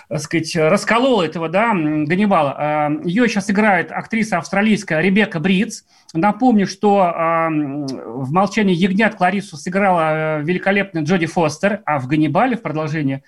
так 0.08 0.20
сказать, 0.20 0.54
расколола 0.54 1.24
этого, 1.24 1.48
да, 1.48 1.72
Ганнибала. 1.72 2.54
А, 2.56 2.90
Ее 3.04 3.28
сейчас 3.28 3.50
играет 3.50 3.90
актриса 3.90 4.38
австралийская 4.38 5.00
Ребекка 5.00 5.40
Бриц. 5.40 5.84
Напомню, 6.14 6.66
что 6.66 7.00
а, 7.00 7.48
в 7.48 8.30
«Молчании 8.32 8.74
ягнят» 8.74 9.16
Кларису 9.16 9.56
сыграла 9.56 10.38
э, 10.38 10.42
великолепная 10.42 11.02
Джоди 11.02 11.26
Фостер, 11.26 11.82
а 11.84 11.98
в 11.98 12.06
«Ганнибале» 12.06 12.56
в 12.56 12.62
продолжение 12.62 13.22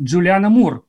Джулиана 0.00 0.48
Мур. 0.48 0.84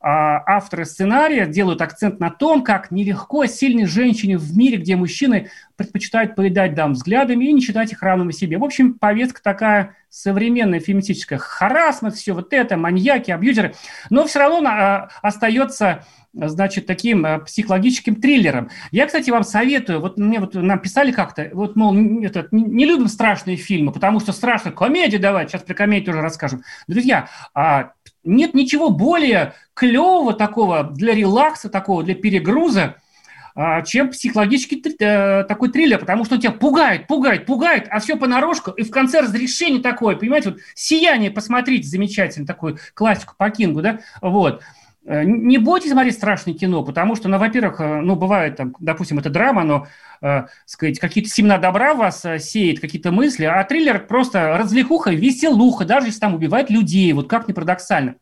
А, 0.00 0.42
Авторы 0.46 0.84
сценария 0.84 1.46
делают 1.46 1.82
акцент 1.82 2.20
на 2.20 2.30
том, 2.30 2.62
как 2.62 2.90
нелегко 2.90 3.46
сильной 3.46 3.86
женщине 3.86 4.38
в 4.38 4.56
мире, 4.56 4.78
где 4.78 4.96
мужчины 4.96 5.50
предпочитают 5.76 6.34
поедать 6.34 6.74
дам 6.74 6.92
взглядами 6.92 7.46
и 7.46 7.52
не 7.52 7.60
считать 7.60 7.92
их 7.92 8.02
равными 8.02 8.32
себе. 8.32 8.58
В 8.58 8.64
общем, 8.64 8.94
повестка 8.94 9.42
такая 9.42 9.94
современная, 10.08 10.80
феминистическая. 10.80 11.38
Харасмент, 11.38 12.14
все 12.14 12.32
вот 12.32 12.52
это, 12.52 12.76
маньяки, 12.76 13.30
абьюзеры. 13.30 13.74
Но 14.08 14.26
все 14.26 14.38
равно 14.38 14.68
а, 14.68 15.08
остается 15.22 16.04
значит, 16.32 16.86
таким 16.86 17.24
а, 17.24 17.38
психологическим 17.40 18.16
триллером. 18.16 18.70
Я, 18.90 19.06
кстати, 19.06 19.30
вам 19.30 19.44
советую, 19.44 20.00
вот 20.00 20.18
мне 20.18 20.40
вот 20.40 20.54
нам 20.54 20.78
писали 20.78 21.12
как-то, 21.12 21.50
вот, 21.52 21.76
мол, 21.76 21.94
этот, 22.22 22.52
не, 22.52 22.84
любим 22.84 23.08
страшные 23.08 23.56
фильмы, 23.56 23.92
потому 23.92 24.20
что 24.20 24.32
страшно 24.32 24.70
комедии 24.70 25.16
давать, 25.16 25.50
сейчас 25.50 25.62
про 25.62 25.74
комедию 25.74 26.06
тоже 26.06 26.20
расскажем. 26.20 26.62
Друзья, 26.86 27.28
а, 27.54 27.92
нет 28.26 28.54
ничего 28.54 28.90
более 28.90 29.54
клевого 29.74 30.34
такого 30.34 30.84
для 30.84 31.14
релакса, 31.14 31.68
такого 31.68 32.02
для 32.02 32.14
перегруза, 32.14 32.96
а, 33.58 33.80
чем 33.80 34.10
психологический 34.10 34.82
э, 35.00 35.44
такой 35.44 35.70
триллер, 35.70 35.98
потому 35.98 36.26
что 36.26 36.34
он 36.34 36.42
тебя 36.42 36.52
пугает, 36.52 37.06
пугает, 37.06 37.46
пугает, 37.46 37.86
а 37.90 38.00
все 38.00 38.16
понарошку, 38.16 38.70
и 38.72 38.82
в 38.82 38.90
конце 38.90 39.20
разрешение 39.20 39.80
такое, 39.80 40.14
понимаете, 40.16 40.50
вот 40.50 40.58
«Сияние», 40.74 41.30
посмотрите, 41.30 41.88
замечательно, 41.88 42.46
такую 42.46 42.78
классику 42.92 43.34
по 43.38 43.48
Кингу, 43.48 43.80
да, 43.80 44.00
вот. 44.20 44.62
Э, 45.06 45.22
не 45.24 45.58
бойтесь 45.58 45.92
смотреть 45.92 46.14
страшное 46.14 46.54
кино, 46.54 46.82
потому 46.82 47.14
что, 47.14 47.28
ну, 47.28 47.38
во-первых, 47.38 47.80
э, 47.80 48.00
ну, 48.00 48.16
бывает, 48.16 48.56
там, 48.56 48.74
допустим, 48.80 49.18
это 49.18 49.30
драма, 49.30 49.62
но, 49.62 49.86
э, 50.20 50.46
сказать, 50.64 50.98
какие-то 50.98 51.30
семена 51.30 51.58
добра 51.58 51.94
вас 51.94 52.24
э, 52.24 52.40
сеет, 52.40 52.80
какие-то 52.80 53.12
мысли, 53.12 53.44
а 53.44 53.62
триллер 53.62 54.04
просто 54.04 54.58
развлекуха, 54.58 55.12
веселуха, 55.12 55.84
даже 55.84 56.08
если 56.08 56.18
там 56.18 56.34
убивают 56.34 56.70
людей, 56.70 57.12
вот 57.12 57.28
как 57.28 57.46
ни 57.46 57.52
парадоксально. 57.52 58.16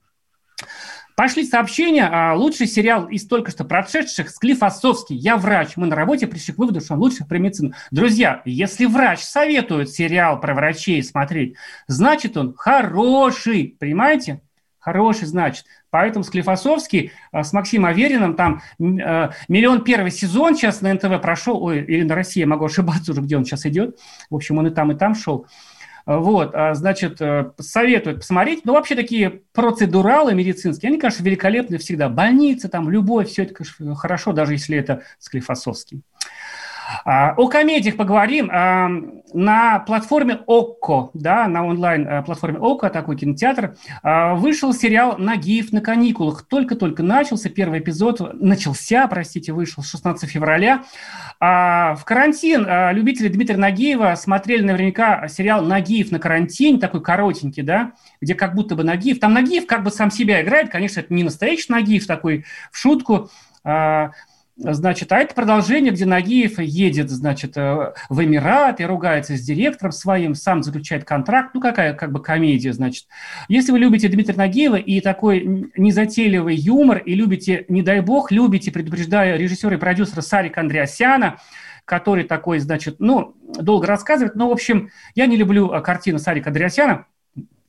Пошли 1.17 1.47
сообщения. 1.47 2.09
А, 2.11 2.35
лучший 2.35 2.67
сериал 2.67 3.07
из 3.07 3.27
только 3.29 3.53
что 3.53 3.65
прошедших 3.65 4.31
Склифосовский. 4.31 5.15
Я 5.15 5.37
врач. 5.37 5.77
Мы 5.77 5.87
на 5.87 5.95
работе 5.95 6.27
пришли 6.27 6.53
к 6.53 6.59
выводу, 6.59 6.81
что 6.81 6.95
он 6.95 7.01
лучше 7.01 7.25
про 7.25 7.39
медицину. 7.39 7.73
Друзья, 7.93 8.43
если 8.45 8.85
врач 8.87 9.21
советует 9.21 9.91
сериал 9.91 10.41
про 10.41 10.55
врачей 10.55 11.05
смотреть, 11.05 11.55
значит 11.87 12.37
он 12.37 12.53
хороший. 12.57 13.77
Понимаете? 13.79 14.41
Хороший, 14.85 15.27
значит. 15.27 15.65
Поэтому 15.89 16.25
Склифосовский 16.25 17.13
а, 17.33 17.43
с 17.43 17.55
Максимом 17.55 17.87
Авериным, 17.87 18.37
там 18.37 18.61
э, 18.79 19.31
миллион 19.49 19.83
первый 19.83 20.11
сезон 20.11 20.55
сейчас 20.55 20.83
на 20.83 20.93
НТВ 20.93 21.23
прошел, 21.23 21.65
ой, 21.65 21.83
или 21.83 22.03
на 22.03 22.15
России, 22.15 22.41
я 22.41 22.47
могу 22.47 22.65
ошибаться 22.67 23.13
уже, 23.13 23.23
где 23.23 23.39
он 23.39 23.47
сейчас 23.47 23.65
идет. 23.65 23.99
В 24.29 24.35
общем, 24.35 24.59
он 24.59 24.67
и 24.67 24.71
там, 24.71 24.93
и 24.93 24.95
там 24.95 25.15
шел. 25.15 25.47
Вот, 26.05 26.55
а, 26.55 26.75
значит, 26.75 27.23
э, 27.23 27.53
советуют 27.59 28.19
посмотреть. 28.19 28.67
Ну, 28.67 28.75
вообще 28.75 28.95
такие 28.95 29.41
процедуралы 29.55 30.35
медицинские, 30.35 30.91
они, 30.91 31.01
конечно, 31.01 31.25
великолепны 31.25 31.79
всегда. 31.79 32.11
Больницы, 32.11 32.69
там, 32.69 32.91
любовь, 32.91 33.31
все 33.31 33.45
это, 33.45 33.55
конечно, 33.55 33.95
хорошо, 33.95 34.35
даже 34.35 34.53
если 34.53 34.77
это 34.77 35.01
Склифосовский. 35.19 36.03
А, 37.05 37.35
о 37.37 37.49
комедиях 37.49 37.97
поговорим. 37.97 38.51
А, 38.53 38.89
на 39.33 39.81
платформе 39.81 40.41
ОККО, 40.47 41.11
да, 41.15 41.49
на 41.49 41.67
онлайн-платформе 41.67 42.59
э, 42.59 42.63
ОККО, 42.63 42.91
такой 42.91 43.17
кинотеатр, 43.17 43.77
а, 44.03 44.35
вышел 44.35 44.73
сериал 44.73 45.17
«Нагиев 45.19 45.73
на 45.73 45.81
каникулах». 45.81 46.47
Только-только 46.47 47.03
начался, 47.03 47.49
первый 47.49 47.81
эпизод 47.81 48.35
начался, 48.35 49.07
простите, 49.09 49.53
вышел 49.53 49.83
16 49.83 50.31
февраля. 50.31 50.85
В 51.41 52.01
карантин 52.05 52.67
любители 52.93 53.29
Дмитрия 53.29 53.57
Нагиева 53.57 54.15
смотрели 54.15 54.63
наверняка 54.63 55.27
сериал 55.29 55.63
«Нагиев 55.63 56.11
на 56.11 56.19
карантине», 56.19 56.79
такой 56.79 57.03
коротенький, 57.03 57.63
да, 57.63 57.93
где 58.21 58.35
как 58.35 58.55
будто 58.55 58.77
бы 58.77 58.85
Нагиев, 58.85 59.19
там 59.19 59.35
Нагиев 59.35 59.67
как 59.67 59.83
бы 59.83 59.91
сам 59.91 60.11
себя 60.11 60.43
играет, 60.43 60.71
конечно, 60.71 61.01
это 61.01 61.13
не 61.13 61.25
настоящий 61.25 61.73
Нагиев 61.73 62.07
такой 62.07 62.45
в 62.71 62.79
шутку, 62.79 63.31
Значит, 64.57 65.11
а 65.11 65.19
это 65.19 65.35
продолжение, 65.35 65.93
где 65.93 66.07
Нагиев 66.07 66.61
едет, 66.61 67.11
значит, 67.11 67.57
э, 67.57 67.93
в 68.09 68.25
Эмираты, 68.25 68.87
ругается 68.87 69.37
с 69.37 69.41
директором 69.41 69.91
своим, 69.91 70.37
сам 70.37 70.63
заключает 70.63 71.05
контракт. 71.05 71.55
Ну, 71.55 71.61
какая 71.61 71.93
как 71.93 72.13
бы 72.13 72.23
комедия, 72.23 72.73
значит. 72.73 73.07
Если 73.49 73.73
вы 73.73 73.81
любите 73.81 74.07
Дмитрия 74.09 74.37
Нагиева 74.37 74.77
и 74.77 75.01
такой 75.01 75.71
незатейливый 75.77 76.55
юмор, 76.55 76.99
и 76.99 77.15
любите, 77.15 77.65
не 77.69 77.83
дай 77.83 78.01
бог, 78.01 78.31
любите, 78.31 78.71
предупреждая 78.71 79.37
режиссера 79.37 79.75
и 79.75 79.79
продюсера 79.79 80.21
Сарика 80.21 80.61
Андреасяна, 80.61 81.39
который 81.85 82.23
такой, 82.23 82.61
значит, 82.61 82.97
ну, 83.01 83.35
долго 83.43 83.89
рассказывает, 83.89 84.37
но, 84.37 84.49
в 84.49 84.53
общем, 84.53 84.91
я 85.17 85.27
не 85.27 85.37
люблю 85.37 85.73
э, 85.73 85.81
картину 85.81 86.21
Сарика 86.21 86.51
Андреасяна, 86.51 87.07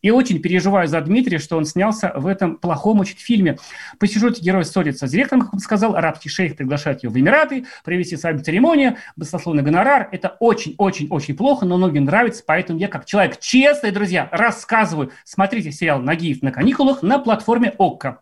и 0.06 0.12
очень 0.12 0.40
переживаю 0.40 0.88
за 0.88 1.02
Дмитрия, 1.02 1.40
что 1.40 1.58
он 1.58 1.66
снялся 1.66 2.14
в 2.16 2.28
этом 2.28 2.58
плохом 2.58 3.00
очень 3.00 3.18
фильме. 3.18 3.58
По 3.98 4.06
сюжету 4.06 4.40
герой 4.40 4.64
ссорится 4.64 5.08
с 5.08 5.10
директором, 5.10 5.42
как 5.42 5.56
он 5.56 5.60
сказал, 5.60 5.96
арабский 5.96 6.30
шейх 6.30 6.56
приглашает 6.56 7.02
его 7.02 7.12
в 7.12 7.20
Эмираты, 7.20 7.66
провести 7.84 8.16
свадебную 8.16 8.46
церемонию, 8.46 8.98
баснословный 9.16 9.64
гонорар. 9.64 10.08
Это 10.12 10.38
очень-очень-очень 10.40 11.36
плохо, 11.36 11.66
но 11.66 11.78
многим 11.78 12.06
нравится, 12.06 12.44
поэтому 12.46 12.78
я 12.78 12.88
как 12.88 13.06
человек 13.06 13.40
честный, 13.40 13.90
друзья, 13.90 14.30
рассказываю. 14.32 15.10
Смотрите 15.24 15.72
сериал 15.72 16.00
«Нагиев 16.00 16.44
на 16.44 16.52
каникулах» 16.52 17.02
на 17.02 17.18
платформе 17.18 17.74
ОККО. 17.76 18.22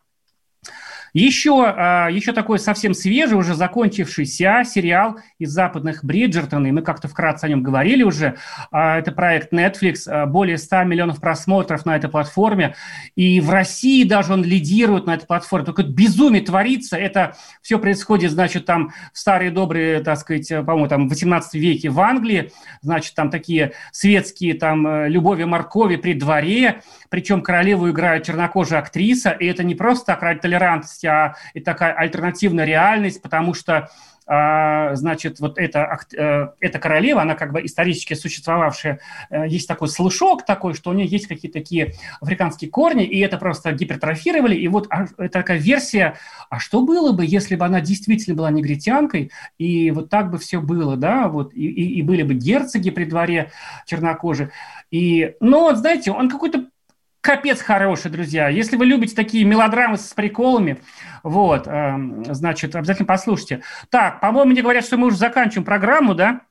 Еще, 1.14 1.64
а, 1.66 2.09
еще 2.09 2.34
такой 2.34 2.57
совсем 2.57 2.95
свежий, 2.95 3.38
уже 3.38 3.53
закончившийся 3.53 4.64
сериал 4.66 5.20
из 5.38 5.51
западных 5.51 6.03
Бриджертон, 6.03 6.66
и 6.66 6.72
мы 6.72 6.82
как-то 6.82 7.07
вкратце 7.07 7.45
о 7.45 7.49
нем 7.49 7.61
говорили 7.61 8.01
уже. 8.01 8.36
А, 8.72 8.97
это 8.97 9.11
проект 9.11 9.53
Netflix, 9.53 10.07
а, 10.07 10.26
более 10.26 10.57
100 10.57 10.84
миллионов 10.86 11.20
просмотров 11.20 11.86
на 11.86 11.95
этой 11.95 12.09
платформе, 12.09 12.76
и 13.16 13.39
в 13.41 13.51
России 13.51 14.03
даже 14.03 14.34
он 14.34 14.43
лидирует 14.43 15.05
на 15.05 15.14
этой 15.14 15.28
платформе. 15.28 15.66
Только 15.66 15.84
безумие 15.84 16.41
творится, 16.41 16.97
это 16.97 17.36
все 17.61 17.78
происходит, 17.78 18.32
значит, 18.32 18.66
там 18.66 18.91
в 19.14 19.20
старые 19.20 19.51
добрые, 19.51 19.99
так 19.99 20.18
сказать, 20.18 20.49
по-моему, 20.49 20.88
там 20.88 21.07
в 21.07 21.09
18 21.09 21.53
веке 21.53 21.89
в 21.89 21.99
Англии, 21.99 22.51
значит, 22.82 23.14
там 23.14 23.30
такие 23.30 23.74
светские 23.91 24.55
там 24.55 24.88
э, 24.88 25.09
любови 25.09 25.43
моркови 25.43 25.97
при 25.97 26.14
дворе, 26.14 26.82
причем 27.09 27.41
королеву 27.41 27.89
играет 27.91 28.24
чернокожая 28.24 28.80
актриса, 28.80 29.30
и 29.30 29.45
это 29.45 29.64
не 29.64 29.76
просто 29.76 30.07
так 30.07 30.24
ради 30.24 30.39
толерантности, 30.39 31.03
а 31.06 31.36
и 31.54 31.60
такая 31.60 31.93
альтернативная 31.93 32.66
реальность, 32.66 33.22
потому 33.22 33.54
что 33.54 33.89
а, 34.26 34.95
значит, 34.95 35.39
вот 35.39 35.58
эта, 35.58 35.99
э, 36.16 36.47
эта 36.62 36.80
королева, 36.80 37.22
она 37.22 37.36
как 37.36 37.51
бы 37.51 37.66
исторически 37.66 38.14
существовавшая, 38.14 39.01
э, 39.30 39.47
есть 39.49 39.68
такой 39.68 39.89
слушок 39.89 40.45
такой, 40.45 40.76
что 40.76 40.91
у 40.91 40.93
нее 40.93 41.08
есть 41.08 41.28
какие-то 41.28 41.60
такие 41.60 41.93
африканские 42.22 42.72
корни, 42.72 43.04
и 43.04 43.20
это 43.20 43.38
просто 43.38 43.74
гипертрофировали, 43.74 44.56
и 44.56 44.68
вот 44.70 44.88
а, 44.89 45.08
такая 45.28 45.58
версия, 45.58 46.16
а 46.49 46.60
что 46.60 46.84
было 46.84 47.12
бы, 47.12 47.26
если 47.26 47.58
бы 47.58 47.66
она 47.66 47.82
действительно 47.82 48.36
была 48.36 48.49
негритянкой, 48.49 49.32
и 49.58 49.91
вот 49.91 50.10
так 50.10 50.32
бы 50.32 50.38
все 50.38 50.62
было, 50.62 50.95
да, 50.95 51.28
вот, 51.28 51.54
и, 51.54 51.66
и, 51.66 51.99
и 51.99 52.01
были 52.01 52.24
бы 52.24 52.34
герцоги 52.34 52.91
при 52.91 53.04
дворе 53.04 53.51
чернокожие, 53.86 54.51
и, 54.89 55.36
ну, 55.41 55.76
знаете, 55.76 56.12
он 56.12 56.30
какой-то 56.30 56.68
капец 57.24 57.62
хороший, 57.62 58.12
друзья. 58.12 58.50
Если 58.50 58.76
вы 58.76 58.86
любите 58.86 59.16
такие 59.16 59.46
мелодрамы 59.46 59.98
с 59.98 60.14
приколами, 60.14 60.80
вот, 61.24 61.68
э, 61.68 61.96
значит, 62.30 62.76
обязательно 62.76 63.08
послушайте. 63.08 63.62
Так, 63.90 64.20
по-моему, 64.20 64.52
мне 64.52 64.62
говорят, 64.62 64.86
что 64.86 64.98
мы 64.98 65.08
уже 65.08 65.16
заканчиваем 65.16 65.64
программу, 65.64 66.16
да? 66.16 66.42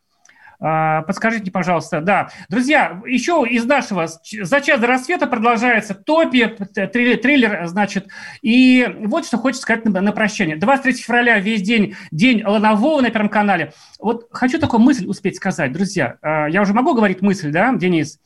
Э, 0.63 1.03
подскажите, 1.07 1.51
пожалуйста, 1.51 2.01
да. 2.01 2.31
Друзья, 2.49 3.03
еще 3.07 3.45
из 3.47 3.67
нашего 3.67 4.07
«За 4.07 4.61
час 4.63 4.81
до 4.81 4.87
рассвета» 4.87 5.27
продолжается 5.27 5.95
«Топи», 5.95 6.47
триллер, 6.47 7.19
триллер, 7.19 7.67
значит, 7.67 8.09
и 8.41 8.89
вот 9.05 9.27
что 9.27 9.37
хочется 9.37 9.65
сказать 9.65 9.85
на, 9.85 10.01
на 10.01 10.13
прощание. 10.13 10.57
23 10.57 10.95
февраля, 10.95 11.39
весь 11.39 11.61
день, 11.61 11.97
день 12.11 12.43
Ланового 12.47 13.03
на 13.03 13.11
Первом 13.11 13.29
канале. 13.29 13.75
Вот 14.01 14.29
хочу 14.33 14.59
такую 14.59 14.81
мысль 14.81 15.07
успеть 15.07 15.37
сказать, 15.37 15.71
друзья. 15.71 16.17
Э, 16.23 16.47
я 16.49 16.63
уже 16.63 16.73
могу 16.73 16.95
говорить 16.95 17.21
мысль, 17.21 17.51
да, 17.51 17.75
Денис? 17.75 18.19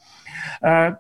Э, 0.62 0.92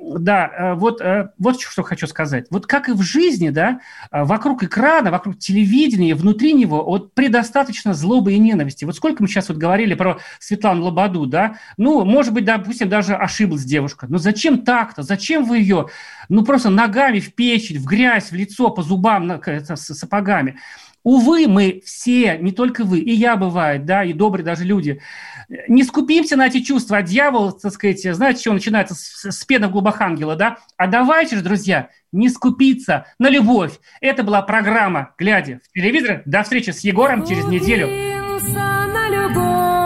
да, 0.00 0.50
э, 0.56 0.74
вот, 0.74 1.00
э, 1.00 1.30
вот 1.38 1.60
что 1.60 1.82
хочу 1.82 2.06
сказать. 2.06 2.46
Вот 2.50 2.66
как 2.66 2.88
и 2.88 2.92
в 2.92 3.02
жизни, 3.02 3.50
да, 3.50 3.80
э, 4.10 4.24
вокруг 4.24 4.62
экрана, 4.62 5.10
вокруг 5.10 5.38
телевидения, 5.38 6.14
внутри 6.14 6.52
него 6.52 6.84
вот 6.84 7.14
предостаточно 7.14 7.94
злобы 7.94 8.32
и 8.32 8.38
ненависти. 8.38 8.84
Вот 8.84 8.96
сколько 8.96 9.22
мы 9.22 9.28
сейчас 9.28 9.48
вот 9.48 9.58
говорили 9.58 9.94
про 9.94 10.18
Светлану 10.38 10.84
Лободу, 10.84 11.26
да, 11.26 11.56
ну, 11.76 12.04
может 12.04 12.32
быть, 12.32 12.44
допустим, 12.44 12.88
даже 12.88 13.14
ошиблась 13.14 13.64
девушка. 13.64 14.06
Но 14.08 14.18
зачем 14.18 14.64
так-то? 14.64 15.02
Зачем 15.02 15.44
вы 15.44 15.58
ее, 15.58 15.88
ну, 16.28 16.44
просто 16.44 16.70
ногами 16.70 17.20
в 17.20 17.34
печень, 17.34 17.78
в 17.78 17.84
грязь, 17.84 18.30
в 18.30 18.34
лицо, 18.34 18.70
по 18.70 18.82
зубам, 18.82 19.30
с 19.44 19.94
сапогами? 19.94 20.56
Увы, 21.02 21.46
мы 21.48 21.80
все, 21.84 22.38
не 22.38 22.52
только 22.52 22.84
вы, 22.84 22.98
и 22.98 23.12
я 23.12 23.36
бывает, 23.36 23.84
да, 23.84 24.04
и 24.04 24.12
добрые 24.12 24.44
даже 24.44 24.64
люди, 24.64 25.00
не 25.66 25.82
скупимся 25.82 26.36
на 26.36 26.46
эти 26.46 26.60
чувства, 26.60 26.98
а 26.98 27.02
дьявол, 27.02 27.52
так 27.52 27.72
сказать, 27.72 28.02
знаете, 28.02 28.40
что 28.40 28.52
начинается 28.52 28.94
с, 28.94 29.30
с 29.30 29.44
пены 29.44 29.68
глубохангела, 29.68 30.36
да? 30.36 30.58
А 30.76 30.86
давайте 30.86 31.36
же, 31.36 31.42
друзья, 31.42 31.88
не 32.12 32.28
скупиться 32.28 33.06
на 33.18 33.30
любовь. 33.30 33.78
Это 34.00 34.22
была 34.22 34.42
программа 34.42 35.14
«Глядя 35.18 35.60
в 35.68 35.72
телевизор». 35.72 36.22
До 36.26 36.42
встречи 36.42 36.70
с 36.70 36.80
Егором 36.80 37.26
через 37.26 37.46
неделю. 37.46 37.88
На 37.88 39.08
любовь, 39.08 39.77